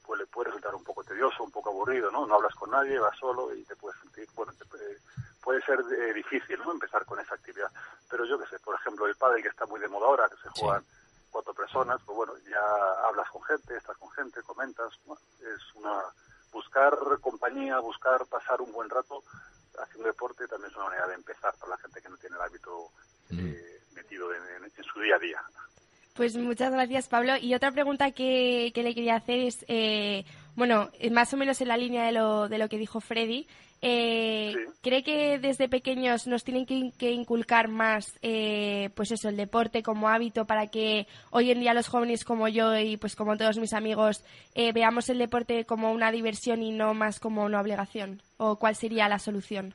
pues 0.04 0.20
le 0.20 0.26
puede 0.26 0.46
resultar 0.46 0.74
un 0.74 0.84
poco 0.84 1.02
tedioso, 1.02 1.42
un 1.42 1.50
poco 1.50 1.70
aburrido, 1.70 2.10
¿no? 2.10 2.26
No 2.26 2.34
hablas 2.34 2.54
con 2.54 2.70
nadie, 2.70 2.98
vas 2.98 3.16
solo 3.18 3.54
y 3.54 3.64
te 3.64 3.76
puedes 3.76 3.98
sentir, 4.00 4.28
bueno, 4.34 4.52
te 4.58 4.64
puede, 4.66 4.98
puede 5.42 5.62
ser 5.62 5.80
eh, 5.80 6.12
difícil, 6.12 6.58
¿no? 6.58 6.72
Empezar 6.72 7.04
con 7.04 7.18
esa 7.20 7.34
actividad. 7.34 7.70
Pero 8.08 8.24
yo 8.24 8.38
qué 8.38 8.46
sé, 8.46 8.58
por 8.58 8.74
ejemplo, 8.74 9.06
el 9.06 9.16
pádel 9.16 9.42
que 9.42 9.48
está 9.48 9.66
muy 9.66 9.80
de 9.80 9.88
moda 9.88 10.06
ahora, 10.06 10.28
que 10.28 10.37
se 10.37 10.48
juegan 10.60 10.84
cuatro 11.34 11.52
personas, 11.52 12.00
pues 12.06 12.14
bueno, 12.16 12.32
ya 12.48 12.62
hablas 13.08 13.28
con 13.30 13.42
gente, 13.42 13.76
estás 13.76 13.96
con 13.98 14.08
gente, 14.12 14.40
comentas, 14.42 14.92
bueno, 15.04 15.20
es 15.40 15.74
una 15.74 16.00
buscar 16.52 16.94
compañía, 17.20 17.80
buscar 17.80 18.24
pasar 18.26 18.60
un 18.60 18.70
buen 18.70 18.88
rato 18.88 19.24
haciendo 19.82 20.06
deporte 20.06 20.46
también 20.46 20.70
es 20.70 20.76
una 20.76 20.84
manera 20.86 21.08
de 21.08 21.14
empezar 21.16 21.52
para 21.58 21.70
la 21.70 21.78
gente 21.78 22.00
que 22.00 22.08
no 22.08 22.16
tiene 22.18 22.36
el 22.36 22.42
hábito 22.42 22.90
eh, 23.32 23.80
metido 23.96 24.32
en, 24.32 24.42
en- 24.62 24.72
en 24.76 24.84
su 24.84 25.00
día 25.00 25.16
a 25.16 25.18
día. 25.18 25.42
Pues 26.14 26.36
muchas 26.36 26.70
gracias, 26.72 27.08
Pablo. 27.08 27.36
Y 27.36 27.52
otra 27.56 27.72
pregunta 27.72 28.12
que, 28.12 28.70
que 28.72 28.84
le 28.84 28.94
quería 28.94 29.16
hacer 29.16 29.40
es, 29.40 29.64
eh, 29.66 30.24
bueno, 30.56 30.90
eh, 30.98 31.10
más 31.10 31.32
o 31.34 31.36
menos 31.36 31.60
en 31.60 31.68
la 31.68 31.76
línea 31.76 32.04
de 32.06 32.12
lo, 32.12 32.48
de 32.48 32.58
lo 32.58 32.68
que 32.68 32.78
dijo 32.78 33.00
Freddy. 33.00 33.46
eh, 33.82 34.54
¿Cree 34.82 35.02
que 35.02 35.38
desde 35.38 35.68
pequeños 35.68 36.26
nos 36.26 36.44
tienen 36.44 36.64
que, 36.66 36.92
que 36.98 37.10
inculcar 37.10 37.68
más, 37.68 38.18
eh, 38.22 38.90
pues 38.94 39.10
eso, 39.12 39.28
el 39.28 39.36
deporte 39.36 39.82
como 39.82 40.08
hábito 40.08 40.46
para 40.46 40.68
que 40.68 41.06
hoy 41.30 41.50
en 41.50 41.60
día 41.60 41.74
los 41.74 41.88
jóvenes 41.88 42.24
como 42.24 42.48
yo 42.48 42.76
y 42.78 42.96
pues 42.96 43.16
como 43.16 43.36
todos 43.36 43.58
mis 43.58 43.72
amigos 43.74 44.24
eh, 44.54 44.72
veamos 44.72 45.08
el 45.08 45.18
deporte 45.18 45.64
como 45.66 45.92
una 45.92 46.10
diversión 46.12 46.62
y 46.62 46.70
no 46.70 46.94
más 46.94 47.18
como 47.20 47.44
una 47.44 47.60
obligación? 47.60 48.22
¿O 48.36 48.56
cuál 48.56 48.74
sería 48.76 49.08
la 49.08 49.18
solución? 49.18 49.74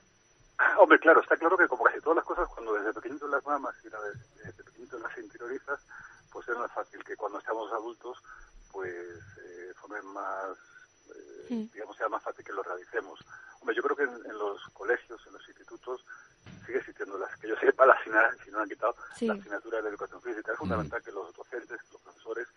Hombre, 0.79 0.99
claro, 0.99 1.21
está 1.21 1.35
claro 1.37 1.57
que 1.57 1.67
como 1.67 1.83
casi 1.83 1.99
todas 2.01 2.17
las 2.17 2.25
cosas, 2.25 2.47
cuando 2.49 2.73
desde 2.73 2.93
pequeñito 2.93 3.27
las 3.27 3.45
mamas 3.45 3.75
y 3.85 3.89
la- 3.89 3.99
desde 4.43 4.63
pequeñito 4.63 4.97
las 4.99 5.17
interiorizas, 5.17 5.79
pues 6.31 6.47
es 6.49 6.57
más 6.57 6.71
fácil 6.71 7.03
que 7.03 7.15
cuando 7.15 7.39
estamos 7.39 7.71
adultos, 7.71 8.17
pues 8.71 8.93
más, 10.03 10.57
eh, 11.15 11.69
digamos, 11.73 11.97
sea 11.97 12.09
más 12.09 12.23
fácil 12.23 12.45
que 12.45 12.53
lo 12.53 12.63
realicemos. 12.63 13.19
Hombre, 13.59 13.75
yo 13.75 13.81
creo 13.83 13.95
que 13.95 14.03
en, 14.03 14.25
en 14.31 14.37
los 14.37 14.61
colegios, 14.69 15.19
en 15.27 15.33
los 15.33 15.47
institutos, 15.47 16.05
sigue 16.65 16.77
existiendo, 16.79 17.17
las 17.17 17.35
que 17.37 17.47
yo 17.49 17.55
sepa, 17.57 17.85
la 17.85 17.97
si 18.03 18.09
no 18.51 18.59
han 18.59 18.69
quitado, 18.69 18.95
Sí. 19.17 19.27
la 19.27 19.33
asignatura 19.33 19.81
de 19.81 19.89
educación 19.89 20.21
física. 20.21 20.51
Es 20.53 20.57
fundamental 20.57 21.01
que 21.03 21.11
los 21.11 21.33
docentes, 21.33 21.79
los 21.91 22.01
profesores, 22.01 22.47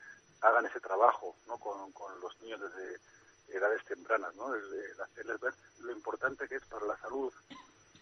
hagan 0.43 0.67
ese 0.67 0.81
trabajo 0.81 1.37
¿no? 1.47 1.57
con, 1.59 1.93
con 1.93 2.21
los 2.21 2.41
niños 2.43 2.61
desde 2.61 3.01
edades 3.49 3.85
tempranas, 3.85 4.35
¿no? 4.35 4.55
El 4.55 5.01
hacerles 5.01 5.41
ver 5.41 5.55
lo 5.81 5.93
importante 5.93 6.49
que 6.49 6.57
es 6.57 6.65
para 6.67 6.87
la 6.87 6.97
salud 6.99 7.33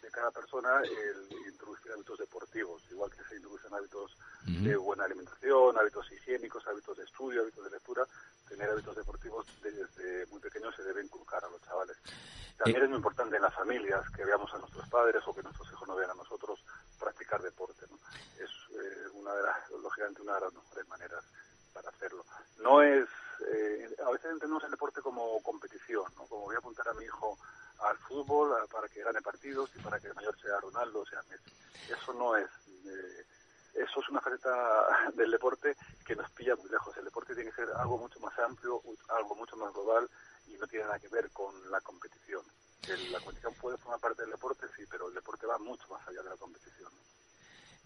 de 0.02 0.10
cada 0.10 0.30
persona 0.30 0.80
el 0.82 1.48
introducir 1.48 1.92
hábitos 1.92 2.18
deportivos, 2.18 2.82
igual 2.90 3.10
que 3.10 3.22
se 3.24 3.36
introducen 3.36 3.74
hábitos 3.74 4.16
de 4.46 4.76
buena 4.76 5.04
alimentación, 5.04 5.78
hábitos 5.78 6.10
higiénicos, 6.12 6.66
hábitos 6.66 6.96
de 6.96 7.04
estudio, 7.04 7.42
hábitos 7.42 7.64
de 7.64 7.70
lectura, 7.70 8.06
tener 8.48 8.70
hábitos 8.70 8.96
deportivos 8.96 9.46
desde 9.62 10.26
muy 10.26 10.40
pequeños 10.40 10.74
se 10.74 10.82
debe 10.82 11.02
inculcar 11.02 11.44
a 11.44 11.48
los 11.48 11.62
chavales. 11.62 11.96
También 12.56 12.82
es 12.82 12.88
muy 12.88 12.96
importante 12.96 13.36
en 13.36 13.42
las 13.42 13.54
familias 13.54 14.04
que 14.10 14.24
veamos 14.24 14.52
a 14.52 14.58
nuestros 14.58 14.86
padres 14.88 15.22
o 15.26 15.34
que 15.34 15.42
nuestros 15.42 15.70
hijos 15.72 15.88
nos 15.88 15.96
vean 15.96 16.10
a 16.10 16.14
nosotros 16.14 16.62
practicar 16.98 17.40
deporte. 17.40 17.86
¿no? 17.88 17.96
Es 18.42 18.50
eh, 18.72 19.08
una 19.14 19.34
de 19.34 19.42
las, 19.42 19.70
lógicamente, 19.70 20.20
una 20.20 20.34
de 20.34 20.40
las 20.42 20.52
mejores 20.52 20.88
maneras 20.88 21.24
para 21.72 21.88
hacerlo. 21.88 22.24
No 22.58 22.82
es, 22.82 23.08
eh, 23.50 23.96
a 24.04 24.10
veces 24.10 24.30
entendemos 24.32 24.62
el 24.64 24.72
deporte 24.72 25.00
como 25.00 25.42
competición, 25.42 26.04
¿no? 26.16 26.26
como 26.26 26.42
voy 26.42 26.54
a 26.54 26.58
apuntar 26.58 26.86
a 26.88 26.94
mi 26.94 27.04
hijo 27.04 27.38
al 27.82 27.96
fútbol 27.98 28.52
para 28.70 28.88
que 28.88 29.02
gane 29.02 29.20
partidos 29.22 29.70
y 29.74 29.78
para 29.80 29.98
que 30.00 30.08
el 30.08 30.14
mayor 30.14 30.38
sea 30.40 30.60
Ronaldo 30.60 31.00
o 31.00 31.06
sea 31.06 31.22
Messi. 31.30 31.50
Eso 31.88 32.12
no 32.14 32.36
es, 32.36 32.48
eh, 32.86 33.24
eso 33.74 34.00
es 34.00 34.08
una 34.08 34.20
faceta 34.20 35.10
del 35.14 35.30
deporte 35.30 35.76
que 36.04 36.16
nos 36.16 36.30
pilla 36.32 36.56
muy 36.56 36.68
lejos. 36.70 36.96
El 36.96 37.04
deporte 37.04 37.34
tiene 37.34 37.50
que 37.50 37.56
ser 37.56 37.68
algo 37.80 37.98
mucho 37.98 38.20
más 38.20 38.38
amplio, 38.38 38.82
algo 39.08 39.34
mucho 39.34 39.56
más 39.56 39.72
global 39.72 40.08
y 40.46 40.52
no 40.56 40.66
tiene 40.66 40.84
nada 40.86 40.98
que 40.98 41.08
ver 41.08 41.30
con 41.30 41.70
la 41.70 41.80
competición. 41.80 42.44
El- 42.86 43.10
la 43.12 43.20
competición 43.20 43.54
puede 43.54 43.76
formar 43.78 44.00
parte 44.00 44.22
del 44.22 44.30
deporte, 44.32 44.66
sí, 44.76 44.84
pero 44.90 45.08
el 45.08 45.14
deporte 45.14 45.46
va 45.46 45.58
mucho 45.58 45.86
más 45.88 46.06
allá 46.08 46.22
de 46.22 46.30
la 46.30 46.36
competición. 46.36 46.90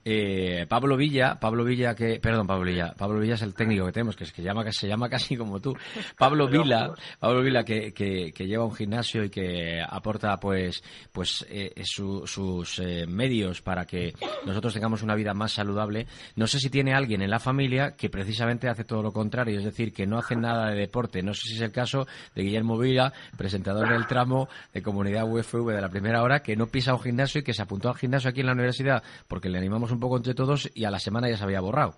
Eh, 0.05 0.67
Pablo 0.69 0.97
Villa, 0.97 1.39
Pablo 1.41 1.65
Villa 1.65 1.95
que, 1.95 2.21
perdón, 2.21 2.47
Pablo 2.47 2.65
Villa, 2.71 2.93
Pablo 2.97 3.21
Villa 3.21 3.35
es 3.35 3.43
el 3.43 3.55
técnico 3.55 3.87
que 3.87 3.93
tenemos, 3.93 4.17
que 4.17 4.25
es 4.25 4.33
que 4.33 4.43
llama, 4.43 4.63
que 4.65 4.73
se 4.73 4.87
llama 4.87 5.09
casi 5.09 5.37
como 5.37 5.61
tú. 5.61 5.75
Pablo 6.19 6.47
Vila, 6.51 6.93
Pablo 7.19 7.43
Vila 7.43 7.65
que, 7.65 7.93
que, 7.95 8.31
que 8.33 8.47
lleva 8.47 8.65
un 8.65 8.75
gimnasio 8.75 9.25
y 9.25 9.31
que 9.31 9.83
aporta 9.87 10.39
pues, 10.39 10.83
pues 11.13 11.47
eh, 11.49 11.73
su- 11.85 12.27
sus 12.27 12.79
eh, 12.81 13.07
medios 13.07 13.63
para 13.63 13.87
que 13.87 14.13
nosotros 14.45 14.75
tengamos 14.75 15.03
una 15.03 15.15
vida 15.15 15.33
más 15.33 15.53
saludable. 15.53 16.07
No 16.37 16.47
sé 16.47 16.59
si 16.59 16.69
tiene 16.69 16.93
alguien 16.93 17.23
en 17.23 17.31
la 17.31 17.39
familia 17.39 17.97
que 17.97 18.11
precisamente 18.11 18.69
hace 18.69 18.85
todo 18.85 19.03
lo 19.03 19.13
contrario, 19.13 19.59
es 19.59 19.65
decir, 19.65 19.93
que 19.93 20.07
no 20.07 20.19
hace 20.19 20.37
nada 20.37 20.71
de 20.71 20.77
deporte. 20.81 21.23
No 21.23 21.33
sé 21.33 21.49
si 21.49 21.55
es 21.55 21.61
el 21.63 21.73
caso 21.73 22.07
de 22.35 22.43
Guillermo 22.43 22.77
Vila, 22.79 23.13
presentador 23.39 23.89
del 23.89 24.07
tramo 24.07 24.49
de 24.73 24.83
comunidad 24.83 25.25
UFV 25.27 25.71
de 25.73 25.81
la 25.81 25.89
primera 25.89 26.23
hora, 26.23 26.41
que 26.43 26.57
no 26.57 26.67
pisa 26.67 26.93
un 26.95 27.01
gimnasio 27.01 27.41
y 27.41 27.45
que 27.45 27.55
se 27.55 27.63
apuntó 27.63 27.89
al 27.89 27.97
gimnasio 27.97 28.29
aquí 28.31 28.41
en 28.41 28.47
la 28.47 28.53
universidad 28.53 29.03
porque 29.29 29.49
le 29.49 29.59
animamos 29.59 29.94
un 29.95 30.01
poco 30.01 30.17
entre 30.17 30.35
todos 30.35 30.69
y 30.75 30.85
a 30.85 30.91
la 30.91 30.99
semana 31.01 31.29
ya 31.31 31.37
se 31.37 31.45
había 31.45 31.61
borrado. 31.61 31.95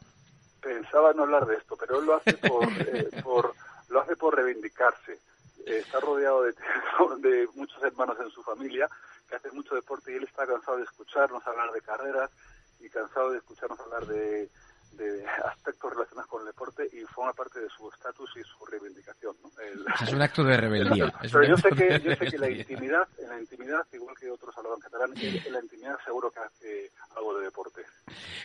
Pensaba 0.61 1.13
no 1.13 1.23
hablar 1.25 1.47
de 1.47 1.57
esto, 1.57 1.77
pero 1.77 1.99
él 2.01 2.07
lo 2.07 2.15
hace 2.17 2.35
por, 2.35 2.65
eh, 2.89 3.09
por- 3.23 3.55
lo 3.89 4.01
hace 4.01 4.17
por 4.17 4.35
reivindicarse. 4.37 5.13
Eh, 5.67 5.79
está 5.79 6.01
rodeado 6.01 6.43
de, 6.43 6.53
de 7.19 7.49
muchos 7.55 7.83
hermanos 7.83 8.17
en 8.21 8.31
su 8.31 8.43
familia 8.43 8.89
que 9.29 9.37
hacen 9.37 9.55
mucho 9.55 9.75
deporte 9.75 10.13
y 10.13 10.17
él 10.17 10.25
está 10.25 10.47
cansado 10.47 10.77
de 10.77 10.85
escucharnos 10.85 11.45
hablar 11.47 11.73
de 11.73 11.81
carreras 11.81 12.31
y 12.81 12.89
cansado 12.89 13.31
de 13.31 13.39
escucharnos 13.39 13.79
hablar 13.81 14.07
de, 14.07 14.49
de 14.93 15.27
aspectos 15.47 15.91
relacionados 15.93 16.29
con 16.31 16.41
el 16.43 16.47
deporte 16.47 16.89
y 16.93 17.01
forma 17.07 17.33
parte 17.33 17.61
de 17.61 17.69
su 17.69 17.89
estatus 17.91 18.31
y 18.37 18.43
su 18.45 18.65
reivindicación. 18.67 19.37
¿no? 19.43 19.51
El- 19.61 19.85
Es 20.03 20.13
un 20.13 20.23
acto 20.23 20.45
de 20.45 20.57
rebeldía. 20.57 21.13
Es 21.23 21.33
Pero 21.33 21.45
yo 21.45 21.57
sé 21.57 21.71
que, 21.71 22.01
yo 22.01 22.15
sé 22.17 22.27
que 22.31 22.39
la 22.39 22.51
intimidad, 22.51 23.07
en 23.19 23.29
la 23.29 23.41
intimidad, 23.41 23.87
igual 23.93 24.17
que 24.19 24.31
otros 24.31 24.57
hablaban 24.57 24.81
catalán, 24.81 25.13
en 25.21 25.53
la 25.53 25.61
intimidad 25.61 25.99
seguro 26.05 26.31
que 26.31 26.41
hace 26.41 26.91
algo 27.17 27.39
de 27.39 27.45
deporte. 27.47 27.83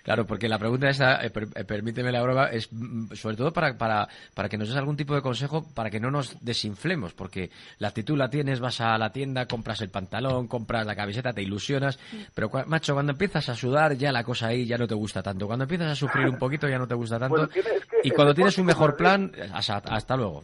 Claro, 0.03 0.25
porque 0.25 0.49
la 0.49 0.57
pregunta 0.57 0.89
esta, 0.89 1.23
eh, 1.23 1.29
per- 1.29 1.47
eh, 1.55 1.63
permíteme 1.63 2.11
la 2.11 2.21
broma, 2.23 2.47
es 2.47 2.67
mm, 2.71 3.13
sobre 3.13 3.35
todo 3.35 3.51
para, 3.53 3.77
para, 3.77 4.07
para 4.33 4.49
que 4.49 4.57
nos 4.57 4.67
des 4.69 4.77
algún 4.77 4.97
tipo 4.97 5.13
de 5.13 5.21
consejo 5.21 5.65
para 5.73 5.89
que 5.89 5.99
no 5.99 6.09
nos 6.09 6.43
desinflemos, 6.43 7.13
porque 7.13 7.51
la 7.77 7.89
actitud 7.89 8.17
la 8.17 8.29
tienes, 8.29 8.59
vas 8.59 8.81
a 8.81 8.97
la 8.97 9.11
tienda, 9.11 9.45
compras 9.45 9.81
el 9.81 9.89
pantalón, 9.89 10.47
compras 10.47 10.85
la 10.85 10.95
camiseta, 10.95 11.33
te 11.33 11.43
ilusionas, 11.43 11.99
pero 12.33 12.49
cua- 12.49 12.65
macho, 12.65 12.93
cuando 12.93 13.11
empiezas 13.11 13.47
a 13.49 13.55
sudar 13.55 13.93
ya 13.95 14.11
la 14.11 14.23
cosa 14.23 14.47
ahí 14.47 14.65
ya 14.65 14.77
no 14.77 14.87
te 14.87 14.95
gusta 14.95 15.21
tanto, 15.21 15.45
cuando 15.45 15.63
empiezas 15.63 15.91
a 15.91 15.95
sufrir 15.95 16.27
un 16.27 16.39
poquito 16.39 16.67
ya 16.67 16.79
no 16.79 16.87
te 16.87 16.95
gusta 16.95 17.19
tanto, 17.19 17.35
Bueno, 17.35 17.47
tiene- 17.49 17.75
es 17.75 17.85
que 17.85 17.97
y 18.03 18.11
cuando 18.11 18.33
tienes 18.33 18.57
un 18.57 18.65
mejor 18.65 18.95
plan, 18.97 19.31
hasta, 19.53 19.77
hasta 19.77 20.15
luego. 20.17 20.43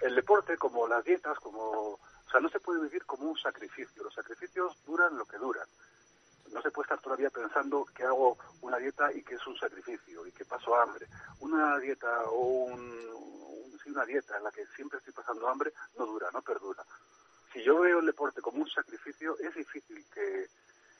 el 0.00 0.14
deporte, 0.14 0.56
como 0.56 0.88
las 0.88 1.04
dietas, 1.04 1.36
como, 1.40 1.60
o 1.60 1.98
sea, 2.30 2.40
no 2.40 2.48
se 2.48 2.60
puede 2.60 2.82
vivir 2.82 3.04
como 3.04 3.30
un 3.30 3.36
sacrificio. 3.38 4.02
Los 4.02 4.14
sacrificios 4.14 4.72
duran 4.86 5.16
lo 5.18 5.24
que 5.26 5.36
duran. 5.38 5.66
No 6.52 6.62
se 6.62 6.70
puede 6.70 6.84
estar 6.86 7.00
todavía 7.00 7.30
pensando 7.30 7.84
que 7.94 8.04
hago 8.04 8.36
una 8.62 8.78
dieta 8.78 9.12
y 9.12 9.22
que 9.22 9.34
es 9.34 9.46
un 9.46 9.56
sacrificio 9.58 10.26
y 10.26 10.32
que 10.32 10.44
paso 10.44 10.74
hambre. 10.76 11.06
Una 11.40 11.78
dieta 11.78 12.24
o 12.30 12.64
un, 12.64 12.80
un- 12.80 13.78
sí, 13.82 13.90
una 13.90 14.04
dieta 14.04 14.36
en 14.36 14.44
la 14.44 14.50
que 14.50 14.66
siempre 14.76 14.98
estoy 14.98 15.12
pasando 15.12 15.48
hambre 15.48 15.72
no 15.96 16.06
dura, 16.06 16.30
no 16.32 16.42
perdura. 16.42 16.82
Si 17.52 17.62
yo 17.62 17.78
veo 17.80 18.00
el 18.00 18.06
deporte 18.06 18.40
como 18.42 18.62
un 18.62 18.68
sacrificio, 18.68 19.36
es 19.38 19.54
difícil 19.54 20.04
que 20.12 20.48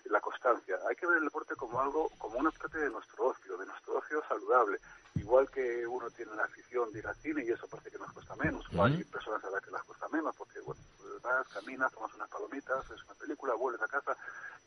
la 0.05 0.21
constancia. 0.21 0.79
Hay 0.89 0.97
que 0.97 1.07
ver 1.07 1.19
el 1.19 1.25
deporte 1.25 1.55
como 1.55 1.79
algo, 1.81 2.09
como 2.17 2.39
una 2.39 2.51
parte 2.51 2.79
de 2.79 2.89
nuestro 2.89 3.27
ocio, 3.27 3.59
de 3.59 3.67
nuestro 3.67 3.99
ocio 3.99 4.23
saludable. 4.27 4.79
Igual 5.17 5.51
que 5.51 5.87
uno 5.87 6.11
tiene 6.11 6.35
la 6.35 6.45
afición 6.45 6.91
de 6.93 7.01
ir 7.01 7.07
al 7.07 7.17
cine 7.17 7.45
y 7.45 7.51
eso 7.51 7.67
parece 7.69 7.91
que 7.91 7.99
nos 7.99 8.11
cuesta 8.13 8.35
menos, 8.37 8.65
o 8.75 8.83
hay 8.85 9.05
personas 9.05 9.45
a 9.45 9.51
las 9.51 9.63
que 9.63 9.71
las 9.71 9.83
cuesta 9.85 10.09
menos, 10.09 10.35
porque 10.37 10.61
bueno, 10.61 10.81
vas, 11.23 11.47
caminas, 11.49 11.93
tomas 11.93 12.15
unas 12.15 12.29
palomitas, 12.31 12.91
es 12.91 13.05
una 13.05 13.15
película, 13.15 13.53
vuelves 13.55 13.83
a 13.83 13.89
casa 13.89 14.17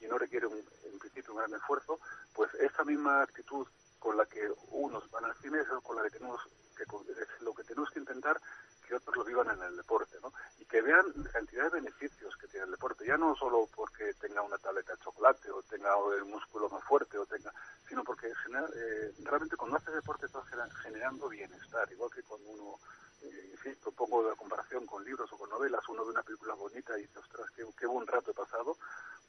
y 0.02 0.08
no 0.08 0.18
requiere 0.18 0.48
un- 0.48 0.66
en 0.84 1.00
principio 1.00 1.34
un 1.34 1.40
gran 1.40 1.54
esfuerzo, 1.54 2.00
pues 2.34 2.54
esta 2.56 2.84
misma 2.84 3.22
actitud 3.22 3.68
con 4.00 4.18
la 4.18 4.26
que 4.26 4.52
unos 4.70 5.10
van 5.12 5.26
al 5.26 5.36
cine 5.38 5.60
es 5.62 5.68
con 5.84 5.96
la 5.96 6.04
que 6.04 6.10
tenemos 6.12 6.42
que 6.76 6.84
es 6.84 7.42
lo 7.42 7.54
que 7.54 7.64
tenemos 7.64 7.92
que 7.92 8.00
intentar 8.00 8.42
que 8.88 8.96
otros 8.96 9.16
lo 9.16 9.24
vivan 9.24 9.50
en 9.52 9.62
el 9.62 9.78
deporte, 9.78 10.18
¿no? 10.22 10.34
Y 10.58 10.66
que 10.66 10.82
vean 10.82 11.06
la 11.16 11.30
cantidad 11.32 11.66
de 11.66 11.70
beneficios 11.82 12.36
que 12.38 12.48
tiene 12.48 12.66
el 12.66 12.72
deporte, 12.72 13.06
ya 13.06 13.16
no 13.18 13.36
solo 13.36 13.68
porque 13.76 14.14
tenga 14.16 14.42
una 14.42 14.58
tableta 14.58 14.94
de 14.94 15.00
chocolate 15.04 15.52
o 15.52 15.62
tenga 15.64 15.94
el 16.18 16.26
músculo 16.26 16.68
más 16.70 16.84
fuerte 16.84 17.18
o 17.20 17.26
tenga, 17.28 17.54
sino 17.88 18.04
porque 18.04 18.34
genera- 18.44 18.68
eh, 18.74 19.14
realmente 19.20 19.56
cuando 19.56 19.78
haces 19.78 19.94
deporte 19.94 20.26
estás 20.26 20.44
gener- 20.48 20.72
generando 20.82 21.30
bienestar, 21.30 21.90
igual 21.92 22.10
que 22.10 22.24
cuando 22.24 22.50
uno, 22.50 22.80
eh, 23.22 23.50
insisto, 23.52 23.92
pongo 23.92 24.24
la 24.28 24.36
comparación 24.36 24.86
con 24.88 25.04
libros 25.06 25.32
o 25.32 25.38
con 25.38 25.50
novelas, 25.52 25.88
uno 25.88 26.04
ve 26.04 26.12
una 26.12 26.24
película 26.24 26.56
bonita 26.56 26.98
y 26.98 27.04
dice, 27.04 27.20
ostras, 27.20 27.50
qué, 27.56 27.64
qué 27.78 27.86
buen 27.86 28.08
rato 28.08 28.32
he 28.32 28.34
pasado, 28.34 28.76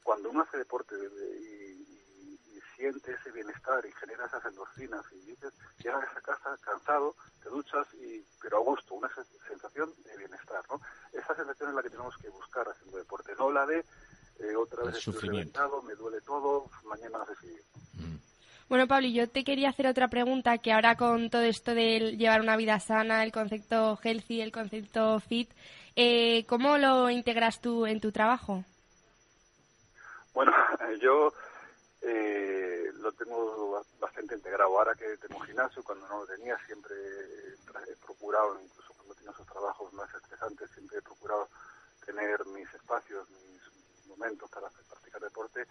cuando 0.03 0.31
uno 0.31 0.43
hace 0.43 0.59
deporte 0.59 0.97
de- 0.97 1.09
y, 1.41 1.83
y- 1.83 2.57
y 2.57 2.61
siente 2.77 3.13
ese 3.13 3.31
bienestar 3.31 3.85
y 3.87 3.93
genera 3.93 4.27
esas 4.27 4.45
endorfinas 4.47 5.05
y 5.13 5.21
dices, 5.31 5.53
llegas 5.83 6.05
a 6.17 6.21
casa 6.21 6.57
cansado, 6.61 7.15
te 7.43 7.49
duchas 7.49 7.87
y 7.95 8.25
pero 8.41 8.59
a 8.59 8.61
gusto, 8.61 8.95
una 8.95 9.09
se- 9.15 9.25
sensación 9.49 9.93
de 10.05 10.17
bienestar, 10.17 10.63
¿no? 10.71 10.81
Esa 11.13 11.35
sensación 11.37 11.71
es 11.71 11.75
la 11.77 11.83
que 11.83 11.91
tenemos 11.91 12.17
que 12.19 12.29
buscar 12.31 12.67
haciendo 12.69 12.99
deporte, 12.99 13.33
no 13.39 13.51
la 13.53 13.65
de 13.67 13.85
eh, 14.41 14.57
otra 14.57 14.85
vez 14.85 14.97
estoy 14.97 15.15
sufrimiento. 15.15 15.61
reventado, 15.61 15.83
me 15.83 15.95
duele 15.95 16.21
todo, 16.23 16.69
mañana 16.85 17.19
no 17.19 17.27
sé 17.27 17.35
si 17.41 17.57
Bueno, 18.69 18.89
Pablo, 18.89 19.07
yo 19.09 19.29
te 19.29 19.45
quería 19.45 19.69
hacer 19.69 19.87
otra 19.87 20.09
pregunta, 20.09 20.57
que 20.59 20.73
ahora 20.73 20.97
con 20.97 21.29
todo 21.29 21.43
esto 21.43 21.75
de 21.75 22.17
llevar 22.17 22.41
una 22.41 22.57
vida 22.57 22.81
sana, 22.81 23.23
el 23.23 23.31
concepto 23.31 23.99
healthy, 24.03 24.41
el 24.41 24.51
concepto 24.51 25.21
fit, 25.21 25.51
eh, 25.95 26.47
¿cómo 26.47 26.79
lo 26.79 27.11
integras 27.11 27.61
tú 27.61 27.85
en 27.87 28.01
tu 28.01 28.11
trabajo? 28.13 28.65
Bueno, 30.33 30.53
yo 31.01 31.33
eh, 32.03 32.91
lo 32.95 33.13
tengo 33.13 33.73
ba- 33.73 33.87
bastante 34.01 34.35
integrado. 34.35 34.79
Ahora 34.79 34.95
que 34.95 35.17
tengo 35.19 35.39
un 35.39 35.47
gimnasio, 35.47 35.83
cuando 35.85 36.09
no 36.09 36.21
lo 36.21 36.27
tenía, 36.27 36.59
siempre 36.67 36.95
he 36.97 37.97
procurado, 37.97 38.61
incluso 38.61 38.95
cuando 38.95 39.15
tenía 39.15 39.33
esos 39.33 39.47
trabajos 39.47 39.93
más 39.93 40.13
estresantes, 40.15 40.71
siempre 40.73 40.99
he 40.99 41.03
procurado 41.03 41.49
tener 42.05 42.45
mis 42.47 42.73
espacios, 42.75 43.29
mis 43.31 43.63
momentos 44.07 44.51
para 44.51 44.69
practicar 44.89 45.21
deporte 45.23 45.67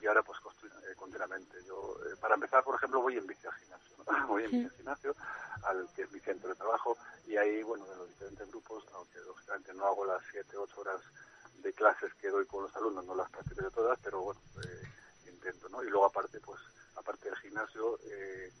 y 0.00 0.06
ahora 0.06 0.22
pues 0.22 0.38
eh, 0.64 0.94
continuamente. 0.96 1.62
Yo, 1.64 1.96
eh, 2.04 2.16
para 2.20 2.34
empezar, 2.34 2.64
por 2.64 2.74
ejemplo, 2.76 3.00
voy 3.00 3.16
en 3.16 3.26
bici 3.26 3.46
al 3.46 3.54
gimnasio. 3.54 3.96
¿no? 3.98 4.04
Voy 4.28 4.44
en 4.44 4.50
bici 4.50 4.64
al 4.66 4.76
gimnasio, 4.76 5.16
al 5.62 5.88
que 5.94 6.02
es 6.02 6.10
mi 6.12 6.20
centro 6.20 6.48
de 6.50 6.54
trabajo, 6.56 6.96
y 7.26 7.36
ahí, 7.36 7.62
bueno, 7.62 7.86
de 7.86 7.96
los 7.96 8.08
diferentes 8.08 8.48
grupos, 8.48 8.84
aunque 8.94 9.18
lógicamente 9.20 9.72
no 9.74 9.86
hago 9.86 10.04
las 10.04 10.22
7, 10.30 10.56
8 10.56 10.80
horas 10.80 11.00
de 11.62 11.72
clases 11.74 12.14
que 12.14 12.28
doy 12.30 12.46
con 12.46 12.64
los 12.64 12.76
alumnos, 12.76 13.04
no 13.04 13.14
las 13.14 13.30
practico 13.30 13.62
de 13.62 13.70
todas, 13.70 13.98
pero 14.02 14.22
bueno, 14.22 14.40
eh, 14.62 14.84
intento, 15.28 15.68
¿no? 15.68 15.82
Y 15.82 15.88
luego 15.90 16.06
aparte, 16.06 16.40
pues, 16.40 16.60
aparte 16.96 17.28
del 17.28 17.38
gimnasio, 17.38 18.00
eh, 18.04 18.52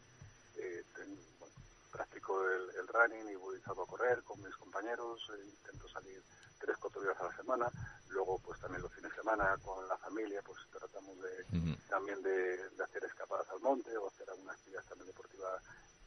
eh, 0.56 0.84
ten- 0.94 1.38
bueno, 1.38 1.54
practico 1.90 2.48
el, 2.50 2.70
el 2.76 2.88
running 2.88 3.30
y 3.30 3.36
voy 3.36 3.60
salgo 3.62 3.84
a 3.84 3.86
correr 3.86 4.22
con 4.24 4.42
mis 4.42 4.56
compañeros, 4.56 5.20
eh, 5.34 5.44
intento 5.44 5.88
salir 5.88 6.22
tres, 6.58 6.76
cuatro 6.80 7.02
días 7.02 7.18
a 7.20 7.24
la 7.24 7.36
semana, 7.36 7.72
luego 8.08 8.38
pues 8.40 8.60
también 8.60 8.82
los 8.82 8.92
fines 8.92 9.10
de 9.12 9.16
semana 9.18 9.56
con 9.58 9.86
la 9.88 9.98
familia, 9.98 10.42
pues 10.42 10.58
tratamos 10.70 11.20
de 11.20 11.46
también 11.88 12.22
de, 12.22 12.70
de 12.70 12.84
hacer 12.84 13.04
escapadas 13.04 13.48
al 13.50 13.60
monte 13.60 13.96
o 13.96 14.08
hacer 14.08 14.28
alguna 14.30 14.52
actividad 14.52 14.84
también 14.86 15.06
deportiva 15.08 15.48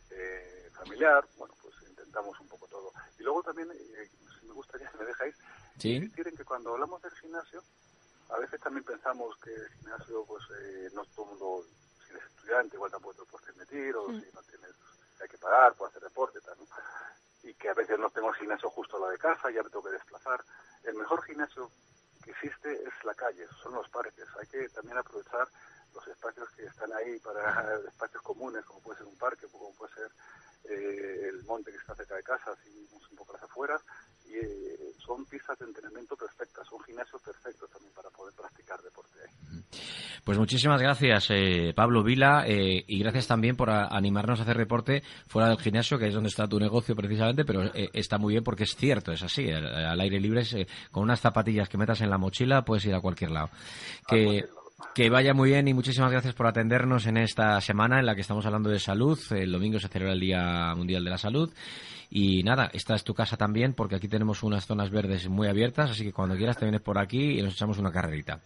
eh, 0.09 0.69
familiar, 0.73 1.27
bueno, 1.37 1.55
pues 1.61 1.75
intentamos 1.87 2.39
un 2.39 2.47
poco 2.49 2.67
todo. 2.67 2.93
Y 3.19 3.23
luego 3.23 3.43
también, 3.43 3.71
eh, 3.71 4.11
si 4.39 4.45
me 4.47 4.53
gustaría, 4.53 4.91
si 4.91 4.97
me 4.97 5.05
dejáis, 5.05 5.35
Sí. 5.79 5.95
insistir 5.95 6.27
en 6.27 6.35
que 6.35 6.43
cuando 6.45 6.73
hablamos 6.73 7.01
del 7.01 7.11
gimnasio, 7.13 7.63
a 8.29 8.37
veces 8.37 8.59
también 8.61 8.83
pensamos 8.83 9.35
que 9.37 9.53
el 9.53 9.69
gimnasio, 9.69 10.25
pues 10.25 10.43
eh, 10.59 10.89
no 10.93 11.03
todo 11.05 11.25
el 11.25 11.29
mundo, 11.31 11.65
si 12.05 12.11
eres 12.11 12.23
estudiante, 12.25 12.75
igual 12.75 12.91
tampoco 12.91 13.23
te 13.23 13.31
puedes 13.31 13.45
permitir, 13.47 13.95
o 13.95 14.09
Mm. 14.09 14.21
si 14.21 14.31
no 14.33 14.41
tienes, 14.43 14.71
hay 15.21 15.27
que 15.27 15.37
pagar 15.37 15.73
por 15.75 15.89
hacer 15.89 16.01
deporte, 16.03 16.39
tal, 16.41 16.57
¿no? 16.59 16.65
Y 17.43 17.53
que 17.55 17.69
a 17.69 17.73
veces 17.73 17.97
no 17.97 18.09
tengo 18.09 18.29
el 18.29 18.35
gimnasio 18.35 18.69
justo 18.69 18.97
a 18.97 19.07
la 19.07 19.11
de 19.11 19.17
casa, 19.17 19.49
ya 19.49 19.63
me 19.63 19.69
tengo 19.69 19.83
que 19.85 19.91
desplazar. 19.91 20.43
El 20.83 20.95
mejor 20.95 21.23
gimnasio 21.23 21.71
que 22.23 22.31
existe 22.31 22.71
es 22.73 23.03
la 23.05 23.13
calle, 23.15 23.47
son 23.63 23.73
los 23.73 23.87
parques. 23.89 24.27
Hay 24.39 24.47
que 24.47 24.67
también 24.69 24.97
aprovechar 24.97 25.47
los 25.93 26.05
espacios 26.07 26.49
que 26.51 26.65
están 26.65 26.91
ahí 26.93 27.17
para 27.19 27.75
espacios 27.87 28.21
comunes, 28.23 28.63
como 28.65 28.81
puede 28.81 28.97
ser 28.99 29.07
un 29.07 29.17
parque, 29.17 29.47
como 29.47 29.73
puede 29.75 29.93
ser 29.95 30.11
eh, 30.65 31.29
el 31.29 31.43
monte 31.45 31.71
que 31.71 31.77
está 31.77 31.95
cerca 31.95 32.15
de 32.15 32.23
casa, 32.23 32.51
vamos 32.91 33.09
un 33.11 33.17
poco 33.17 33.33
a 33.33 33.35
las 33.35 33.43
afueras, 33.43 33.81
y 34.27 34.33
eh, 34.35 34.93
son 34.97 35.25
pistas 35.25 35.57
de 35.59 35.65
entrenamiento 35.65 36.15
perfectas, 36.15 36.67
son 36.67 36.79
gimnasios 36.83 37.21
perfectos 37.21 37.69
también 37.69 37.93
para 37.93 38.09
poder 38.09 38.33
practicar 38.35 38.79
deporte 38.81 39.17
ahí. 39.21 39.63
Pues 40.23 40.37
muchísimas 40.37 40.79
gracias, 40.81 41.27
eh, 41.31 41.73
Pablo 41.75 42.03
Vila, 42.03 42.43
eh, 42.45 42.83
y 42.85 42.99
gracias 42.99 43.25
también 43.25 43.55
por 43.55 43.69
a- 43.71 43.87
animarnos 43.87 44.39
a 44.39 44.43
hacer 44.43 44.57
deporte 44.57 45.01
fuera 45.27 45.47
del 45.49 45.57
gimnasio, 45.59 45.97
que 45.97 46.07
es 46.07 46.13
donde 46.13 46.29
está 46.29 46.47
tu 46.47 46.59
negocio 46.59 46.95
precisamente, 46.95 47.45
pero 47.45 47.63
eh, 47.73 47.89
está 47.93 48.17
muy 48.19 48.33
bien 48.33 48.43
porque 48.43 48.63
es 48.65 48.75
cierto, 48.75 49.11
es 49.11 49.23
así. 49.23 49.49
Al, 49.49 49.65
al 49.65 49.99
aire 50.01 50.19
libre, 50.19 50.41
es, 50.41 50.53
eh, 50.53 50.67
con 50.91 51.03
unas 51.03 51.19
zapatillas 51.21 51.67
que 51.69 51.77
metas 51.79 52.01
en 52.01 52.09
la 52.11 52.17
mochila, 52.19 52.63
puedes 52.63 52.85
ir 52.85 52.93
a 52.93 52.99
cualquier 53.01 53.31
lado. 53.31 53.49
Que, 54.07 54.45
que 54.93 55.09
vaya 55.09 55.33
muy 55.33 55.49
bien 55.49 55.67
y 55.67 55.73
muchísimas 55.73 56.11
gracias 56.11 56.33
por 56.33 56.47
atendernos 56.47 57.05
en 57.07 57.17
esta 57.17 57.59
semana 57.61 57.99
en 57.99 58.05
la 58.05 58.15
que 58.15 58.21
estamos 58.21 58.45
hablando 58.45 58.69
de 58.69 58.79
salud. 58.79 59.19
El 59.31 59.51
domingo 59.51 59.79
se 59.79 59.87
celebra 59.87 60.13
el 60.13 60.19
Día 60.19 60.73
Mundial 60.75 61.03
de 61.03 61.09
la 61.09 61.17
Salud. 61.17 61.51
Y 62.09 62.41
nada, 62.43 62.69
esta 62.73 62.95
es 62.95 63.03
tu 63.03 63.13
casa 63.13 63.37
también 63.37 63.73
porque 63.73 63.95
aquí 63.95 64.07
tenemos 64.07 64.41
unas 64.43 64.65
zonas 64.65 64.89
verdes 64.89 65.29
muy 65.29 65.47
abiertas, 65.47 65.91
así 65.91 66.03
que 66.03 66.13
cuando 66.13 66.35
quieras 66.35 66.57
te 66.57 66.65
vienes 66.65 66.81
por 66.81 66.97
aquí 66.97 67.39
y 67.39 67.41
nos 67.41 67.53
echamos 67.53 67.77
una 67.77 67.91
carrerita. 67.91 68.39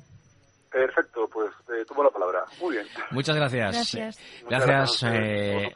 Perfecto, 0.70 1.30
pues 1.32 1.52
eh, 1.70 1.86
tomo 1.88 2.04
la 2.04 2.10
palabra. 2.10 2.44
Muy 2.60 2.76
bien. 2.76 2.88
Muchas 3.12 3.36
gracias. 3.36 3.94
Gracias. 3.94 4.20
Gracias, 4.50 5.04
eh, 5.04 5.72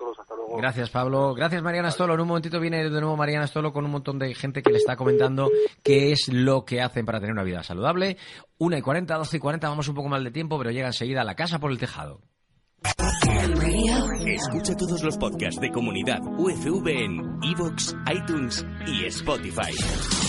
luego. 0.48 0.58
gracias, 0.58 0.90
Pablo. 0.90 1.34
Gracias, 1.34 1.62
Mariana 1.62 1.92
Stolo. 1.92 2.14
En 2.14 2.22
un 2.22 2.28
momentito 2.28 2.60
viene 2.60 2.84
de 2.84 3.02
nuevo 3.02 3.16
Mariana 3.16 3.48
Stolo 3.48 3.72
con 3.74 3.86
un 3.86 3.92
montón 3.92 4.20
de 4.20 4.34
gente 4.34 4.62
que 4.62 4.72
le 4.72 4.78
está 4.78 4.96
comentando 4.96 5.50
qué 5.84 6.12
es 6.12 6.30
lo 6.30 6.66
que 6.66 6.82
hacen 6.82 7.06
para 7.06 7.20
tener 7.20 7.34
una 7.34 7.44
vida 7.44 7.64
saludable. 7.64 8.18
Una 8.58 8.78
y 8.78 8.82
40, 8.82 9.16
12 9.16 9.38
y 9.38 9.40
40, 9.40 9.70
vamos 9.70 9.88
un 9.88 9.96
poco 9.96 10.10
mal 10.10 10.24
de 10.24 10.32
tiempo, 10.32 10.58
pero 10.58 10.72
llega 10.72 10.88
enseguida 10.88 11.22
a 11.22 11.26
la 11.26 11.36
casa 11.36 11.60
por 11.60 11.72
el 11.72 11.78
tejado. 11.78 12.22
Escucha 14.26 14.76
todos 14.76 15.04
los 15.04 15.18
podcasts 15.18 15.60
de 15.60 15.72
Comunidad 15.72 16.20
UFV 16.38 16.88
en 16.88 17.40
iVoox, 17.42 17.96
iTunes 18.14 18.66
y 18.86 19.06
Spotify. 19.06 20.27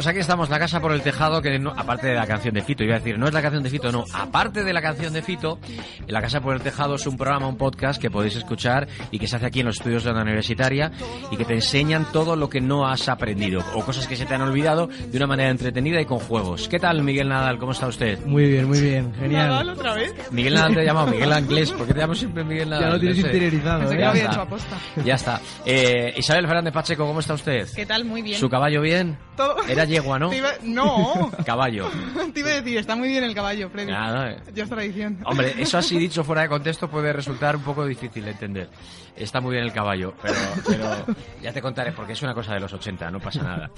Pues 0.00 0.06
aquí 0.06 0.20
estamos, 0.20 0.48
la 0.48 0.58
casa 0.58 0.80
por 0.80 0.92
el 0.92 1.02
tejado, 1.02 1.42
que 1.42 1.58
no- 1.58 1.74
aparte 1.76 2.06
de 2.06 2.14
la 2.14 2.26
canción 2.26 2.54
de 2.54 2.62
Fito, 2.62 2.82
iba 2.82 2.94
a 2.96 3.00
decir, 3.00 3.18
no 3.18 3.26
es 3.28 3.34
la 3.34 3.42
canción 3.42 3.62
de 3.62 3.68
Fito, 3.68 3.92
no, 3.92 4.06
aparte 4.14 4.64
de 4.64 4.72
la 4.72 4.80
canción 4.80 5.12
de 5.12 5.20
Fito, 5.20 5.58
la 6.06 6.22
casa 6.22 6.40
por 6.40 6.54
el 6.54 6.62
tejado 6.62 6.94
es 6.94 7.06
un 7.06 7.18
programa, 7.18 7.46
un 7.46 7.58
podcast 7.58 8.00
que 8.00 8.10
podéis 8.10 8.34
escuchar 8.36 8.88
y 9.10 9.18
que 9.18 9.28
se 9.28 9.36
hace 9.36 9.44
aquí 9.44 9.60
en 9.60 9.66
los 9.66 9.76
estudios 9.76 10.02
de 10.02 10.14
la 10.14 10.22
universitaria 10.22 10.90
y 11.30 11.36
que 11.36 11.44
te 11.44 11.52
enseñan 11.52 12.06
todo 12.12 12.34
lo 12.34 12.48
que 12.48 12.62
no 12.62 12.86
has 12.88 13.10
aprendido 13.10 13.62
o 13.74 13.84
cosas 13.84 14.06
que 14.06 14.16
se 14.16 14.24
te 14.24 14.34
han 14.34 14.40
olvidado 14.40 14.86
de 14.86 15.16
una 15.18 15.26
manera 15.26 15.50
entretenida 15.50 16.00
y 16.00 16.06
con 16.06 16.18
juegos. 16.18 16.66
¿Qué 16.66 16.78
tal, 16.80 17.02
Miguel 17.02 17.28
Nadal? 17.28 17.58
¿Cómo 17.58 17.72
está 17.72 17.86
usted? 17.86 18.24
Muy 18.24 18.46
bien, 18.48 18.68
muy 18.68 18.80
bien, 18.80 19.12
genial. 19.16 19.48
¿Nadal 19.48 19.68
otra 19.68 19.92
vez? 19.92 20.14
Miguel 20.30 20.54
Nadal 20.54 20.74
te 20.76 20.80
he 20.80 20.84
llamado 20.86 21.08
Miguel 21.08 21.30
Anglés, 21.30 21.72
¿por 21.72 21.86
qué 21.86 21.92
te 21.92 22.00
llamo 22.00 22.14
siempre 22.14 22.42
Miguel 22.42 22.70
Nadal? 22.70 22.84
Ya 22.86 22.90
lo 22.94 23.00
tienes 23.00 23.16
No 23.18 23.22
sé. 23.22 23.28
interiorizado, 23.28 23.78
Pensé 23.80 23.94
¿eh? 23.94 23.98
que 23.98 24.00
lo 24.00 24.06
Ya 24.06 24.10
había 24.12 24.22
está. 24.22 24.32
hecho 24.32 24.40
aposta. 24.40 24.76
Ya 25.04 25.14
está. 25.14 25.40
Eh, 25.66 26.14
Isabel 26.16 26.46
Fernández 26.46 26.72
Pacheco, 26.72 27.06
¿cómo 27.06 27.20
está 27.20 27.34
usted? 27.34 27.68
¿Qué 27.76 27.84
tal? 27.84 28.06
Muy 28.06 28.22
bien. 28.22 28.38
¿Su 28.38 28.48
caballo 28.48 28.80
bien? 28.80 29.18
Todo- 29.36 29.56
Era 29.68 29.84
yegua, 29.90 30.18
¿no? 30.18 30.32
Iba- 30.32 30.54
No. 30.62 31.30
Caballo. 31.44 31.88
Te 32.34 32.40
iba 32.40 32.50
a 32.50 32.54
decir, 32.54 32.78
está 32.78 32.96
muy 32.96 33.08
bien 33.08 33.24
el 33.24 33.34
caballo, 33.34 33.68
Freddy. 33.70 33.90
Nada, 33.92 34.30
eh. 34.30 34.36
Ya 34.54 34.64
es 34.64 34.70
tradición. 34.70 35.18
Hombre, 35.24 35.54
eso 35.58 35.78
así 35.78 35.98
dicho 35.98 36.24
fuera 36.24 36.42
de 36.42 36.48
contexto 36.48 36.88
puede 36.88 37.12
resultar 37.12 37.56
un 37.56 37.62
poco 37.62 37.84
difícil 37.84 38.24
de 38.24 38.30
entender. 38.30 38.70
Está 39.16 39.40
muy 39.40 39.52
bien 39.52 39.64
el 39.64 39.72
caballo, 39.72 40.14
pero, 40.22 40.34
pero 40.66 41.14
ya 41.42 41.52
te 41.52 41.60
contaré 41.60 41.92
porque 41.92 42.12
es 42.14 42.22
una 42.22 42.32
cosa 42.32 42.54
de 42.54 42.60
los 42.60 42.72
80, 42.72 43.10
no 43.10 43.18
pasa 43.20 43.42
nada. 43.42 43.70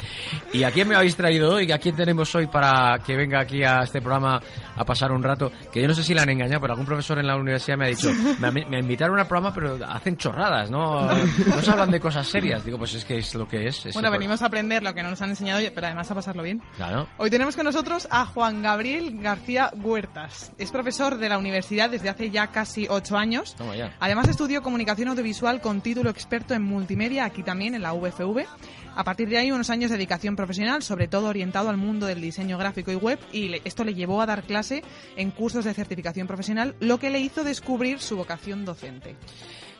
¿Y 0.52 0.62
a 0.62 0.70
quién 0.70 0.86
me 0.86 0.94
habéis 0.94 1.16
traído 1.16 1.54
hoy? 1.54 1.72
¿A 1.72 1.78
quién 1.78 1.96
tenemos 1.96 2.32
hoy 2.36 2.46
para 2.46 2.98
que 3.04 3.16
venga 3.16 3.40
aquí 3.40 3.64
a 3.64 3.80
este 3.82 4.00
programa 4.00 4.40
a 4.82 4.86
pasar 4.86 5.12
un 5.12 5.22
rato? 5.22 5.50
Que 5.72 5.80
yo 5.82 5.88
no 5.88 5.94
sé 5.94 6.04
si 6.04 6.14
la 6.14 6.22
han 6.22 6.30
engañado, 6.30 6.60
pero 6.60 6.72
algún 6.72 6.86
profesor 6.86 7.18
en 7.18 7.26
la 7.26 7.36
universidad 7.36 7.76
me 7.76 7.86
ha 7.86 7.88
dicho, 7.88 8.10
me, 8.38 8.50
me 8.50 8.78
invitaron 8.78 9.18
al 9.18 9.26
programa, 9.26 9.54
pero 9.54 9.78
hacen 9.86 10.16
chorradas, 10.16 10.70
¿no? 10.70 11.02
No 11.06 11.62
se 11.62 11.70
hablan 11.70 11.90
de 11.90 12.00
cosas 12.00 12.26
serias. 12.26 12.64
Digo, 12.64 12.78
pues 12.78 12.94
es 12.94 13.04
que 13.04 13.18
es 13.18 13.34
lo 13.34 13.48
que 13.48 13.66
es. 13.66 13.86
es 13.86 13.94
Bueno, 13.94 14.10
venimos 14.10 14.42
a 14.42 14.46
aprender 14.46 14.82
lo 14.82 14.94
que 14.94 15.02
no 15.02 15.10
nos 15.10 15.22
han 15.22 15.30
enseñado, 15.30 15.60
pero 15.74 15.86
además 15.86 16.10
a 16.10 16.14
pasarlo 16.14 16.42
bien. 16.42 16.62
Claro. 16.76 17.08
Hoy 17.18 17.30
tenemos 17.30 17.56
con 17.56 17.64
nosotros 17.64 18.08
a 18.10 18.26
Juan 18.26 18.62
Gabriel 18.62 19.20
García 19.20 19.70
Huertas. 19.74 20.52
Es 20.58 20.70
profesor 20.70 21.18
de 21.18 21.28
la 21.28 21.38
universidad 21.38 21.90
desde 21.90 22.08
hace 22.08 22.30
ya 22.30 22.48
casi 22.48 22.86
ocho 22.88 23.16
años. 23.16 23.54
Toma 23.56 23.76
ya. 23.76 23.94
Además 24.00 24.28
estudió 24.28 24.62
comunicación 24.62 25.08
audiovisual 25.08 25.60
con 25.60 25.80
título 25.80 26.10
experto 26.10 26.54
en 26.54 26.62
multimedia 26.62 27.24
aquí 27.24 27.42
también 27.42 27.74
en 27.74 27.82
la 27.82 27.92
VFV. 27.92 28.46
A 28.94 29.04
partir 29.04 29.28
de 29.28 29.38
ahí 29.38 29.50
unos 29.50 29.70
años 29.70 29.90
de 29.90 29.96
dedicación 29.96 30.36
profesional, 30.36 30.82
sobre 30.82 31.08
todo 31.08 31.28
orientado 31.28 31.70
al 31.70 31.78
mundo 31.78 32.06
del 32.06 32.20
diseño 32.20 32.58
gráfico 32.58 32.92
y 32.92 32.96
web, 32.96 33.18
y 33.32 33.54
esto 33.64 33.84
le 33.84 33.94
llevó 33.94 34.20
a 34.20 34.26
dar 34.26 34.42
clase 34.42 34.82
en 35.16 35.30
cursos 35.30 35.64
de 35.64 35.72
certificación 35.72 36.26
profesional, 36.26 36.74
lo 36.78 36.98
que 36.98 37.10
le 37.10 37.20
hizo 37.20 37.42
descubrir 37.42 38.00
su 38.00 38.16
vocación 38.16 38.64
docente. 38.64 39.16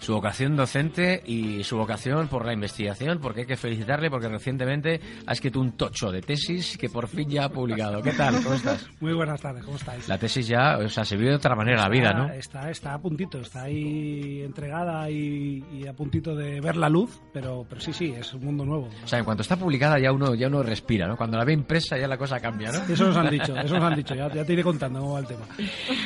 Su 0.03 0.15
vocación 0.15 0.57
docente 0.57 1.23
y 1.25 1.63
su 1.63 1.77
vocación 1.77 2.27
por 2.27 2.45
la 2.45 2.53
investigación, 2.53 3.21
porque 3.21 3.43
hay 3.43 3.47
que 3.47 3.57
felicitarle 3.57 4.11
porque 4.11 4.27
recientemente 4.27 5.01
ha 5.25 5.33
escrito 5.33 5.61
un 5.61 5.77
tocho 5.77 6.11
de 6.11 6.21
tesis 6.21 6.77
que 6.77 6.89
por 6.89 7.07
fin 7.07 7.29
ya 7.31 7.45
ha 7.45 7.49
publicado. 7.49 8.03
¿Qué 8.03 8.11
tal? 8.11 8.43
¿Cómo 8.43 8.57
estás? 8.57 8.89
Muy 9.01 9.15
buenas 9.15 9.41
tardes, 9.41 9.65
¿cómo 9.65 9.77
estáis? 9.77 10.09
La 10.09 10.19
tesis 10.19 10.49
ya, 10.49 10.77
o 10.79 10.89
sea, 10.89 11.05
se 11.05 11.17
vive 11.17 11.31
de 11.31 11.37
otra 11.37 11.55
manera 11.55 11.83
la 11.83 11.89
vida, 11.89 12.09
Está- 12.11 12.19
¿no? 12.19 12.33
Está, 12.33 12.71
está 12.71 12.95
a 12.95 12.99
puntito, 13.01 13.39
está 13.39 13.63
ahí 13.63 14.43
entregada 14.43 15.09
y, 15.09 15.65
y 15.73 15.87
a 15.87 15.93
puntito 15.93 16.35
de 16.35 16.61
ver 16.61 16.77
la 16.77 16.89
luz, 16.89 17.21
pero, 17.33 17.65
pero 17.69 17.81
sí, 17.81 17.93
sí, 17.93 18.07
es 18.13 18.35
un 18.35 18.45
mundo 18.45 18.65
nuevo. 18.65 18.89
O 19.05 19.07
sea, 19.07 19.21
en 19.21 19.25
cuanto 19.25 19.43
está 19.43 19.55
publicada 19.57 20.01
ya 20.01 20.11
uno 20.11 20.35
ya 20.35 20.49
uno 20.49 20.65
respira, 20.65 21.07
¿no? 21.07 21.17
Cuando 21.17 21.39
la 21.39 21.45
ve 21.45 21.53
impresa 21.53 21.97
ya 21.97 22.09
la 22.09 22.19
cosa 22.19 22.41
cambia, 22.41 22.73
¿no? 22.73 22.93
Eso 22.93 23.07
nos 23.07 23.17
han 23.17 23.31
dicho, 23.31 23.57
eso 23.57 23.77
nos 23.77 23.85
han 23.85 23.95
dicho, 23.95 24.17
ya, 24.17 24.29
ya 24.35 24.45
te 24.45 24.53
iré 24.53 24.65
contando 24.65 24.99
cómo 24.99 25.13
va 25.13 25.21
el 25.21 25.27
tema. 25.27 25.47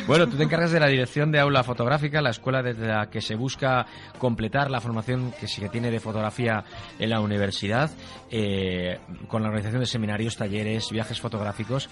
Bueno, 0.07 0.27
tú 0.27 0.37
te 0.37 0.43
encargas 0.43 0.71
de 0.71 0.81
la 0.81 0.89
dirección 0.89 1.33
de 1.33 1.41
aula 1.41 1.63
fotográfica, 1.63 2.21
la 2.21 2.29
escuela 2.31 2.63
desde 2.63 2.87
la 2.89 3.09
que 3.09 3.23
se 3.23 3.37
busca 3.37 3.86
completar 4.19 4.71
la 4.71 4.81
formación 4.81 5.33
que 5.39 5.49
se 5.49 5.69
tiene 5.69 5.91
de 5.91 6.01
fotografía 6.01 6.65
en 6.99 7.11
la 7.11 7.21
universidad, 7.21 7.91
eh, 8.31 8.99
con 9.29 9.43
la 9.43 9.49
organización 9.49 9.81
de 9.81 9.87
seminarios, 9.87 10.37
talleres, 10.37 10.91
viajes 10.91 11.21
fotográficos. 11.21 11.89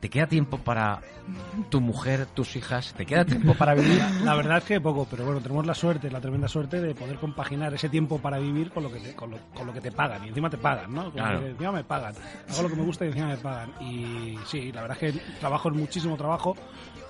¿Te 0.00 0.10
queda 0.10 0.26
tiempo 0.26 0.58
para 0.58 1.00
tu 1.70 1.80
mujer, 1.80 2.26
tus 2.26 2.54
hijas? 2.56 2.92
¿Te 2.94 3.06
queda 3.06 3.24
tiempo 3.24 3.54
para 3.54 3.74
vivir? 3.74 3.98
La 4.24 4.34
verdad 4.34 4.58
es 4.58 4.64
que 4.64 4.80
poco, 4.80 5.06
pero 5.10 5.24
bueno, 5.24 5.40
tenemos 5.40 5.64
la 5.66 5.74
suerte, 5.74 6.10
la 6.10 6.20
tremenda 6.20 6.48
suerte 6.48 6.80
de 6.82 6.94
poder 6.94 7.16
compaginar 7.16 7.72
ese 7.72 7.88
tiempo 7.88 8.18
para 8.18 8.38
vivir 8.38 8.70
con 8.70 8.82
lo 8.82 8.92
que 8.92 9.00
te, 9.00 9.14
con 9.14 9.30
lo, 9.30 9.38
con 9.54 9.66
lo 9.66 9.72
que 9.72 9.80
te 9.80 9.90
pagan. 9.90 10.24
Y 10.24 10.28
encima 10.28 10.50
te 10.50 10.58
pagan, 10.58 10.92
¿no? 10.94 11.10
Claro. 11.12 11.40
que 11.40 11.50
encima 11.50 11.72
me 11.72 11.84
pagan. 11.84 12.14
Hago 12.48 12.62
lo 12.62 12.68
que 12.68 12.76
me 12.76 12.82
gusta 12.82 13.06
y 13.06 13.08
encima 13.08 13.28
me 13.28 13.38
pagan. 13.38 13.72
Y 13.80 14.38
sí, 14.46 14.70
la 14.70 14.82
verdad 14.82 14.98
es 15.00 15.14
que 15.14 15.20
trabajo 15.40 15.70
es 15.70 15.74
muchísimo 15.74 16.16
trabajo, 16.16 16.54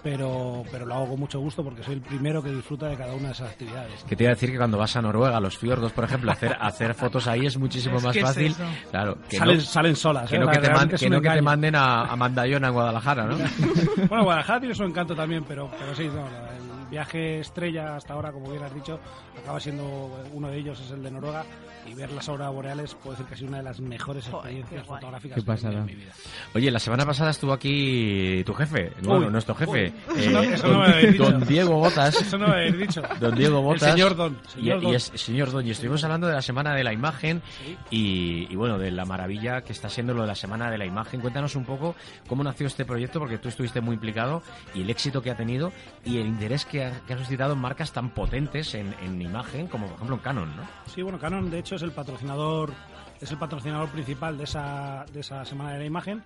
pero, 0.03 0.63
pero 0.71 0.87
lo 0.87 0.95
hago 0.95 1.09
con 1.11 1.21
mucho 1.21 1.41
gusto 1.41 1.65
porque 1.65 1.83
soy 1.83 1.95
el 1.95 2.01
primero 2.01 2.43
que 2.43 2.51
disfruta 2.51 2.87
de 2.87 2.97
cada 2.97 3.15
una 3.15 3.29
de 3.29 3.33
esas 3.33 3.51
actividades. 3.51 4.05
Que 4.05 4.15
te 4.17 4.25
iba 4.25 4.31
a 4.31 4.35
decir 4.35 4.51
que 4.53 4.57
cuando 4.59 4.79
vas 4.79 4.95
a 4.97 5.03
Noruega, 5.03 5.37
a 5.37 5.41
los 5.41 5.57
fiordos, 5.59 5.93
por 5.93 6.05
ejemplo, 6.05 6.31
hacer, 6.31 6.57
hacer 6.61 6.95
fotos 6.95 7.27
ahí 7.27 7.47
es 7.47 7.57
muchísimo 7.59 7.97
Es 7.99 8.05
más 8.05 8.13
que 8.13 8.21
es 8.21 8.25
fácil. 8.27 8.47
eso. 8.53 8.65
Claro, 8.91 9.19
que 9.29 9.37
Salen- 9.39 9.57
no, 9.57 9.61
salen 9.63 9.97
solas, 9.97 10.31
Que 10.31 10.37
¿eh? 10.37 10.39
no 10.39 10.47
que 10.47 10.53
te, 10.53 10.61
man- 10.61 10.67
Realmente 10.71 10.95
es 10.97 11.01
que 11.01 11.07
un 11.07 11.13
no 11.13 11.19
que 11.19 11.23
te 11.23 11.29
engaño. 11.29 11.43
manden 11.45 11.75
a, 11.75 12.03
a 12.03 12.17
Mandayona, 12.17 12.69
en 12.69 12.73
Guadalajara, 12.75 13.25
¿no? 13.27 13.37
bueno, 14.09 14.25
Guadalajara 14.25 14.61
tiene 14.61 14.75
su 14.75 14.85
encanto 14.85 15.15
también, 15.15 15.45
pero, 15.47 15.71
pero 15.79 15.95
sí, 15.95 16.07
no, 16.09 16.15
la- 16.29 16.57
el 16.57 16.63
viaje 16.91 17.41
estrella 17.41 17.97
hasta 17.97 18.15
ahora, 18.15 18.33
como 18.33 18.51
bien 18.51 18.63
has 18.63 18.75
dicho, 18.75 18.99
acaba 19.43 19.61
siendo 19.61 19.85
uno 20.33 20.49
de 20.49 20.59
ellos, 20.59 20.81
es 20.81 20.91
el 20.91 21.03
de 21.03 21.11
Noruega, 21.11 21.45
y 21.87 21.95
ver 21.95 22.11
las 22.13 22.29
auroras 22.29 22.53
boreales 22.53 22.95
puede 22.95 23.11
decir 23.17 23.27
que 23.27 23.35
ha 23.35 23.37
sido 23.37 23.49
una 23.49 23.59
de 23.59 23.63
las 23.65 23.81
mejores 23.81 24.27
experiencias 24.29 24.85
fotográficas 24.87 25.39
Qué 25.39 25.45
que 25.45 25.53
he 25.53 25.57
tenido 25.57 25.81
en 25.81 25.87
mi 25.87 25.95
vida. 25.95 26.13
Oye, 26.55 26.71
la 26.71 26.79
semana 26.81 27.07
pasada 27.07 27.31
estuvo 27.31 27.53
aquí 27.53 28.43
tu 28.45 28.55
jefe, 28.55 28.93
bueno, 29.03 29.27
Uy, 29.27 29.33
nuestro 29.33 29.55
jefe, 29.55 29.93
uy. 30.09 30.19
Eso 30.19 30.31
no- 30.31 30.43
eh, 30.43 30.55
eso 30.55 30.67
no 30.67 30.73
don, 30.73 30.81
me 30.83 30.87
habéis 30.93 31.13
dicho. 31.13 31.31
don 31.31 31.47
Diego 31.47 31.75
Botas. 31.79 32.15
Eso 32.23 32.39
no 32.39 32.49
me 32.49 32.55
habéis 32.55 32.79
dicho. 32.79 33.03
Don 33.21 33.35
Diego 33.37 33.59
El 33.59 33.65
Botas. 33.65 33.91
señor 33.93 34.17
Don, 34.17 34.37
Y- 34.47 34.51
señor 34.51 34.79
y, 34.79 34.87
Don. 34.87 34.95
es 34.95 35.13
señor 35.15 35.51
Don. 35.53 35.67
Y 35.67 35.71
estuvimos 35.71 36.03
hablando 36.05 36.27
de 36.27 36.33
la 36.35 36.43
Semana 36.43 36.75
de 36.75 36.83
la 36.85 36.93
Imagen 36.93 37.43
y, 37.91 38.47
y, 38.51 38.57
bueno, 38.57 38.79
de 38.79 38.91
la 38.91 39.05
maravilla 39.05 39.63
que 39.63 39.73
está 39.73 39.89
siendo 39.89 40.13
lo 40.15 40.23
de 40.23 40.29
la 40.29 40.35
Semana 40.35 40.71
de 40.71 40.79
la 40.79 40.87
Imagen. 40.87 41.21
Cuéntanos 41.21 41.55
un 41.57 41.65
poco 41.65 41.95
cómo 42.29 42.43
nació 42.43 42.67
este 42.67 42.85
proyecto, 42.85 43.19
porque 43.21 43.39
tú 43.39 43.49
estuviste 43.49 43.81
muy 43.81 43.95
implicado 43.95 44.43
y 44.75 44.83
el 44.83 44.91
éxito 44.91 45.23
que 45.23 45.31
ha 45.31 45.37
tenido 45.37 45.73
y 46.05 46.19
el 46.19 46.27
interés 46.27 46.65
que 46.65 46.76
que 47.07 47.15
ha 47.15 47.19
suscitado 47.19 47.57
marcas 47.57 47.93
tan 47.93 48.11
potentes 48.11 48.75
en, 48.75 48.95
en 49.03 49.21
imagen 49.21 49.67
como, 49.67 49.87
por 49.87 49.97
ejemplo, 49.97 50.17
en 50.17 50.23
Canon, 50.23 50.57
¿no? 50.57 50.63
Sí, 50.87 51.03
bueno, 51.03 51.19
Canon 51.19 51.51
de 51.51 51.59
hecho 51.59 51.77
es 51.77 51.83
el 51.83 51.93
patrocinador, 51.93 52.73
es 53.21 53.31
el 53.31 53.39
patrocinador 53.39 53.89
principal 53.89 54.39
de 54.39 54.45
esa, 54.45 55.05
de 55.13 55.21
esa 55.21 55.45
Semana 55.45 55.73
de 55.73 55.79
la 55.79 55.85
Imagen. 55.85 56.23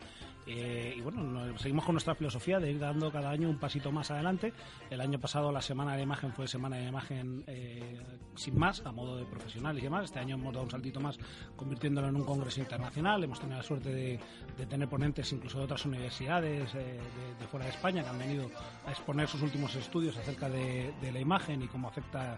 Eh, 0.53 0.95
y 0.97 1.01
bueno, 1.01 1.23
no- 1.23 1.57
seguimos 1.59 1.85
con 1.85 1.95
nuestra 1.95 2.17
filosofía 2.17 2.59
de 2.59 2.73
ir 2.73 2.79
dando 2.81 3.13
cada 3.13 3.31
año 3.31 3.49
un 3.49 3.59
pasito 3.59 3.93
más 3.93 4.11
adelante. 4.11 4.53
El 4.91 5.01
año 5.01 5.21
pasado 5.21 5.53
la 5.53 5.63
Semana 5.63 5.95
de 5.97 6.03
Imagen 6.03 6.33
fue 6.33 6.49
Semana 6.49 6.77
de 6.77 6.87
Imagen 6.89 7.45
eh, 7.47 8.01
sin 8.35 8.59
más, 8.59 8.85
a 8.85 8.91
modo 8.91 9.17
de 9.17 9.27
profesionales 9.27 9.81
y 9.81 9.85
demás. 9.85 10.07
Este 10.07 10.19
año 10.19 10.35
hemos 10.35 10.53
dado 10.53 10.65
un 10.65 10.71
saltito 10.71 10.99
más 10.99 11.19
convirtiéndolo 11.55 12.09
en 12.09 12.17
un 12.17 12.25
congreso 12.25 12.59
internacional. 12.61 13.23
Hemos 13.23 13.39
tenido 13.39 13.59
la 13.59 13.63
suerte 13.63 13.91
de, 13.95 14.19
de 14.59 14.67
tener 14.67 14.89
ponentes 14.89 15.31
incluso 15.33 15.59
de 15.59 15.65
otras 15.65 15.85
universidades 15.87 16.75
eh, 16.75 16.79
de, 16.79 17.35
de 17.39 17.47
fuera 17.47 17.67
de 17.67 17.71
España 17.73 18.03
que 18.03 18.09
han 18.09 18.19
venido 18.19 18.51
a 18.87 18.91
exponer 18.91 19.29
sus 19.29 19.43
últimos 19.43 19.73
estudios 19.77 20.17
acerca 20.17 20.49
de, 20.49 20.93
de 21.01 21.13
la 21.13 21.21
imagen 21.21 21.63
y 21.63 21.69
cómo 21.69 21.87
afecta 21.87 22.35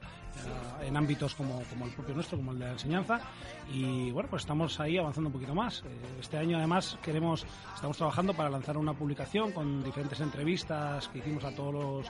eh, 0.83 0.87
en 0.89 0.97
ámbitos 0.99 1.35
como, 1.35 1.63
como 1.71 1.87
el 1.87 1.93
propio 1.93 2.15
nuestro, 2.15 2.37
como 2.37 2.53
el 2.53 2.59
de 2.59 2.67
la 2.67 2.73
enseñanza. 2.73 3.21
Y 3.73 4.11
bueno, 4.11 4.29
pues 4.29 4.43
estamos 4.43 4.79
ahí 4.81 4.99
avanzando 4.99 5.29
un 5.29 5.33
poquito 5.33 5.55
más. 5.55 5.81
Eh, 5.87 5.89
Este 6.21 6.37
año 6.37 6.59
además 6.59 6.99
queremos, 7.03 7.47
estamos 7.75 8.02
trabajando 8.03 8.35
para 8.35 8.51
lanzar 8.51 8.77
una 8.77 8.95
publicación 8.95 9.53
con 9.53 9.85
diferentes 9.85 10.19
entrevistas 10.19 11.07
que 11.09 11.19
hicimos 11.21 11.45
a 11.45 11.55
todos 11.55 11.73
los, 11.73 12.07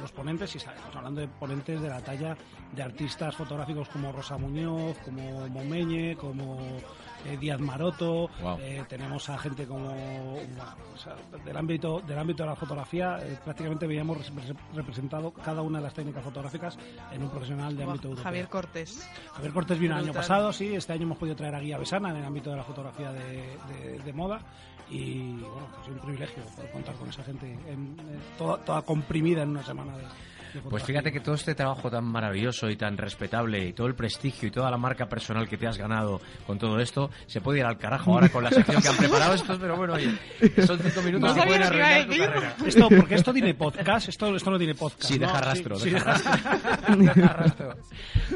los 0.00 0.10
ponentes 0.10 0.52
y 0.56 0.58
estamos 0.58 0.96
hablando 0.96 1.20
de 1.20 1.28
ponentes 1.28 1.80
de 1.80 1.88
la 1.88 2.00
talla 2.00 2.36
de 2.74 2.82
artistas 2.82 3.36
fotográficos 3.36 3.88
como 3.88 4.10
Rosa 4.10 4.36
Muñoz, 4.36 4.96
como 5.04 5.46
Momeñe, 5.48 6.16
como 6.16 6.58
eh, 7.24 7.36
Díaz 7.38 7.60
Maroto, 7.60 8.28
Wow. 8.42 8.58
eh, 8.60 8.84
tenemos 8.88 9.28
a 9.28 9.38
gente 9.38 9.64
como 9.66 9.90
bueno, 9.90 10.64
o 10.94 10.96
sea, 10.98 11.14
del 11.44 11.56
ámbito 11.56 12.00
del 12.00 12.18
ámbito 12.18 12.42
de 12.42 12.48
la 12.48 12.56
fotografía 12.56 13.18
eh, 13.22 13.38
prácticamente 13.44 13.86
veíamos 13.86 14.18
repre- 14.18 14.56
representado 14.74 15.30
cada 15.32 15.62
una 15.62 15.78
de 15.78 15.84
las 15.84 15.94
técnicas 15.94 16.22
fotográficas 16.24 16.76
en 17.12 17.22
un 17.22 17.30
profesional 17.30 17.76
de 17.76 17.84
ámbito 17.84 18.08
europeo. 18.08 18.24
Javier 18.24 18.48
Cortés. 18.48 19.08
Javier 19.34 19.52
Cortés 19.52 19.78
vino 19.78 19.96
el 19.96 20.04
año 20.04 20.12
pasado, 20.12 20.52
sí, 20.52 20.74
este 20.74 20.92
año 20.94 21.02
hemos 21.04 21.18
podido 21.18 21.36
traer 21.36 21.54
a 21.54 21.60
Guía 21.60 21.78
Besana 21.78 22.10
en 22.10 22.16
el 22.16 22.24
ámbito 22.24 22.50
de 22.50 22.56
la 22.56 22.64
fotografía 22.64 23.12
de, 23.12 23.56
de- 23.68 23.98
de 24.04 24.12
moda 24.12 24.40
y 24.90 25.36
bueno, 25.40 25.68
es 25.82 25.88
un 25.88 25.98
privilegio 25.98 26.42
poder 26.56 26.70
contar 26.72 26.94
con 26.96 27.08
esa 27.08 27.22
gente 27.24 27.46
en- 27.68 27.96
toda, 28.38 28.56
toda 28.64 28.82
comprimida 28.82 29.42
en 29.42 29.50
una 29.50 29.64
semana 29.64 29.96
de 29.96 30.04
Pues 30.68 30.82
fíjate 30.84 31.12
que 31.12 31.20
todo 31.20 31.34
este 31.34 31.54
trabajo 31.54 31.90
tan 31.90 32.04
maravilloso 32.04 32.68
y 32.70 32.76
tan 32.76 32.96
respetable 32.96 33.68
y 33.68 33.72
todo 33.72 33.86
el 33.86 33.94
prestigio 33.94 34.48
y 34.48 34.50
toda 34.50 34.70
la 34.70 34.76
marca 34.76 35.06
personal 35.08 35.48
que 35.48 35.56
te 35.56 35.66
has 35.66 35.78
ganado 35.78 36.20
con 36.46 36.58
todo 36.58 36.78
esto 36.80 37.10
se 37.26 37.40
puede 37.40 37.60
ir 37.60 37.64
al 37.64 37.78
carajo 37.78 38.12
ahora 38.14 38.28
con 38.28 38.44
la 38.44 38.50
sección 38.50 38.80
que 38.82 38.88
han 38.88 38.96
preparado 38.96 39.34
estos, 39.34 39.58
pero 39.58 39.76
bueno, 39.76 39.94
oye, 39.94 40.10
son 40.66 40.78
cinco 40.78 41.02
minutos 41.02 41.34
No 41.34 41.40
que 41.42 41.46
pueden 41.46 41.62
arruinar 41.62 42.06
tu 42.06 42.16
carrera. 42.16 42.56
Esto, 42.66 42.88
porque 42.88 43.14
esto 43.14 43.32
tiene 43.32 43.54
podcast, 43.54 44.08
esto, 44.08 44.34
esto 44.36 44.50
no 44.50 44.58
tiene 44.58 44.74
podcast. 44.74 45.04
Sí, 45.04 45.18
¿no? 45.18 45.26
deja 45.26 45.40
rastro, 45.40 45.78
Sí, 45.78 45.90
deja 45.90 46.16
sí, 46.16 46.24
rastro. 46.28 46.96
Deja 46.98 47.28
rastro. 47.32 47.74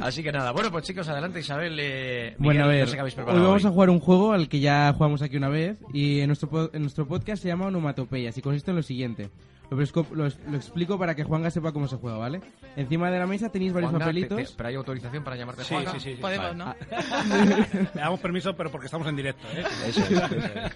Así 0.01 0.23
que 0.23 0.33
nada, 0.33 0.53
bueno, 0.53 0.71
pues 0.71 0.85
chicos, 0.85 1.09
adelante 1.09 1.41
Isabel. 1.41 1.77
Eh, 1.81 2.23
Miguel, 2.23 2.37
Bueno, 2.39 2.65
a 2.65 2.67
ver, 2.69 2.81
no 2.81 2.87
sé 2.87 2.95
qué 2.95 3.01
habéis 3.01 3.15
hoy 3.15 3.17
preparado 3.17 3.45
vamos 3.45 3.65
hoy. 3.65 3.69
a 3.69 3.73
jugar 3.73 3.91
un 3.91 4.01
juego 4.01 4.33
al 4.33 4.49
que 4.49 4.61
ya 4.61 4.93
jugamos 4.93 5.23
aquí 5.23 5.37
una 5.37 5.49
vez 5.49 5.79
y 5.93 6.21
en 6.21 6.29
nuestro, 6.29 6.71
en 6.73 6.83
nuestro 6.83 7.07
podcast 7.07 7.43
se 7.43 7.49
llama 7.49 7.67
Onomatopeyas 7.67 8.37
y 8.39 8.43
consiste 8.43 8.71
en 8.71 8.77
lo 8.77 8.83
siguiente. 8.83 9.31
Lo, 9.75 10.07
lo, 10.15 10.29
lo 10.51 10.57
explico 10.57 10.99
para 10.99 11.15
que 11.15 11.25
Juanga 11.25 11.51
sepa 11.51 11.73
cómo 11.73 11.89
se 11.89 11.97
juega, 11.97 12.19
¿vale? 12.19 12.41
Encima 12.77 13.11
de 13.11 13.19
la 13.19 13.27
mesa 13.27 13.49
tenéis 13.51 13.73
varios 13.73 13.91
Juanga, 13.91 14.05
papelitos. 14.07 14.37
te- 14.37 14.45
te- 14.45 14.51
¿Pero 14.57 14.69
hay 14.69 14.75
autorización 14.75 15.25
para 15.25 15.37
llamarte 15.37 15.65
Sí, 15.65 15.75
Juanga? 15.75 15.93
sí, 15.93 16.01
sí, 16.01 16.15
sí. 16.15 16.21
Podemos, 16.21 16.57
Vale. 16.57 16.59
¿no? 16.59 16.75
Le 17.95 18.01
damos 18.01 18.21
permiso, 18.21 18.55
pero 18.55 18.71
porque 18.71 18.87
estamos 18.87 19.07
en 19.09 19.17
directo. 19.17 19.47
¿eh? 19.55 19.65
Eso 19.89 20.01
es, 20.03 20.11
eso 20.11 20.27
es. 20.37 20.73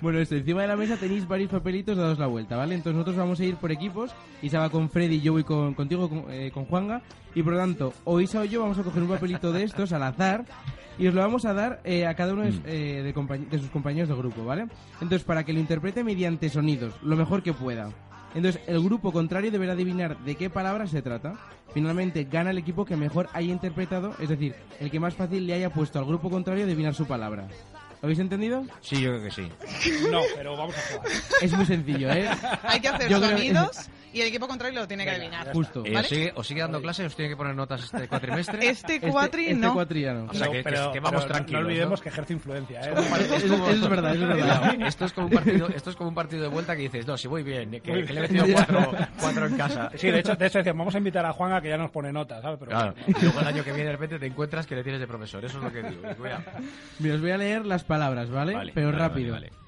Bueno, 0.00 0.18
esto, 0.20 0.36
encima 0.36 0.62
de 0.62 0.68
la 0.68 0.76
mesa 0.76 0.96
tenéis 0.96 1.26
varios 1.28 1.50
papelitos 1.50 1.96
dados 1.96 2.18
la 2.18 2.26
vuelta, 2.26 2.56
¿vale? 2.56 2.74
Entonces 2.74 2.94
nosotros 2.94 3.16
vamos 3.16 3.38
a 3.40 3.44
ir 3.44 3.56
por 3.56 3.70
equipos. 3.72 4.10
Isa 4.42 4.58
va 4.58 4.70
con 4.70 4.88
Freddy, 4.90 5.20
yo 5.20 5.32
voy 5.32 5.44
con, 5.44 5.74
contigo, 5.74 6.08
con, 6.08 6.24
eh, 6.30 6.50
con 6.52 6.64
Juanga. 6.64 7.02
Y 7.34 7.42
por 7.42 7.52
lo 7.52 7.58
tanto, 7.58 7.92
o 8.04 8.20
Isa 8.20 8.40
o 8.40 8.44
yo 8.44 8.62
vamos 8.62 8.78
a 8.78 8.82
coger 8.82 9.02
un 9.02 9.08
papelito 9.08 9.52
de 9.52 9.62
estos 9.64 9.92
al 9.92 10.02
azar 10.02 10.44
y 10.98 11.06
os 11.06 11.14
lo 11.14 11.20
vamos 11.20 11.44
a 11.44 11.54
dar 11.54 11.80
eh, 11.84 12.06
a 12.06 12.14
cada 12.14 12.32
uno 12.32 12.42
de, 12.42 12.50
eh, 12.66 13.02
de 13.02 13.12
de 13.50 13.58
sus 13.58 13.70
compañeros 13.70 14.08
de 14.08 14.14
grupo, 14.16 14.44
¿vale? 14.44 14.66
Entonces, 14.94 15.24
para 15.24 15.44
que 15.44 15.52
lo 15.52 15.60
interprete 15.60 16.02
mediante 16.02 16.48
sonidos, 16.48 16.94
lo 17.02 17.16
mejor 17.16 17.42
que 17.42 17.52
pueda. 17.52 17.88
Entonces, 18.34 18.60
el 18.66 18.80
grupo 18.82 19.12
contrario 19.12 19.50
deberá 19.50 19.72
adivinar 19.72 20.18
de 20.18 20.36
qué 20.36 20.50
palabra 20.50 20.86
se 20.86 21.02
trata. 21.02 21.34
Finalmente, 21.74 22.24
gana 22.24 22.50
el 22.50 22.58
equipo 22.58 22.84
que 22.84 22.96
mejor 22.96 23.28
haya 23.32 23.52
interpretado, 23.52 24.14
es 24.20 24.28
decir, 24.28 24.54
el 24.80 24.90
que 24.90 24.98
más 25.00 25.14
fácil 25.14 25.46
le 25.46 25.54
haya 25.54 25.70
puesto 25.70 25.98
al 25.98 26.04
grupo 26.04 26.30
contrario 26.30 26.64
adivinar 26.64 26.94
su 26.94 27.06
palabra. 27.06 27.46
¿Lo 28.02 28.06
habéis 28.06 28.18
entendido? 28.18 28.64
Sí, 28.80 29.00
yo 29.00 29.10
creo 29.10 29.22
que 29.24 29.30
sí. 29.30 29.48
No, 30.10 30.20
pero 30.34 30.56
vamos 30.56 30.74
a 30.76 30.80
jugar. 30.96 31.08
Es 31.42 31.52
muy 31.52 31.66
sencillo, 31.66 32.10
¿eh? 32.10 32.28
Hay 32.62 32.80
que 32.80 32.88
hacer 32.88 33.08
Yo 33.10 33.18
creo- 33.18 33.30
sonidos 33.36 33.76
y 34.12 34.20
el 34.20 34.28
equipo 34.28 34.46
contrario 34.48 34.80
lo 34.80 34.88
tiene 34.88 35.04
que 35.04 35.10
adivinar. 35.10 35.52
Justo. 35.52 35.82
Eh, 35.84 35.92
¿Vale? 35.92 36.00
¿os, 36.00 36.08
sigue, 36.08 36.32
os 36.34 36.46
sigue 36.46 36.60
dando 36.60 36.80
clase? 36.80 37.04
¿Os 37.06 37.14
tiene 37.16 37.28
que 37.30 37.36
poner 37.36 37.54
notas 37.54 37.82
este 37.84 38.08
cuatrimestre? 38.08 38.68
Este 38.70 39.00
cuatri 39.00 39.44
este 39.46 39.54
no. 39.56 39.74
cuatri 39.74 40.02
ya 40.02 40.14
no. 40.14 40.24
O 40.30 40.34
sea, 40.34 40.46
que, 40.48 40.58
que- 40.58 40.62
Pero- 40.64 40.92
que 40.92 41.00
vamos 41.00 41.22
pero 41.22 41.32
tranquilos. 41.34 41.60
No 41.62 41.66
olvidemos 41.68 41.98
¿no? 42.00 42.02
que 42.02 42.08
ejerce 42.08 42.32
influencia. 42.32 42.80
¿eh? 42.80 42.94
Es 43.34 43.44
como- 43.44 43.68
Es- 43.68 43.74
es 43.76 43.88
verdad, 43.88 44.14
es 44.14 44.20
verdad. 44.20 44.74
Esto 44.86 45.04
es 45.04 45.12
como 45.12 45.26
un 45.28 45.32
partido, 45.32 45.68
esto 45.68 45.90
es 45.90 45.96
como 45.96 46.08
un 46.08 46.14
partido 46.14 46.42
de 46.42 46.48
vuelta 46.48 46.74
que 46.76 46.82
dices, 46.82 47.06
no, 47.06 47.16
si 47.16 47.28
voy 47.28 47.42
bien, 47.42 47.70
que, 47.80 47.92
le 47.94 48.18
he 48.18 48.20
metido 48.20 48.44
cuatro, 48.52 48.92
cuatro 49.20 49.46
en 49.46 49.56
casa. 49.56 49.90
Sí, 49.96 50.10
de 50.10 50.20
hecho, 50.20 50.34
de 50.36 50.46
hecho 50.46 50.58
decíamos, 50.58 50.78
vamos 50.80 50.94
a 50.94 50.98
invitar 50.98 51.24
a 51.26 51.32
Juanga 51.32 51.60
que 51.60 51.68
ya 51.68 51.76
nos 51.76 51.90
pone 51.90 52.12
notas, 52.12 52.42
¿sabes? 52.42 52.58
Pero 52.58 52.70
Claro, 52.70 52.94
y 53.06 53.12
luego 53.22 53.40
el 53.40 53.46
año 53.46 53.64
que 53.64 53.70
viene 53.72 53.86
de 53.86 53.92
repente 53.92 54.18
te 54.18 54.26
encuentras 54.26 54.66
que 54.66 54.74
le 54.74 54.82
tienes 54.82 55.00
de 55.00 55.06
profesor, 55.06 55.44
eso 55.44 55.58
es 55.58 55.64
lo 55.64 55.72
que 55.72 55.82
digo. 55.82 56.02
Mira, 56.98 57.14
os 57.14 57.20
voy 57.20 57.30
a 57.30 57.36
leer 57.36 57.66
las 57.66 57.84
palabras, 57.84 58.30
¿vale? 58.30 58.54
Vale, 58.54 58.72
Pero 58.74 58.88
vale, 58.88 58.98
rápido. 58.98 59.32
vale, 59.34 59.50
vale. 59.50 59.59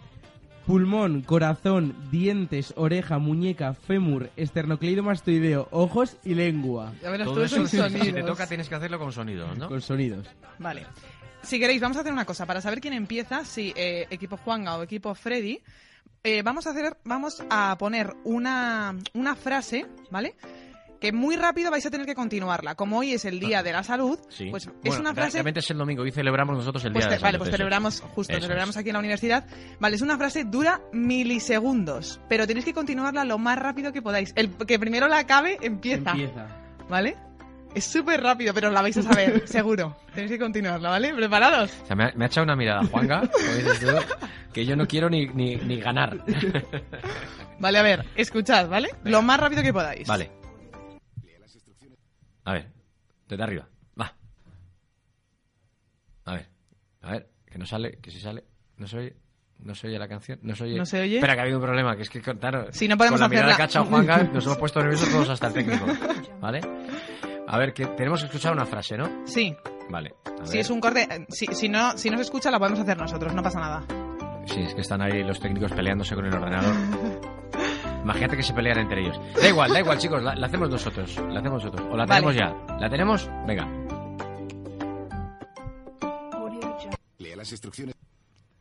Pulmón, 0.66 1.22
corazón, 1.22 1.94
dientes, 2.10 2.72
oreja, 2.76 3.18
muñeca, 3.18 3.74
fémur, 3.74 4.30
esternocleidomastoideo, 4.36 5.68
ojos 5.70 6.16
y 6.24 6.34
lengua. 6.34 6.92
Ya 7.02 7.10
verás, 7.10 7.26
Todo 7.26 7.34
todo 7.36 7.44
eso, 7.44 7.56
son 7.66 7.90
si- 7.90 8.00
si 8.00 8.12
te 8.12 8.22
toca, 8.22 8.46
tienes 8.46 8.68
que 8.68 8.74
hacerlo 8.74 8.98
con 8.98 9.12
sonidos, 9.12 9.56
¿no? 9.58 9.68
Con 9.68 9.80
sonidos. 9.80 10.26
Vale. 10.58 10.86
Si 11.42 11.58
queréis, 11.58 11.80
vamos 11.80 11.96
a 11.96 12.00
hacer 12.00 12.12
una 12.12 12.24
cosa. 12.24 12.46
Para 12.46 12.60
saber 12.60 12.80
quién 12.80 12.94
empieza, 12.94 13.44
si 13.44 13.72
eh, 13.76 14.06
equipo 14.10 14.36
Juanga 14.36 14.76
o 14.76 14.82
equipo 14.82 15.14
Freddy, 15.14 15.58
eh, 16.22 16.42
vamos 16.42 16.66
a 16.68 16.70
hacer, 16.70 16.96
vamos 17.04 17.42
a 17.50 17.76
poner 17.78 18.14
una, 18.24 18.94
una 19.14 19.34
frase, 19.34 19.86
¿vale? 20.10 20.36
Que 21.02 21.12
muy 21.12 21.34
rápido 21.34 21.70
vais 21.72 21.84
a 21.84 21.90
tener 21.90 22.06
que 22.06 22.14
continuarla. 22.14 22.76
Como 22.76 22.98
hoy 22.98 23.12
es 23.14 23.24
el 23.24 23.40
día 23.40 23.62
de 23.64 23.72
la 23.72 23.82
salud, 23.82 24.20
Sí. 24.28 24.50
pues 24.50 24.70
es 24.84 24.98
una 25.00 25.12
frase. 25.12 25.32
Realmente 25.38 25.58
es 25.58 25.68
el 25.72 25.76
domingo 25.78 26.06
y 26.06 26.12
celebramos 26.12 26.56
nosotros 26.56 26.84
el 26.84 26.92
Pues 26.92 27.04
día 27.04 27.08
te- 27.10 27.14
de 27.16 27.20
la 27.20 27.22
vale, 27.24 27.32
salud, 27.32 27.38
pues 27.38 27.48
eso. 27.48 27.56
celebramos, 27.56 28.00
justo, 28.14 28.32
Eso 28.34 28.42
celebramos 28.42 28.76
es. 28.76 28.80
aquí 28.80 28.88
en 28.90 28.92
la 28.92 28.98
universidad. 29.00 29.44
Vale, 29.80 29.96
es 29.96 30.02
una 30.02 30.16
frase 30.16 30.44
dura 30.44 30.80
milisegundos, 30.92 32.20
pero 32.28 32.46
tenéis 32.46 32.64
que 32.64 32.72
continuarla 32.72 33.24
lo 33.24 33.36
más 33.38 33.58
rápido 33.58 33.92
que 33.92 34.00
podáis. 34.00 34.32
El 34.36 34.50
que 34.54 34.78
primero 34.78 35.08
la 35.08 35.18
acabe 35.18 35.58
empieza. 35.60 36.12
Empieza. 36.12 36.46
¿Vale? 36.88 37.16
Es 37.74 37.84
súper 37.84 38.22
rápido, 38.22 38.54
pero 38.54 38.70
la 38.70 38.80
vais 38.80 38.96
a 38.98 39.02
saber, 39.02 39.42
seguro. 39.48 39.96
Tenéis 40.14 40.30
que 40.30 40.38
continuarla, 40.38 40.88
¿vale? 40.90 41.12
¿Preparados? 41.14 41.72
O 41.82 41.86
sea, 41.86 41.96
me, 41.96 42.04
ha, 42.04 42.12
me 42.14 42.24
ha 42.24 42.28
echado 42.28 42.44
una 42.44 42.54
mirada 42.54 42.84
Juanga, 42.86 43.22
que 44.52 44.64
yo 44.64 44.76
no 44.76 44.86
quiero 44.86 45.10
ni, 45.10 45.26
ni, 45.26 45.56
ni 45.56 45.80
ganar. 45.80 46.18
Vale, 47.58 47.78
a 47.78 47.82
ver, 47.82 48.04
escuchad, 48.14 48.68
¿vale? 48.68 48.90
Lo 49.02 49.20
más 49.22 49.40
rápido 49.40 49.62
que 49.62 49.72
podáis. 49.72 50.06
Vale. 50.06 50.30
A 52.44 52.52
ver, 52.52 52.72
desde 53.28 53.42
arriba. 53.42 53.68
Va. 54.00 54.14
A 56.24 56.34
ver, 56.34 56.48
a 57.02 57.10
ver, 57.12 57.28
que 57.46 57.58
no 57.58 57.66
sale, 57.66 57.98
que 58.00 58.10
si 58.10 58.20
sale, 58.20 58.44
no 58.76 58.86
se 58.86 58.98
oye. 58.98 59.16
No 59.58 59.76
se 59.76 59.86
oye 59.86 59.96
la 59.98 60.08
canción, 60.08 60.40
no 60.42 60.56
se 60.56 60.64
oye. 60.64 60.76
¿No 60.76 60.84
se 60.84 61.00
oye? 61.00 61.16
Espera, 61.16 61.34
que 61.34 61.40
ha 61.40 61.42
habido 61.44 61.58
un 61.58 61.64
problema, 61.64 61.94
que 61.94 62.02
es 62.02 62.10
que, 62.10 62.20
claro, 62.20 62.66
Sí, 62.72 62.88
no 62.88 62.96
podemos 62.96 63.20
con 63.20 63.30
la 63.30 63.36
mirada 63.42 63.64
hacerla. 63.64 63.86
Juanga, 63.86 64.22
nos 64.32 64.44
hemos 64.44 64.58
puesto 64.58 64.80
nerviosos 64.80 65.08
todos 65.08 65.28
hasta 65.28 65.46
el 65.46 65.52
técnico. 65.52 65.86
¿Vale? 66.40 66.60
A 67.46 67.58
ver, 67.58 67.72
que 67.72 67.86
tenemos 67.86 68.20
que 68.20 68.26
escuchar 68.26 68.52
una 68.52 68.66
frase, 68.66 68.96
¿no? 68.96 69.24
Sí. 69.24 69.54
Vale. 69.88 70.14
Si 70.42 70.58
es 70.58 70.68
un 70.70 70.80
corte, 70.80 71.02
eh, 71.08 71.26
si, 71.28 71.46
si 71.46 71.68
no, 71.68 71.96
si 71.96 72.10
no 72.10 72.16
se 72.16 72.22
escucha, 72.24 72.50
la 72.50 72.58
podemos 72.58 72.80
hacer 72.80 72.96
nosotros, 72.98 73.32
no 73.34 73.42
pasa 73.42 73.60
nada. 73.60 73.84
Sí, 74.46 74.62
es 74.62 74.74
que 74.74 74.80
están 74.80 75.00
ahí 75.00 75.22
los 75.22 75.38
técnicos 75.38 75.70
peleándose 75.72 76.16
con 76.16 76.26
el 76.26 76.34
ordenador. 76.34 76.74
Imagínate 78.02 78.36
que 78.36 78.42
se 78.42 78.52
pelean 78.52 78.78
entre 78.78 79.00
ellos. 79.02 79.20
Da 79.40 79.48
igual, 79.48 79.72
da 79.72 79.80
igual, 79.80 79.98
chicos, 79.98 80.22
la, 80.22 80.34
la 80.34 80.46
hacemos 80.46 80.68
nosotros. 80.70 81.16
La 81.30 81.38
hacemos 81.40 81.62
nosotros. 81.64 81.86
O 81.90 81.96
la 81.96 82.04
Vale. 82.06 82.20
tenemos 82.26 82.34
ya. 82.36 82.76
¿La 82.80 82.90
tenemos? 82.90 83.30
Venga. 83.46 83.68
Lea 87.18 87.36
las 87.36 87.50
instrucciones. 87.52 87.94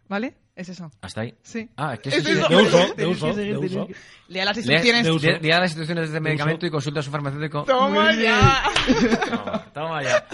¿Vale? 0.08 0.36
Es 0.56 0.68
eso. 0.70 0.92
¿Hasta 1.02 1.22
ahí? 1.22 1.34
Sí. 1.42 1.70
Ah, 1.78 1.96
que 1.98 2.10
Es 2.10 2.16
eso 2.18 2.48
de 2.50 2.56
uso, 2.56 2.94
de 2.96 3.06
uso, 3.06 3.34
de 3.34 3.58
uso. 3.58 3.88
Lea 4.28 4.44
las 4.46 4.58
Lea- 4.58 4.76
instrucciones. 4.84 5.22
de. 5.22 5.30
Lea- 5.32 5.39
lea 5.42 5.60
las 5.62 5.70
instrucciones 5.72 6.02
de 6.04 6.08
este 6.08 6.20
medicamento 6.20 6.66
y 6.66 6.70
consulta 6.70 7.00
a 7.00 7.04
su 7.04 7.10
farmacéutico. 7.12 7.64
¡Toma 7.64 8.14
ya! 8.14 8.62
Toma, 9.30 9.66
toma 9.74 10.04
ya. 10.04 10.26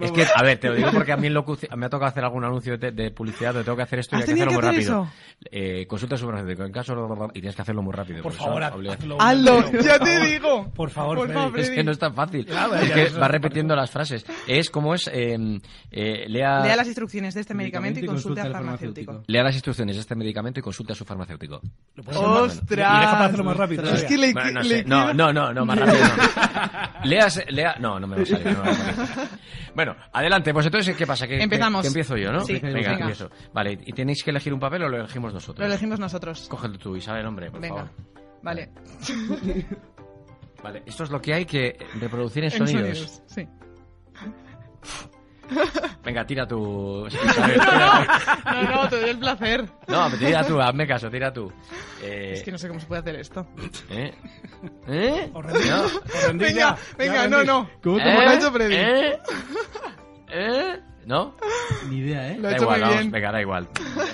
Es 0.00 0.12
que, 0.12 0.26
a 0.34 0.42
ver, 0.42 0.58
te 0.58 0.68
lo 0.68 0.74
digo 0.74 0.90
porque 0.92 1.12
a 1.12 1.16
mí 1.16 1.26
en 1.26 1.34
locuci- 1.34 1.68
me 1.76 1.86
ha 1.86 1.88
tocado 1.88 2.08
hacer 2.08 2.24
algún 2.24 2.44
anuncio 2.44 2.76
de, 2.78 2.92
de 2.92 3.10
publicidad, 3.10 3.52
donde 3.52 3.64
tengo 3.64 3.76
que 3.76 3.82
hacer 3.82 3.98
esto 4.00 4.16
y 4.16 4.18
¿Has 4.22 4.28
hay 4.28 4.34
que 4.34 4.42
hacerlo 4.42 4.52
muy 4.60 4.68
hacer 4.68 4.74
rápido. 4.92 5.12
Eh, 5.50 5.86
consulta 5.86 6.14
a 6.14 6.18
su 6.18 6.26
farmacéutico. 6.26 6.64
En 6.64 6.72
caso 6.72 7.30
y 7.30 7.40
tienes 7.40 7.56
que 7.56 7.62
hacerlo 7.62 7.82
muy 7.82 7.92
rápido. 7.92 8.22
Por 8.22 8.32
favor, 8.32 8.62
hazlo. 8.62 8.92
Hazlo, 9.18 9.62
Por 9.64 9.82
ya 9.82 9.98
te 9.98 10.06
favor. 10.14 10.26
digo. 10.26 10.70
Por 10.74 10.90
favor, 10.90 11.16
Por 11.18 11.26
Freddy. 11.28 11.40
favor, 11.40 11.60
Es 11.60 11.70
que 11.70 11.84
no 11.84 11.90
es 11.92 11.98
tan 11.98 12.14
fácil. 12.14 12.46
Claro, 12.46 12.74
es 12.76 12.90
que 12.90 13.18
va 13.18 13.28
repitiendo 13.28 13.74
las 13.76 13.90
frases. 13.90 14.24
Es 14.46 14.70
como 14.70 14.94
es. 14.94 15.08
eh, 15.12 15.36
eh, 15.90 16.24
lea, 16.28 16.60
Lea 16.60 16.76
las 16.76 16.86
instrucciones 16.86 17.34
de 17.34 17.40
este 17.40 17.54
medicamento 17.54 18.00
y 18.00 18.04
consulte 18.06 18.40
al 18.40 18.52
farmacéutico. 18.52 19.22
lea 19.26 19.42
las 19.42 19.54
instrucciones 19.54 19.96
de 19.96 20.00
este 20.02 20.14
medicamento 20.14 20.60
y 20.60 20.62
consulte 20.62 20.92
a 20.92 20.96
su 20.96 21.04
farmacéutico. 21.04 21.60
¡Ostras! 22.06 22.62
Y 22.70 22.76
deja 22.76 23.12
para 23.12 23.24
hacerlo 23.26 23.44
más 23.44 23.56
rápido. 23.56 23.82
Es 23.84 24.04
que 24.04 24.16
le, 24.16 24.32
Bueno, 24.32 24.50
no, 24.52 24.60
le 24.62 24.84
no, 24.84 25.12
no, 25.14 25.32
no, 25.32 25.52
no, 25.52 25.64
más 25.64 25.78
rápido 25.78 25.98
no. 26.04 27.04
Leas, 27.04 27.42
lea, 27.50 27.76
no, 27.80 27.98
no 27.98 28.06
me 28.06 28.16
va 28.16 28.22
a 28.22 28.26
salir. 28.26 28.46
no 28.46 28.52
me 28.52 28.58
va 28.58 28.70
a 28.70 28.74
salir. 28.74 29.28
Bueno, 29.74 29.89
adelante, 30.12 30.52
pues 30.52 30.66
entonces, 30.66 30.96
¿qué 30.96 31.06
pasa? 31.06 31.26
Que, 31.26 31.36
que- 31.38 31.42
Empezamos. 31.44 31.82
que 31.82 31.88
empiezo 31.88 32.16
yo, 32.16 32.32
¿no? 32.32 32.40
Sí, 32.44 32.54
venga, 32.54 32.74
venga. 32.74 32.92
empiezo. 33.00 33.30
Vale, 33.52 33.78
¿y 33.84 33.92
tenéis 33.92 34.22
que 34.24 34.30
elegir 34.30 34.52
un 34.54 34.60
papel 34.60 34.82
o 34.84 34.88
lo 34.88 34.96
elegimos 34.98 35.32
nosotros? 35.34 35.60
Lo 35.60 35.66
elegimos 35.72 35.98
nosotros. 36.00 36.46
Cógelo 36.48 36.78
tú, 36.78 36.96
Isabel, 36.96 37.26
hombre, 37.26 37.50
por 37.50 37.60
Venga. 37.60 37.74
favor. 37.86 37.90
Vale. 38.42 38.70
Vale, 40.62 40.82
esto 40.86 41.04
es 41.04 41.10
lo 41.10 41.20
que 41.20 41.32
hay 41.34 41.44
que 41.46 41.76
reproducir 42.00 42.44
en 42.44 42.52
En 42.52 42.58
sonidos. 42.58 42.98
sonidos, 42.98 43.22
Sí. 43.26 43.48
Venga, 46.04 46.24
tira 46.24 46.46
tú. 46.46 47.06
Isabel, 47.10 47.60
tira 47.60 48.06
No, 48.44 48.62
no, 48.82 48.88
te 48.88 49.00
doy 49.00 49.10
el 49.10 49.18
placer. 49.18 49.64
No, 49.88 50.08
tira 50.10 50.46
tú, 50.46 50.60
hazme 50.60 50.86
caso, 50.86 51.10
tira 51.10 51.32
tú. 51.32 51.52
Eh, 52.02 52.34
Es 52.34 52.42
que 52.44 52.52
no 52.52 52.58
sé 52.58 52.68
cómo 52.68 52.78
se 52.78 52.86
puede 52.86 53.00
hacer 53.00 53.16
esto. 53.16 53.46
¿Eh? 53.90 54.14
¿Eh? 54.86 55.30
No. 55.34 55.42
Venga, 56.34 56.48
ya. 56.50 56.76
venga, 56.96 57.14
Ya 57.14 57.28
no, 57.28 57.42
no. 57.44 57.68
¿Cómo 57.82 57.96
te 57.98 58.04
lo 58.04 58.20
ha 58.20 58.34
hecho 58.34 58.52
Freddy. 58.52 58.74
¿Eh? 58.76 59.18
¿Eh? 60.32 60.80
¿No? 61.06 61.34
Ni 61.88 61.96
idea, 61.98 62.28
¿eh? 62.32 62.36
Lo 62.36 62.42
Da 62.48 62.52
hecho 62.54 62.62
igual, 62.64 62.78
muy 62.80 62.88
vamos, 62.88 62.98
bien. 63.00 63.10
venga, 63.10 63.32
da 63.32 63.40
igual. 63.40 63.68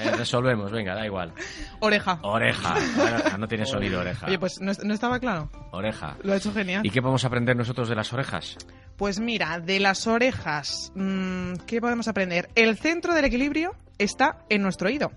Eh, 0.04 0.10
resolvemos, 0.16 0.70
venga, 0.70 0.94
da 0.94 1.04
igual. 1.04 1.32
Oreja. 1.80 2.18
Oreja. 2.22 2.74
Oreja, 2.74 3.38
no 3.38 3.48
tiene 3.48 3.66
sonido, 3.66 4.00
oreja. 4.00 4.26
Oye, 4.26 4.38
pues 4.38 4.60
no, 4.60 4.72
no 4.84 4.94
estaba 4.94 5.18
claro. 5.18 5.50
Oreja. 5.72 6.16
Lo 6.22 6.32
ha 6.32 6.36
hecho 6.36 6.52
genial. 6.52 6.86
¿Y 6.86 6.90
qué 6.90 7.02
podemos 7.02 7.24
aprender 7.24 7.56
nosotros 7.56 7.88
de 7.88 7.96
las 7.96 8.12
orejas? 8.12 8.56
Pues 8.96 9.18
mira, 9.18 9.58
de 9.58 9.80
las 9.80 10.06
orejas, 10.06 10.92
mm, 10.94 11.54
¿qué 11.66 11.80
podemos 11.80 12.06
aprender? 12.08 12.48
El 12.54 12.76
centro 12.78 13.14
del 13.14 13.24
equilibrio 13.24 13.72
está 13.98 14.38
en 14.48 14.62
nuestro 14.62 14.86
oído. 14.88 15.10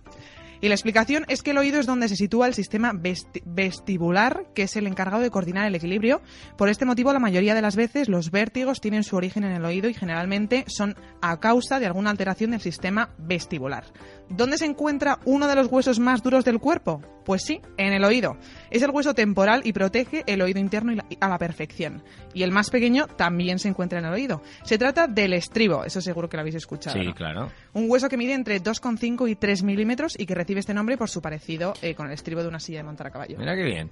Y 0.61 0.67
la 0.67 0.75
explicación 0.75 1.25
es 1.29 1.41
que 1.41 1.51
el 1.51 1.57
oído 1.57 1.79
es 1.79 1.85
donde 1.85 2.09
se 2.09 2.15
sitúa 2.15 2.47
el 2.47 2.53
sistema 2.53 2.91
vesti- 2.93 3.41
vestibular, 3.45 4.45
que 4.53 4.63
es 4.63 4.75
el 4.75 4.87
encargado 4.87 5.23
de 5.23 5.29
coordinar 5.29 5.65
el 5.65 5.75
equilibrio. 5.75 6.21
Por 6.57 6.69
este 6.69 6.85
motivo, 6.85 7.13
la 7.13 7.19
mayoría 7.19 7.55
de 7.55 7.61
las 7.61 7.75
veces 7.75 8.09
los 8.09 8.31
vértigos 8.31 8.81
tienen 8.81 9.03
su 9.03 9.15
origen 9.15 9.43
en 9.43 9.51
el 9.51 9.63
oído 9.65 9.89
y 9.89 9.93
generalmente 9.93 10.65
son 10.67 10.95
a 11.21 11.39
causa 11.39 11.79
de 11.79 11.85
alguna 11.85 12.09
alteración 12.09 12.51
del 12.51 12.61
sistema 12.61 13.11
vestibular. 13.17 13.85
¿Dónde 14.29 14.57
se 14.57 14.65
encuentra 14.65 15.19
uno 15.25 15.47
de 15.47 15.55
los 15.55 15.67
huesos 15.67 15.99
más 15.99 16.21
duros 16.21 16.45
del 16.45 16.59
cuerpo? 16.59 17.01
Pues 17.25 17.43
sí, 17.43 17.61
en 17.77 17.93
el 17.93 18.03
oído. 18.03 18.37
Es 18.69 18.81
el 18.81 18.91
hueso 18.91 19.13
temporal 19.13 19.61
y 19.63 19.73
protege 19.73 20.23
el 20.27 20.41
oído 20.41 20.59
interno 20.59 20.93
a 21.19 21.29
la 21.29 21.37
perfección. 21.37 22.03
Y 22.33 22.43
el 22.43 22.51
más 22.51 22.69
pequeño 22.69 23.07
también 23.07 23.59
se 23.59 23.69
encuentra 23.69 23.99
en 23.99 24.05
el 24.05 24.13
oído. 24.13 24.41
Se 24.63 24.77
trata 24.77 25.07
del 25.07 25.33
estribo, 25.33 25.83
eso 25.83 25.99
seguro 26.01 26.29
que 26.29 26.37
lo 26.37 26.41
habéis 26.41 26.55
escuchado. 26.55 26.99
Sí, 26.99 27.05
¿no? 27.05 27.13
claro. 27.13 27.51
Un 27.73 27.89
hueso 27.89 28.07
que 28.07 28.17
mide 28.17 28.33
entre 28.33 28.61
2,5 28.61 29.29
y 29.29 29.35
3 29.35 29.63
milímetros 29.63 30.19
y 30.19 30.25
que 30.25 30.35
recibe 30.35 30.59
este 30.59 30.73
nombre 30.73 30.97
por 30.97 31.09
su 31.09 31.21
parecido 31.21 31.73
eh, 31.81 31.95
con 31.95 32.07
el 32.07 32.13
estribo 32.13 32.41
de 32.41 32.47
una 32.47 32.59
silla 32.59 32.79
de 32.79 32.83
montar 32.83 33.07
a 33.07 33.11
caballo. 33.11 33.37
Mira 33.37 33.55
qué 33.55 33.63
bien. 33.63 33.89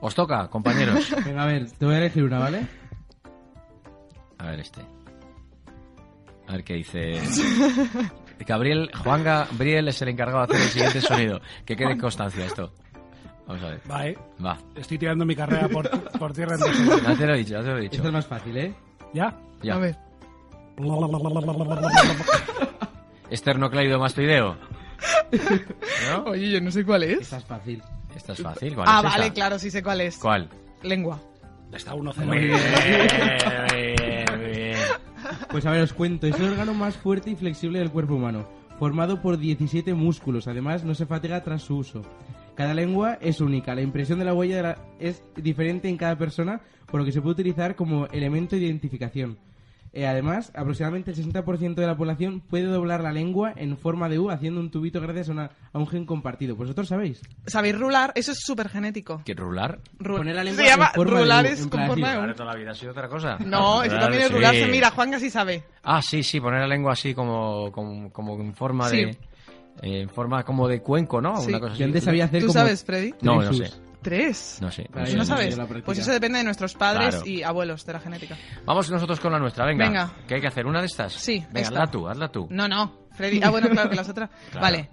Os 0.00 0.14
toca, 0.14 0.48
compañeros. 0.48 1.14
Venga, 1.24 1.42
a 1.42 1.46
ver, 1.46 1.70
te 1.70 1.84
voy 1.84 1.94
a 1.94 1.98
elegir 1.98 2.24
una, 2.24 2.38
¿vale? 2.38 2.66
A 4.38 4.50
ver 4.50 4.60
este. 4.60 4.80
A 6.46 6.52
ver 6.52 6.64
qué 6.64 6.74
dice. 6.74 7.20
Gabriel, 8.46 8.90
Juan 9.04 9.22
Gabriel 9.24 9.88
es 9.88 10.00
el 10.02 10.08
encargado 10.08 10.46
de 10.46 10.54
hacer 10.54 10.66
el 10.66 10.72
siguiente 10.72 11.00
sonido. 11.00 11.40
Que 11.64 11.76
quede 11.76 11.92
en 11.92 11.98
constancia 11.98 12.44
esto. 12.46 12.72
Vamos 13.46 13.62
a 13.64 13.68
ver. 13.68 13.80
Va, 13.90 14.06
eh. 14.06 14.18
Va. 14.44 14.56
Estoy 14.76 14.98
tirando 14.98 15.24
mi 15.26 15.34
carrera 15.36 15.68
por, 15.68 15.88
por 16.18 16.32
tierra 16.32 16.56
en. 16.56 16.60
Ya 17.04 17.16
te 17.16 17.26
lo 17.26 17.34
he 17.34 17.38
dicho, 17.38 17.52
ya 17.54 17.60
te 17.62 17.66
lo 17.68 17.78
he 17.78 17.84
Esto 17.84 17.96
dicho. 17.96 18.06
es 18.08 18.12
más 18.12 18.26
fácil, 18.26 18.56
¿eh? 18.56 18.74
¿Ya? 19.12 19.36
Ya. 19.62 19.74
A 19.74 19.78
ver. 19.78 19.96
Esternocleidomastoideo. 23.30 24.56
¿No? 26.10 26.24
Oye, 26.24 26.50
yo 26.50 26.60
no 26.60 26.70
sé 26.70 26.84
cuál 26.84 27.04
es. 27.04 27.20
Esta 27.20 27.38
es 27.38 27.44
fácil. 27.44 27.82
Esta 28.14 28.32
es 28.32 28.42
fácil. 28.42 28.74
¿Cuál 28.74 28.86
Ah, 28.88 28.98
es 29.00 29.04
esta? 29.06 29.18
vale, 29.18 29.32
claro, 29.32 29.58
sí 29.58 29.70
sé 29.70 29.82
cuál 29.82 30.00
es. 30.00 30.16
¿Cuál? 30.18 30.48
Lengua. 30.82 31.20
Está 31.72 31.94
uno 31.94 32.12
cero. 32.12 32.26
Muy 32.26 32.38
bien, 32.38 32.58
Pues 35.50 35.66
a 35.66 35.70
ver, 35.70 35.82
os 35.82 35.92
cuento. 35.92 36.26
Es 36.26 36.38
el 36.38 36.50
órgano 36.50 36.74
más 36.74 36.96
fuerte 36.96 37.30
y 37.30 37.36
flexible 37.36 37.78
del 37.78 37.90
cuerpo 37.90 38.14
humano, 38.14 38.46
formado 38.78 39.20
por 39.20 39.38
17 39.38 39.94
músculos. 39.94 40.46
Además, 40.48 40.84
no 40.84 40.94
se 40.94 41.06
fatiga 41.06 41.42
tras 41.42 41.62
su 41.62 41.76
uso. 41.78 42.02
Cada 42.54 42.74
lengua 42.74 43.18
es 43.20 43.40
única. 43.40 43.74
La 43.74 43.82
impresión 43.82 44.18
de 44.18 44.24
la 44.24 44.34
huella 44.34 44.56
de 44.56 44.62
la- 44.62 44.78
es 44.98 45.22
diferente 45.36 45.88
en 45.88 45.96
cada 45.96 46.16
persona, 46.18 46.60
por 46.90 47.00
lo 47.00 47.06
que 47.06 47.12
se 47.12 47.20
puede 47.22 47.32
utilizar 47.34 47.74
como 47.74 48.06
elemento 48.08 48.56
de 48.56 48.62
identificación. 48.62 49.38
Eh, 49.92 50.06
además, 50.06 50.52
aproximadamente 50.54 51.10
el 51.10 51.16
60% 51.16 51.74
de 51.74 51.86
la 51.86 51.96
población 51.96 52.40
puede 52.40 52.66
doblar 52.66 53.00
la 53.02 53.10
lengua 53.12 53.52
en 53.56 53.76
forma 53.76 54.08
de 54.08 54.20
U 54.20 54.30
haciendo 54.30 54.60
un 54.60 54.70
tubito 54.70 55.00
gracias 55.00 55.28
a, 55.28 55.32
una- 55.32 55.50
a 55.72 55.78
un 55.78 55.88
gen 55.88 56.06
compartido. 56.06 56.54
¿Vosotros 56.54 56.86
sabéis? 56.86 57.20
¿Sabéis 57.46 57.76
rular? 57.76 58.12
Eso 58.14 58.30
es 58.30 58.38
súper 58.40 58.68
genético. 58.68 59.20
¿Qué 59.24 59.34
rular? 59.34 59.80
Ru- 59.98 60.18
Poner 60.18 60.36
la 60.36 60.44
lengua 60.44 60.62
Se 60.62 60.68
llama 60.70 60.86
en 60.86 60.94
forma 60.94 61.14
de 61.16 61.20
rular 61.22 61.44
U, 61.44 61.48
es 61.48 61.58
en 61.58 61.68
con 61.68 61.70
plan 61.70 61.86
forma 61.88 62.06
así. 62.06 62.14
de 62.14 62.20
Ahora 62.20 62.32
U. 62.32 62.36
toda 62.36 62.52
la 62.52 62.58
vida 62.60 62.70
ha 62.70 62.74
sido 62.74 62.92
otra 62.92 63.08
cosa. 63.08 63.36
No, 63.44 63.82
eso 63.82 63.98
también 63.98 64.22
es 64.22 64.28
sí. 64.28 64.34
rularse. 64.34 64.66
Mira, 64.68 64.90
Juan 64.92 65.18
sí 65.18 65.28
sabe. 65.28 65.64
Ah, 65.82 66.00
sí, 66.02 66.22
sí, 66.22 66.40
poner 66.40 66.60
la 66.60 66.68
lengua 66.68 66.92
así 66.92 67.12
como, 67.12 67.72
como, 67.72 68.12
como 68.12 68.34
en 68.40 68.54
forma 68.54 68.88
Sí. 68.88 68.96
de... 68.98 69.10
eh, 69.82 70.02
en 70.02 70.08
forma 70.08 70.44
como 70.44 70.68
de 70.68 70.82
cuenco, 70.82 71.20
¿no? 71.20 71.40
Sí. 71.40 71.48
Una 71.48 71.58
cosa 71.58 71.72
así. 71.72 71.80
Yo 71.80 71.86
antes 71.86 72.04
sabía 72.04 72.26
hacer 72.26 72.42
¿Tú 72.42 72.46
como 72.46 72.60
sabes, 72.60 72.84
Freddy? 72.84 73.12
No, 73.22 73.42
no 73.42 73.52
sé. 73.52 73.70
¿Tres? 74.02 74.58
No 74.62 74.70
sé. 74.70 74.88
Sé. 75.04 75.16
¿No 75.16 75.24
sabes? 75.24 75.58
Pues 75.84 75.98
eso 75.98 76.10
depende 76.12 76.38
de 76.38 76.44
nuestros 76.44 76.74
padres 76.74 77.16
Claro. 77.16 77.26
y 77.30 77.42
abuelos 77.42 77.84
de 77.84 77.92
la 77.92 78.00
genética. 78.00 78.36
Vamos 78.64 78.90
nosotros 78.90 79.20
con 79.20 79.30
la 79.32 79.38
nuestra, 79.38 79.66
venga. 79.66 79.84
Venga. 79.86 80.12
¿Qué 80.26 80.36
hay 80.36 80.40
que 80.40 80.46
hacer? 80.46 80.66
¿Una 80.66 80.80
de 80.80 80.86
estas? 80.86 81.12
Sí, 81.12 81.44
Venga, 81.50 81.60
esta. 81.60 81.74
hazla 81.82 81.90
tú, 81.90 82.08
hazla 82.08 82.32
tú. 82.32 82.46
No, 82.50 82.66
no. 82.66 82.98
Freddy. 83.12 83.40
Ah, 83.42 83.50
bueno, 83.50 83.68
claro 83.68 83.90
que 83.90 83.96
las 83.96 84.08
otras. 84.08 84.30
Claro. 84.50 84.62
Vale. 84.62 84.88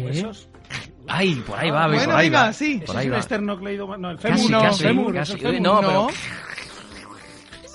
¿Huesos? 0.00 0.48
Ay, 1.06 1.34
por 1.36 1.58
ahí 1.58 1.70
va, 1.70 1.86
Bueno, 1.86 2.04
por 2.04 2.14
ahí 2.16 2.28
venga, 2.28 2.42
va. 2.44 2.52
sí. 2.52 2.82
Por 2.86 2.96
ahí 2.96 3.06
es 3.06 3.12
va. 3.12 3.16
el 3.16 3.20
esternocleidomastoideo. 3.20 3.98
No, 3.98 4.10
el 4.10 4.18
Casi, 4.18 4.34
fémur. 4.46 4.50
no, 4.50 4.60
casi, 4.62 4.82
fémur, 4.82 5.14
casi. 5.14 5.32
el 5.32 5.38
fémur. 5.40 5.60
No, 5.62 5.80
pero- 5.80 6.08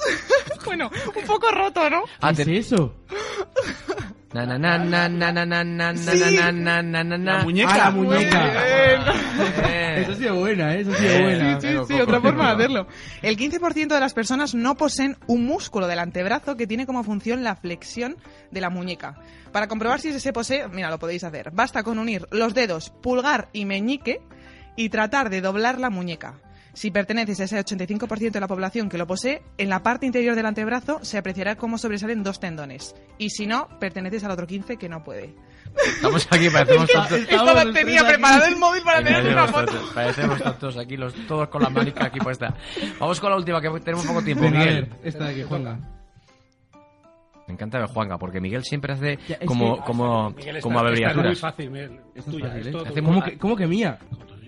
bueno, 0.65 0.91
un 1.15 1.25
poco 1.25 1.49
roto, 1.51 1.89
¿no? 1.89 2.03
¿Qué 2.35 2.41
es 2.43 2.47
eso? 2.71 2.93
Na 4.33 4.47
na 4.47 4.57
na 4.57 4.77
na 4.79 5.07
na 5.07 5.31
na 5.31 5.45
na 5.45 5.63
na 5.63 5.93
na 5.93 6.51
na 6.51 6.81
na 6.81 6.81
na 6.81 7.03
na 7.03 7.17
La 7.17 7.43
muñeca. 7.43 7.77
La 7.77 7.91
muñeca. 7.91 8.41
Eso 9.97 10.15
sí 10.15 10.25
es 10.25 10.31
buena, 10.31 10.75
eso 10.75 10.91
sí 10.95 11.05
es 11.05 11.21
buena. 11.21 11.61
Sí, 11.61 11.67
sí, 11.67 11.77
sí, 11.87 12.01
otra 12.01 12.19
forma 12.19 12.47
de 12.47 12.51
hacerlo. 12.53 12.87
El 13.21 13.37
15% 13.37 13.87
de 13.87 13.99
las 13.99 14.15
personas 14.15 14.55
no 14.55 14.75
poseen 14.75 15.17
un 15.27 15.45
músculo 15.45 15.85
del 15.85 15.99
antebrazo 15.99 16.57
que 16.57 16.65
tiene 16.65 16.87
como 16.87 17.03
función 17.03 17.43
la 17.43 17.55
flexión 17.55 18.17
de 18.49 18.61
la 18.61 18.71
muñeca. 18.71 19.17
Para 19.51 19.67
comprobar 19.67 20.01
si 20.01 20.19
se 20.19 20.33
posee, 20.33 20.67
mira, 20.67 20.89
lo 20.89 20.97
podéis 20.97 21.23
hacer. 21.23 21.51
Basta 21.51 21.83
con 21.83 21.99
unir 21.99 22.27
los 22.31 22.55
dedos 22.55 22.89
pulgar 23.03 23.49
y 23.53 23.65
meñique 23.65 24.19
y 24.75 24.89
tratar 24.89 25.29
de 25.29 25.41
doblar 25.41 25.79
la 25.79 25.91
muñeca. 25.91 26.39
Si 26.73 26.89
perteneces 26.89 27.39
a 27.39 27.43
ese 27.43 27.59
85% 27.63 28.31
de 28.31 28.39
la 28.39 28.47
población 28.47 28.89
que 28.89 28.97
lo 28.97 29.05
posee, 29.05 29.43
en 29.59 29.69
la 29.69 29.83
parte 29.83 30.07
interior 30.07 30.35
del 30.35 30.47
antebrazo 30.47 30.99
se 31.03 31.19
apreciará 31.19 31.55
cómo 31.55 31.77
sobresalen 31.77 32.23
dos 32.23 32.39
tendones. 32.39 32.95
Y 33.19 33.29
si 33.29 33.45
no, 33.45 33.67
perteneces 33.79 34.23
al 34.23 34.31
otro 34.31 34.47
15% 34.47 34.77
que 34.79 34.89
no 34.89 35.03
puede. 35.03 35.35
Estamos 35.85 36.27
aquí, 36.31 36.49
parecemos 36.49 36.89
tontos. 36.91 37.19
Estaba, 37.19 37.71
tenía 37.71 38.05
preparado 38.07 38.45
el 38.45 38.55
móvil 38.57 38.81
para 38.83 39.03
tener 39.03 39.27
una 39.27 39.47
foto. 39.47 39.73
Parecemos 39.93 40.41
tontos 40.41 40.77
aquí, 40.77 40.97
los, 40.97 41.13
todos 41.27 41.47
con 41.49 41.61
la 41.61 41.69
manica 41.69 42.05
aquí 42.05 42.19
puesta. 42.19 42.55
Vamos 42.99 43.19
con 43.19 43.29
la 43.29 43.37
última, 43.37 43.61
que 43.61 43.69
tenemos 43.79 44.05
poco 44.05 44.23
tiempo. 44.23 44.43
Venga, 44.43 44.61
a 44.61 44.65
Miguel. 44.65 44.85
ver, 44.85 44.99
esta 45.03 45.25
de 45.25 45.31
aquí, 45.31 45.43
Juanga. 45.43 45.79
Me 47.47 47.53
encanta 47.53 47.77
ver 47.77 47.87
Juanga, 47.87 48.17
porque 48.17 48.39
Miguel 48.41 48.63
siempre 48.63 48.93
hace 48.93 49.19
Ya, 49.27 49.35
es 49.35 49.45
como, 49.47 49.75
que- 49.77 49.81
como, 49.83 50.33
como 50.33 50.39
esta 50.39 50.57
es 50.57 50.65
muy 50.65 50.77
abreviaturas. 50.77 51.39
fácil, 51.39 51.69
Miguel. 51.69 51.99
Es 52.15 52.25
es 52.27 52.31
tuya, 52.33 52.57
es 52.57 52.67
¿eh? 52.67 53.01
¿Cómo 53.03 53.23
que, 53.23 53.37
cómo 53.37 53.55
que 53.55 53.67
mía? 53.67 53.99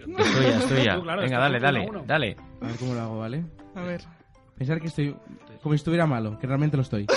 Es 0.07 0.33
tuya, 0.33 0.57
es 0.57 0.67
tuya. 0.67 0.95
Tú, 0.95 1.03
claro, 1.03 1.21
Venga, 1.21 1.39
dale, 1.39 1.59
dale, 1.59 1.85
uno 1.89 2.03
dale. 2.05 2.35
A 2.61 2.67
ver 2.67 2.75
cómo 2.77 2.93
lo 2.93 3.01
hago, 3.01 3.17
¿vale? 3.19 3.43
A 3.75 3.81
ver. 3.83 4.01
Pensar 4.57 4.79
que 4.79 4.87
estoy 4.87 5.15
como 5.61 5.73
si 5.73 5.77
estuviera 5.77 6.05
malo, 6.05 6.37
que 6.39 6.47
realmente 6.47 6.77
lo 6.77 6.83
estoy. 6.83 7.07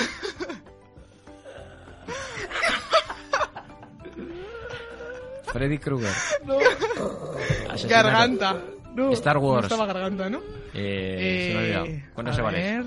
Freddy 5.52 5.78
Krueger. 5.78 6.08
Asesinato. 7.70 7.88
Garganta. 7.88 8.62
No, 8.94 9.12
Star 9.12 9.36
no 9.36 9.42
Wars. 9.42 9.64
estaba 9.64 9.86
garganta, 9.86 10.28
¿no? 10.28 10.40
Eh, 10.74 11.46
se 11.48 11.54
me 11.54 11.58
ha 11.58 11.62
olvidado. 11.62 11.86
¿Cuándo 12.14 12.32
a 12.32 12.34
se 12.34 12.42
vale? 12.42 12.84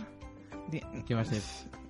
¿Qué 1.07 1.15
va 1.15 1.21
a 1.21 1.25
ser? 1.25 1.41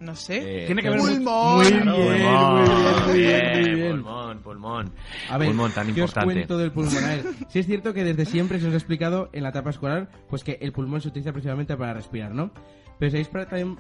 No 0.02 0.16
sé. 0.16 0.64
Eh, 0.64 0.66
Tiene 0.66 0.82
que 0.82 0.90
ver 0.90 1.00
Pulmón. 1.00 1.58
Muy 1.58 1.66
Claro, 1.68 1.96
bien, 1.98 2.08
pulmón, 2.18 2.56
muy 2.56 2.68
bien, 2.68 3.06
muy 3.06 3.22
bien, 3.22 3.46
muy 3.54 3.64
bien, 3.64 3.76
bien. 3.76 3.92
Pulmón, 3.92 4.40
pulmón. 4.42 4.92
A 5.30 5.38
ver, 5.38 5.48
pulmón 5.50 5.72
tan 5.72 5.86
¿qué 5.86 5.92
os 5.92 5.98
importante. 6.10 6.34
cuento 6.34 6.58
del 6.58 6.72
pulmón? 6.72 7.04
A 7.04 7.08
ver, 7.08 7.24
sí 7.50 7.60
es 7.60 7.66
cierto 7.68 7.94
que 7.94 8.04
desde 8.04 8.26
siempre 8.26 8.60
se 8.60 8.68
os 8.68 8.74
ha 8.74 8.78
explicado 8.78 9.30
en 9.32 9.44
la 9.44 9.50
etapa 9.50 9.70
escolar 9.70 10.10
pues 10.30 10.44
que 10.44 10.58
el 10.60 10.72
pulmón 10.74 11.02
se 11.02 11.10
utiliza 11.10 11.32
principalmente 11.32 11.78
para 11.78 11.94
respirar, 11.94 12.34
¿no? 12.34 12.52
Pero 13.00 13.12
sabéis 13.12 13.28
para 13.28 13.46
también 13.48 13.78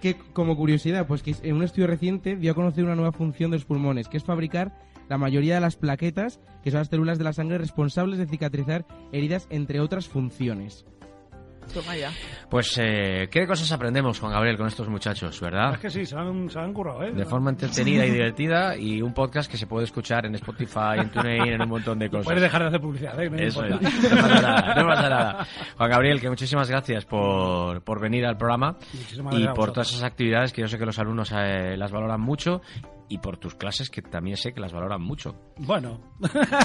que 0.00 0.16
como 0.32 0.56
curiosidad, 0.56 1.06
pues 1.06 1.22
que 1.22 1.34
en 1.42 1.56
un 1.56 1.62
estudio 1.62 1.86
reciente 1.88 2.36
dio 2.36 2.52
a 2.52 2.54
conocer 2.54 2.84
una 2.84 2.94
nueva 2.94 3.12
función 3.12 3.50
de 3.50 3.56
los 3.56 3.64
pulmones, 3.64 4.08
que 4.08 4.16
es 4.18 4.24
fabricar 4.24 4.76
la 5.08 5.18
mayoría 5.18 5.54
de 5.56 5.60
las 5.60 5.76
plaquetas, 5.76 6.40
que 6.62 6.70
son 6.70 6.78
las 6.80 6.88
células 6.88 7.18
de 7.18 7.24
la 7.24 7.32
sangre 7.32 7.58
responsables 7.58 8.18
de 8.18 8.26
cicatrizar 8.26 8.86
heridas, 9.12 9.46
entre 9.50 9.80
otras 9.80 10.08
funciones. 10.08 10.86
Toma 11.72 11.96
ya. 11.96 12.10
Pues, 12.48 12.78
eh, 12.80 13.28
¿qué 13.30 13.46
cosas 13.46 13.70
aprendemos, 13.72 14.20
Juan 14.20 14.32
Gabriel, 14.32 14.56
con 14.56 14.66
estos 14.66 14.88
muchachos, 14.88 15.40
verdad? 15.40 15.74
Es 15.74 15.80
que 15.80 15.90
sí, 15.90 16.04
se 16.04 16.16
han, 16.16 16.48
se 16.50 16.58
han 16.58 16.72
currado, 16.72 17.02
¿eh? 17.02 17.12
De 17.12 17.24
forma 17.24 17.50
entretenida 17.50 18.04
y 18.06 18.10
divertida 18.10 18.76
y 18.76 19.02
un 19.02 19.12
podcast 19.12 19.50
que 19.50 19.56
se 19.56 19.66
puede 19.66 19.84
escuchar 19.84 20.26
en 20.26 20.34
Spotify, 20.36 20.98
en 20.98 21.10
TuneIn, 21.10 21.54
en 21.54 21.62
un 21.62 21.68
montón 21.68 21.98
de 21.98 22.08
cosas. 22.08 22.26
Puedes 22.26 22.42
dejar 22.42 22.62
de 22.62 22.68
hacer 22.68 22.80
publicidad, 22.80 23.20
¿eh? 23.20 23.30
No 23.30 23.36
Eso 23.38 23.64
es. 23.64 23.80
No 23.80 23.80
pasa 23.80 24.40
nada, 24.40 24.74
no 24.74 24.86
pasa 24.86 25.08
nada. 25.08 25.46
Juan 25.76 25.90
Gabriel, 25.90 26.20
que 26.20 26.28
muchísimas 26.28 26.68
gracias 26.70 27.04
por, 27.04 27.82
por 27.82 28.00
venir 28.00 28.24
al 28.26 28.36
programa 28.36 28.76
Muchísimas 28.92 29.38
y 29.38 29.48
por 29.48 29.72
todas 29.72 29.90
esas 29.90 30.04
actividades 30.04 30.52
que 30.52 30.60
yo 30.62 30.68
sé 30.68 30.78
que 30.78 30.86
los 30.86 30.98
alumnos 30.98 31.32
eh, 31.32 31.76
las 31.76 31.90
valoran 31.90 32.20
mucho 32.20 32.60
y 33.08 33.18
por 33.18 33.36
tus 33.36 33.54
clases 33.54 33.90
que 33.90 34.02
también 34.02 34.36
sé 34.36 34.52
que 34.52 34.60
las 34.60 34.72
valoran 34.72 35.00
mucho. 35.02 35.34
Bueno. 35.58 36.00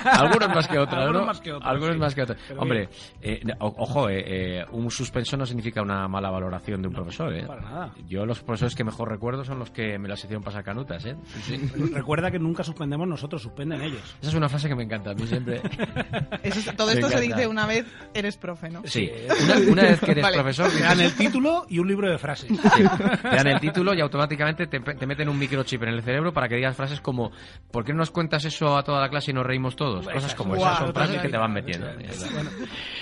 Algunos 0.06 0.50
más 0.50 0.68
que 0.68 0.78
otros, 0.80 0.98
Algunos 0.98 1.22
¿no? 1.22 1.28
más 1.28 1.42
que 1.42 1.52
otros, 1.54 1.70
Algunos 1.70 1.94
sí. 1.96 2.00
más 2.00 2.16
que 2.16 2.22
otros. 2.24 2.38
Pero 2.48 2.62
Hombre, 2.62 2.90
eh, 3.22 3.42
ojo, 3.60 4.10
eh, 4.10 4.24
eh, 4.60 4.66
un 4.72 4.90
suspenso 4.92 5.38
no 5.38 5.46
significa 5.46 5.82
una 5.82 6.08
mala 6.08 6.30
valoración 6.30 6.82
de 6.82 6.88
un 6.88 6.94
profesor, 6.94 7.34
¿eh? 7.34 7.46
para 7.46 7.62
nada. 7.62 7.94
Yo 8.08 8.26
los 8.26 8.42
profesores 8.42 8.76
que 8.76 8.84
mejor 8.84 9.10
recuerdo 9.10 9.44
son 9.44 9.60
los 9.60 9.72
que 9.72 9.98
me 10.00 10.08
las 10.08 10.20
hicieron 10.24 10.44
pasar 10.44 10.64
canutas, 10.64 11.06
¿eh? 11.06 11.16
Sí, 11.26 11.58
sí. 11.58 11.72
Recuerda 11.94 12.32
que 12.32 12.40
nunca 12.40 12.64
suspendemos 12.64 13.08
nosotros, 13.08 13.42
suspenden 13.42 13.82
ellos. 13.82 14.02
Esa 14.22 14.30
es 14.30 14.36
una 14.36 14.50
frase 14.50 14.68
que 14.70 14.76
me 14.76 14.84
encanta 14.84 15.12
a 15.12 15.14
mí 15.14 15.26
siempre. 15.28 15.62
Eso 16.44 16.72
todo 16.74 16.88
Me 16.88 16.94
esto 16.94 17.10
se 17.10 17.22
dice 17.22 17.48
una 17.48 17.66
vez 17.66 17.86
eres 18.14 18.38
profe, 18.38 18.70
¿no? 18.70 18.82
Sí, 18.86 19.10
una, 19.44 19.72
una 19.72 19.82
vez 19.84 20.00
que 20.00 20.12
eres 20.12 20.24
Vale. 20.24 20.36
profesor, 20.38 20.70
Te 20.72 20.80
dan 20.82 21.00
el 21.02 21.14
título 21.14 21.66
y 21.70 21.80
un 21.80 21.88
libro 21.88 22.10
de 22.10 22.18
frases. 22.18 22.50
Sí. 22.50 22.84
Te 23.22 23.36
dan 23.36 23.48
el 23.48 23.60
título 23.60 23.94
y 23.94 24.02
automáticamente 24.02 24.68
te, 24.68 24.80
te 24.80 25.06
meten 25.08 25.30
un 25.30 25.38
microchip 25.38 25.84
en 25.84 25.90
el 25.90 26.02
cerebro 26.02 26.29
para 26.34 26.48
que 26.48 26.56
digas 26.56 26.76
frases 26.76 27.02
como 27.02 27.32
¿por 27.72 27.84
qué 27.84 27.94
no 27.94 28.00
nos 28.00 28.12
cuentas 28.12 28.46
eso 28.46 28.78
a 28.78 28.84
toda 28.84 29.02
la 29.02 29.10
clase 29.10 29.32
y 29.32 29.34
nos 29.34 29.46
reímos 29.46 29.76
todos? 29.76 30.08
Cosas 30.08 30.36
como 30.36 30.56
Guau, 30.56 30.68
esas 30.68 30.86
son 30.86 30.94
frases 30.94 31.22
que 31.22 31.30
te 31.30 31.38
van 31.38 31.54
metiendo. 31.54 31.88
Bueno, 31.88 32.50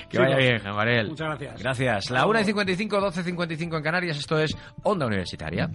Que 0.10 0.20
vaya 0.20 0.38
bien, 0.38 0.60
Juan 0.60 0.76
Gabriel. 0.76 1.08
Muchas 1.10 1.28
gracias. 1.28 1.62
Gracias. 1.62 2.10
La 2.12 2.26
1 2.26 2.40
y 2.40 2.44
55, 2.46 3.02
12 3.02 3.22
y 3.22 3.24
55 3.24 3.78
en 3.78 3.84
Canarias. 3.84 4.18
Esto 4.18 4.40
es 4.40 4.56
Onda 4.84 5.06
Universitaria. 5.06 5.70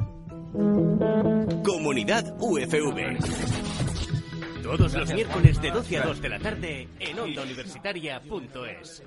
Comunidad 1.64 2.34
UFV. 2.38 3.18
Todos 4.62 4.94
los 4.94 5.12
miércoles 5.12 5.60
de 5.60 5.70
12 5.70 5.98
a 5.98 6.06
2 6.06 6.22
de 6.22 6.28
la 6.28 6.38
tarde 6.38 6.88
en 6.98 7.18
ondauniversitaria.es. 7.18 9.02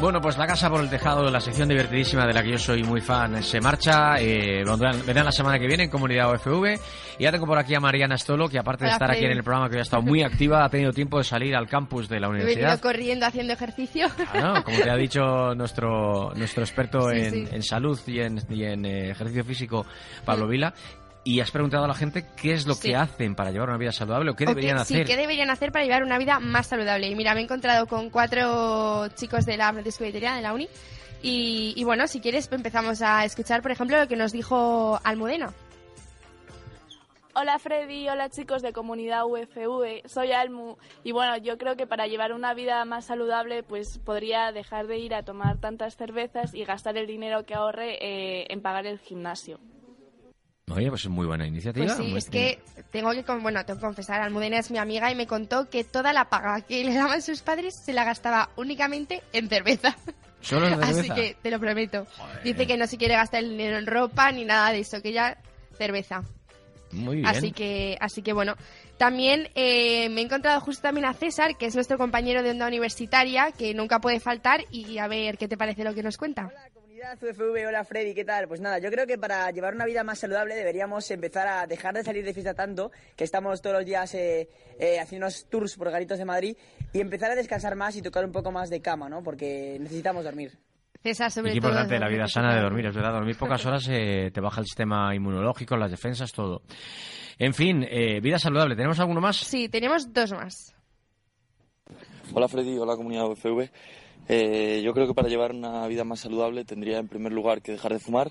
Bueno, 0.00 0.18
pues 0.22 0.38
la 0.38 0.46
casa 0.46 0.70
por 0.70 0.80
el 0.80 0.88
tejado, 0.88 1.30
la 1.30 1.40
sección 1.40 1.68
divertidísima 1.68 2.26
de 2.26 2.32
la 2.32 2.42
que 2.42 2.52
yo 2.52 2.58
soy 2.58 2.82
muy 2.82 3.02
fan, 3.02 3.42
se 3.42 3.60
marcha. 3.60 4.18
Eh, 4.18 4.64
vendrán, 4.64 4.96
vendrán 5.04 5.26
la 5.26 5.30
semana 5.32 5.58
que 5.58 5.66
viene 5.66 5.84
en 5.84 5.90
Comunidad 5.90 6.30
OFV. 6.30 6.78
Y 7.18 7.24
ya 7.24 7.30
tengo 7.30 7.44
por 7.46 7.58
aquí 7.58 7.74
a 7.74 7.80
Mariana 7.80 8.16
Stolo, 8.16 8.48
que 8.48 8.58
aparte 8.58 8.86
de 8.86 8.92
estar 8.92 9.10
aquí 9.10 9.26
en 9.26 9.32
el 9.32 9.44
programa 9.44 9.68
que 9.68 9.74
hoy 9.74 9.80
ha 9.80 9.82
estado 9.82 10.02
muy 10.02 10.22
activa, 10.22 10.64
ha 10.64 10.70
tenido 10.70 10.92
tiempo 10.92 11.18
de 11.18 11.24
salir 11.24 11.54
al 11.54 11.68
campus 11.68 12.08
de 12.08 12.18
la 12.18 12.28
He 12.28 12.30
universidad. 12.30 12.68
venido 12.68 12.80
corriendo 12.80 13.26
haciendo 13.26 13.52
ejercicio. 13.52 14.06
Ah, 14.32 14.40
¿no? 14.40 14.64
Como 14.64 14.78
te 14.78 14.90
ha 14.90 14.96
dicho 14.96 15.54
nuestro, 15.54 16.32
nuestro 16.34 16.62
experto 16.62 17.10
Sí, 17.10 17.18
en, 17.18 17.30
sí. 17.32 17.48
en 17.52 17.62
salud 17.62 18.00
y 18.06 18.20
en, 18.20 18.40
y 18.48 18.64
en, 18.64 18.86
eh, 18.86 19.10
ejercicio 19.10 19.44
físico, 19.44 19.84
Pablo 20.24 20.48
Vila, 20.48 20.72
y 21.24 21.40
has 21.40 21.50
preguntado 21.50 21.84
a 21.84 21.88
la 21.88 21.94
gente 21.94 22.24
qué 22.40 22.52
es 22.54 22.66
lo 22.66 22.74
Sí. 22.74 22.88
que 22.88 22.96
hacen 22.96 23.34
para 23.34 23.50
llevar 23.50 23.68
una 23.68 23.78
vida 23.78 23.92
saludable 23.92 24.30
o 24.30 24.34
qué 24.34 24.44
O 24.44 24.48
deberían 24.48 24.78
hacer. 24.78 24.98
Sí, 24.98 25.04
¿qué 25.04 25.16
deberían 25.18 25.50
hacer 25.50 25.70
para 25.72 25.84
llevar 25.84 26.02
una 26.02 26.18
vida 26.18 26.40
más 26.40 26.66
saludable? 26.66 27.06
Y 27.08 27.14
mira, 27.14 27.34
me 27.34 27.40
he 27.40 27.44
encontrado 27.44 27.86
con 27.86 28.10
cuatro 28.10 29.08
chicos 29.14 29.44
de 29.46 29.56
la 29.56 29.72
Francisco 29.72 30.04
Vitoria, 30.04 30.34
de 30.34 30.42
la 30.42 30.54
uni. 30.54 30.68
Y, 31.22 31.74
y 31.76 31.84
bueno, 31.84 32.06
si 32.06 32.20
quieres 32.20 32.50
empezamos 32.50 33.02
a 33.02 33.24
escuchar, 33.26 33.60
por 33.60 33.70
ejemplo, 33.70 33.98
lo 33.98 34.08
que 34.08 34.16
nos 34.16 34.32
dijo 34.32 34.98
Almudena. 35.04 35.52
Hola 37.32 37.58
Freddy, 37.60 38.08
hola 38.08 38.28
chicos 38.28 38.60
de 38.60 38.72
comunidad 38.72 39.24
UFV, 39.24 40.02
soy 40.08 40.32
Almu 40.32 40.76
y 41.04 41.12
bueno, 41.12 41.36
yo 41.36 41.58
creo 41.58 41.76
que 41.76 41.86
para 41.86 42.08
llevar 42.08 42.32
una 42.32 42.54
vida 42.54 42.84
más 42.84 43.04
saludable 43.04 43.62
pues 43.62 43.98
podría 43.98 44.50
dejar 44.50 44.88
de 44.88 44.98
ir 44.98 45.14
a 45.14 45.22
tomar 45.22 45.58
tantas 45.60 45.96
cervezas 45.96 46.52
y 46.54 46.64
gastar 46.64 46.96
el 46.96 47.06
dinero 47.06 47.44
que 47.46 47.54
ahorre 47.54 47.98
eh, 48.04 48.46
en 48.50 48.60
pagar 48.60 48.84
el 48.86 48.98
gimnasio. 48.98 49.60
Oye, 50.74 50.88
pues 50.88 51.02
es 51.02 51.10
muy 51.10 51.26
buena 51.26 51.46
iniciativa. 51.46 51.86
Pues 51.86 51.98
sí, 51.98 52.16
es 52.16 52.30
que 52.30 52.58
tengo 52.90 53.10
que, 53.10 53.22
bueno, 53.22 53.64
tengo 53.64 53.80
que 53.80 53.86
confesar, 53.86 54.20
Almudena 54.20 54.58
es 54.58 54.70
mi 54.70 54.78
amiga 54.78 55.10
y 55.10 55.14
me 55.14 55.26
contó 55.26 55.68
que 55.68 55.84
toda 55.84 56.12
la 56.12 56.28
paga 56.28 56.60
que 56.60 56.84
le 56.84 56.94
daban 56.94 57.22
sus 57.22 57.42
padres 57.42 57.74
se 57.84 57.92
la 57.92 58.04
gastaba 58.04 58.50
únicamente 58.56 59.22
en 59.32 59.48
cerveza. 59.48 59.96
¿Solo 60.40 60.68
en 60.68 60.74
Así 60.82 60.94
cerveza? 60.94 61.14
que 61.14 61.36
te 61.42 61.50
lo 61.50 61.58
prometo. 61.58 62.06
Dice 62.44 62.66
que 62.66 62.76
no 62.76 62.86
se 62.86 62.96
quiere 62.98 63.14
gastar 63.14 63.42
el 63.42 63.50
dinero 63.50 63.78
en 63.78 63.86
ropa 63.86 64.30
ni 64.32 64.44
nada 64.44 64.72
de 64.72 64.80
eso, 64.80 65.02
que 65.02 65.12
ya 65.12 65.38
cerveza. 65.76 66.22
Muy 66.92 67.16
bien. 67.16 67.26
Así 67.26 67.52
que, 67.52 67.96
así 68.00 68.22
que 68.22 68.32
bueno. 68.32 68.56
También 68.96 69.48
eh, 69.54 70.10
me 70.10 70.20
he 70.20 70.24
encontrado 70.24 70.60
justo 70.60 70.82
también 70.82 71.06
a 71.06 71.14
César, 71.14 71.56
que 71.56 71.64
es 71.64 71.74
nuestro 71.74 71.96
compañero 71.96 72.42
de 72.42 72.50
onda 72.50 72.66
universitaria, 72.66 73.50
que 73.50 73.72
nunca 73.72 73.98
puede 73.98 74.20
faltar, 74.20 74.64
y 74.70 74.98
a 74.98 75.08
ver 75.08 75.38
qué 75.38 75.48
te 75.48 75.56
parece 75.56 75.84
lo 75.84 75.94
que 75.94 76.02
nos 76.02 76.18
cuenta. 76.18 76.50
UFV, 77.00 77.66
hola 77.66 77.82
Freddy, 77.84 78.14
¿qué 78.14 78.24
tal? 78.24 78.46
Pues 78.46 78.60
nada, 78.60 78.78
yo 78.78 78.90
creo 78.90 79.06
que 79.06 79.16
para 79.16 79.50
llevar 79.50 79.74
una 79.74 79.86
vida 79.86 80.04
más 80.04 80.18
saludable 80.18 80.54
deberíamos 80.54 81.10
empezar 81.10 81.48
a 81.48 81.66
dejar 81.66 81.94
de 81.94 82.04
salir 82.04 82.24
de 82.24 82.34
fiesta 82.34 82.52
tanto, 82.52 82.90
que 83.16 83.24
estamos 83.24 83.62
todos 83.62 83.76
los 83.76 83.86
días 83.86 84.14
eh, 84.14 84.48
eh, 84.78 85.00
haciendo 85.00 85.26
unos 85.26 85.46
tours 85.48 85.76
por 85.76 85.90
garitos 85.90 86.18
de 86.18 86.24
Madrid, 86.26 86.56
y 86.92 87.00
empezar 87.00 87.30
a 87.30 87.34
descansar 87.34 87.74
más 87.74 87.96
y 87.96 88.02
tocar 88.02 88.24
un 88.24 88.32
poco 88.32 88.52
más 88.52 88.68
de 88.68 88.82
cama, 88.82 89.08
¿no? 89.08 89.22
Porque 89.22 89.78
necesitamos 89.80 90.24
dormir. 90.24 90.58
César, 91.02 91.30
sobre 91.30 91.52
Y 91.52 91.54
qué 91.54 91.60
todo. 91.60 91.70
importante 91.70 91.98
la 91.98 92.06
es 92.06 92.12
vida 92.12 92.28
sana 92.28 92.54
de 92.54 92.60
dormir, 92.60 92.84
es 92.86 92.94
verdad. 92.94 93.12
Dormir 93.14 93.36
pocas 93.38 93.64
horas 93.64 93.88
eh, 93.88 94.30
te 94.34 94.40
baja 94.42 94.60
el 94.60 94.66
sistema 94.66 95.14
inmunológico, 95.14 95.76
las 95.78 95.90
defensas, 95.90 96.32
todo. 96.32 96.62
En 97.38 97.54
fin, 97.54 97.82
eh, 97.88 98.20
vida 98.20 98.38
saludable. 98.38 98.76
¿Tenemos 98.76 99.00
alguno 99.00 99.22
más? 99.22 99.38
Sí, 99.38 99.70
tenemos 99.70 100.12
dos 100.12 100.32
más. 100.32 100.74
Hola 102.34 102.46
Freddy, 102.48 102.76
hola 102.76 102.94
comunidad 102.96 103.26
UFV. 103.28 103.70
Eh, 104.32 104.80
yo 104.84 104.94
creo 104.94 105.08
que 105.08 105.14
para 105.14 105.28
llevar 105.28 105.50
una 105.50 105.84
vida 105.88 106.04
más 106.04 106.20
saludable 106.20 106.64
tendría 106.64 106.98
en 106.98 107.08
primer 107.08 107.32
lugar 107.32 107.62
que 107.62 107.72
dejar 107.72 107.92
de 107.92 107.98
fumar, 107.98 108.30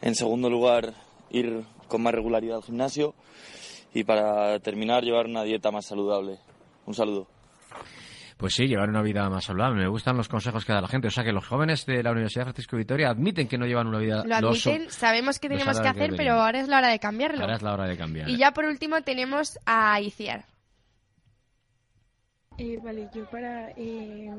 en 0.00 0.14
segundo 0.14 0.48
lugar 0.48 0.94
ir 1.28 1.62
con 1.88 2.02
más 2.02 2.14
regularidad 2.14 2.56
al 2.56 2.62
gimnasio 2.62 3.14
y 3.92 4.04
para 4.04 4.58
terminar 4.60 5.04
llevar 5.04 5.26
una 5.26 5.42
dieta 5.42 5.70
más 5.70 5.84
saludable. 5.84 6.38
Un 6.86 6.94
saludo. 6.94 7.26
Pues 8.38 8.54
sí, 8.54 8.66
llevar 8.66 8.88
una 8.88 9.02
vida 9.02 9.28
más 9.28 9.44
saludable. 9.44 9.82
Me 9.82 9.88
gustan 9.88 10.16
los 10.16 10.26
consejos 10.26 10.64
que 10.64 10.72
da 10.72 10.80
la 10.80 10.88
gente. 10.88 11.08
O 11.08 11.10
sea 11.10 11.22
que 11.22 11.32
los 11.32 11.46
jóvenes 11.46 11.84
de 11.84 12.02
la 12.02 12.12
Universidad 12.12 12.44
Francisco 12.44 12.76
de 12.76 12.84
Vitoria 12.84 13.10
admiten 13.10 13.46
que 13.46 13.58
no 13.58 13.66
llevan 13.66 13.88
una 13.88 13.98
vida 13.98 14.24
Lo 14.24 14.36
admiten, 14.36 14.90
sabemos 14.90 15.38
que 15.38 15.50
tenemos 15.50 15.78
que 15.78 15.84
saludable 15.84 16.04
hacer, 16.04 16.16
pero 16.16 16.40
ahora 16.40 16.60
es 16.60 16.68
la 16.68 16.78
hora 16.78 16.88
de 16.88 16.98
cambiarlo. 16.98 17.42
Ahora 17.42 17.56
es 17.56 17.62
la 17.62 17.74
hora 17.74 17.86
de 17.86 17.98
cambiar. 17.98 18.30
Y 18.30 18.38
ya 18.38 18.52
por 18.52 18.64
último 18.64 19.02
tenemos 19.02 19.58
a 19.66 20.00
Iciar. 20.00 20.46
Eh, 22.62 22.78
vale, 22.84 23.08
yo 23.14 23.24
para 23.24 23.70
eh, 23.74 24.30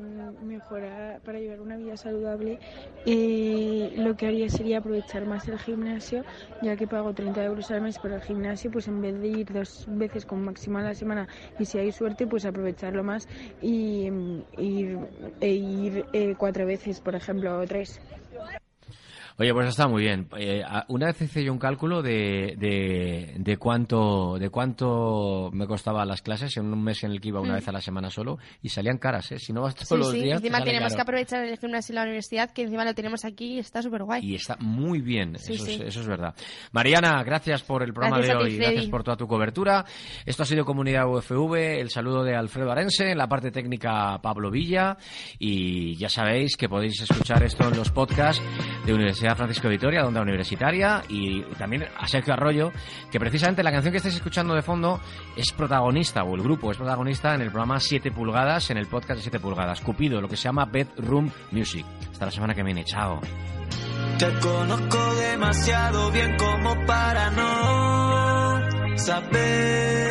mejorar, 0.44 1.20
para 1.22 1.40
llevar 1.40 1.60
una 1.60 1.76
vida 1.76 1.96
saludable, 1.96 2.60
eh, 3.04 3.94
lo 3.96 4.16
que 4.16 4.28
haría 4.28 4.48
sería 4.48 4.78
aprovechar 4.78 5.26
más 5.26 5.48
el 5.48 5.58
gimnasio, 5.58 6.24
ya 6.60 6.76
que 6.76 6.86
pago 6.86 7.12
30 7.12 7.42
euros 7.42 7.72
al 7.72 7.80
mes 7.80 7.98
por 7.98 8.12
el 8.12 8.22
gimnasio, 8.22 8.70
pues 8.70 8.86
en 8.86 9.02
vez 9.02 9.20
de 9.20 9.26
ir 9.26 9.52
dos 9.52 9.86
veces 9.88 10.24
con 10.24 10.44
máximo 10.44 10.78
a 10.78 10.82
la 10.82 10.94
semana 10.94 11.26
y 11.58 11.64
si 11.64 11.78
hay 11.78 11.90
suerte, 11.90 12.28
pues 12.28 12.44
aprovecharlo 12.44 13.02
más 13.02 13.26
y 13.60 14.08
mm, 14.08 14.42
e 15.40 15.48
ir 15.50 16.04
eh, 16.12 16.36
cuatro 16.38 16.64
veces, 16.64 17.00
por 17.00 17.16
ejemplo, 17.16 17.58
o 17.58 17.66
tres. 17.66 18.00
Oye, 19.38 19.52
pues 19.52 19.68
está 19.68 19.88
muy 19.88 20.02
bien. 20.02 20.28
Eh, 20.38 20.62
una 20.88 21.06
vez 21.06 21.20
hice 21.22 21.42
yo 21.44 21.52
un 21.52 21.58
cálculo 21.58 22.02
de, 22.02 22.54
de, 22.58 23.34
de 23.38 23.56
cuánto 23.56 24.36
de 24.38 24.50
cuánto 24.50 25.50
me 25.52 25.66
costaba 25.66 26.04
las 26.04 26.22
clases 26.22 26.56
en 26.56 26.72
un 26.72 26.82
mes 26.82 27.02
en 27.04 27.10
el 27.12 27.20
que 27.20 27.28
iba 27.28 27.40
una 27.40 27.52
Mm. 27.52 27.56
vez 27.56 27.68
a 27.68 27.72
la 27.72 27.80
semana 27.80 28.10
solo 28.10 28.38
y 28.62 28.68
salían 28.68 28.98
caras, 28.98 29.30
¿eh? 29.32 29.38
Si 29.38 29.52
no 29.52 29.62
vas 29.62 29.74
todos 29.74 29.88
Sí, 29.88 29.96
los 29.96 30.10
sí, 30.10 30.22
días, 30.22 30.36
encima 30.40 30.62
tenemos 30.62 30.88
caro. 30.92 30.96
que 30.96 31.02
aprovechar 31.02 31.44
el 31.44 31.58
gimnasio 31.58 31.92
en 31.92 31.96
la 31.96 32.02
universidad, 32.02 32.50
que 32.50 32.62
encima 32.62 32.84
lo 32.84 32.94
tenemos 32.94 33.24
aquí 33.24 33.54
y 33.54 33.58
está 33.58 33.82
súper 33.82 34.02
guay. 34.04 34.24
Y 34.24 34.34
está 34.34 34.56
muy 34.60 35.00
bien, 35.00 35.36
Sí, 35.38 35.54
eso. 35.54 35.66
Es, 35.66 35.80
eso 35.80 36.00
es 36.00 36.06
verdad. 36.06 36.34
Mariana, 36.72 37.22
gracias 37.24 37.62
por 37.62 37.82
el 37.82 37.92
programa 37.92 38.18
Gracias 38.18 38.38
de 38.38 38.44
ti, 38.44 38.50
hoy, 38.50 38.56
Freddy. 38.56 38.72
gracias 38.74 38.90
por 38.90 39.02
toda 39.04 39.16
tu 39.16 39.26
cobertura. 39.26 39.84
Esto 40.26 40.42
ha 40.42 40.46
sido 40.46 40.64
Comunidad 40.64 41.06
UFV, 41.08 41.80
el 41.80 41.90
saludo 41.90 42.22
de 42.24 42.34
Alfredo 42.36 42.70
Arense, 42.70 43.10
en 43.10 43.18
la 43.18 43.28
parte 43.28 43.50
técnica 43.50 44.18
Pablo 44.22 44.50
Villa, 44.50 44.96
y 45.38 45.96
ya 45.96 46.08
sabéis 46.08 46.56
que 46.56 46.68
podéis 46.68 47.00
escuchar 47.02 47.42
esto 47.42 47.68
en 47.68 47.76
los 47.76 47.90
podcasts 47.90 48.42
de 48.84 48.92
Universidad 48.94 49.21
Francisco 49.34 49.68
de 49.68 49.74
Vitoria, 49.74 50.04
Onda 50.06 50.20
Universitaria, 50.20 51.02
y 51.08 51.42
también 51.58 51.84
a 51.96 52.06
Sergio 52.06 52.34
Arroyo, 52.34 52.72
que 53.10 53.18
precisamente 53.18 53.62
la 53.62 53.72
canción 53.72 53.92
que 53.92 53.98
estáis 53.98 54.16
escuchando 54.16 54.54
de 54.54 54.62
fondo 54.62 55.00
es 55.36 55.52
protagonista, 55.52 56.22
o 56.24 56.34
el 56.34 56.42
grupo 56.42 56.70
es 56.70 56.76
protagonista 56.76 57.34
en 57.34 57.42
el 57.42 57.50
programa 57.50 57.80
7 57.80 58.10
pulgadas, 58.10 58.70
en 58.70 58.78
el 58.78 58.86
podcast 58.86 59.18
de 59.18 59.22
7 59.22 59.40
pulgadas, 59.40 59.80
Cupido, 59.80 60.20
lo 60.20 60.28
que 60.28 60.36
se 60.36 60.44
llama 60.44 60.66
Bedroom 60.66 61.30
Music. 61.50 61.86
Hasta 62.10 62.26
la 62.26 62.32
semana 62.32 62.54
que 62.54 62.62
viene, 62.62 62.84
chao. 62.84 63.20
Te 64.18 64.28
conozco 64.38 65.14
demasiado 65.14 66.10
bien 66.10 66.36
como 66.36 66.86
para 66.86 67.30
no 67.30 68.60
saber 68.98 70.02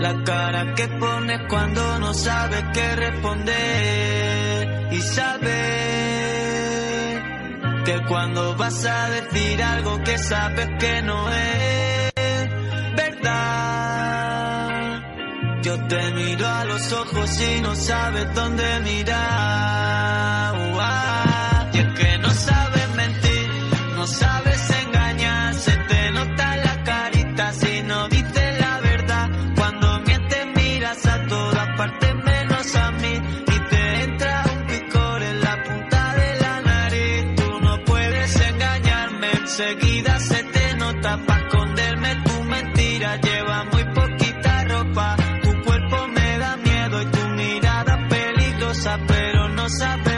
la 0.00 0.24
cara 0.24 0.74
que 0.74 0.88
pones 0.88 1.40
cuando 1.48 1.98
no 2.00 2.12
sabes 2.12 2.64
qué 2.74 2.96
responder 2.96 4.88
y 4.92 5.00
saber 5.00 5.91
que 7.84 8.00
cuando 8.06 8.56
vas 8.56 8.84
a 8.84 9.10
decir 9.10 9.62
algo 9.62 10.02
que 10.04 10.18
sabes 10.18 10.68
que 10.78 11.02
no 11.02 11.28
es 11.30 12.12
verdad. 12.96 14.70
Yo 15.62 15.78
te 15.86 16.12
miro 16.12 16.46
a 16.46 16.64
los 16.64 16.92
ojos 16.92 17.40
y 17.40 17.60
no 17.60 17.74
sabes 17.74 18.34
dónde 18.34 18.80
mirar. 18.80 20.61
Pero 49.78 50.11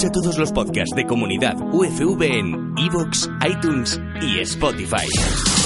Escucha 0.00 0.12
todos 0.18 0.38
los 0.38 0.50
podcasts 0.50 0.96
de 0.96 1.04
Comunidad 1.04 1.56
UFV 1.60 2.22
en 2.22 2.72
iVoox, 2.74 3.28
iTunes 3.46 4.00
y 4.22 4.38
Spotify. 4.38 5.59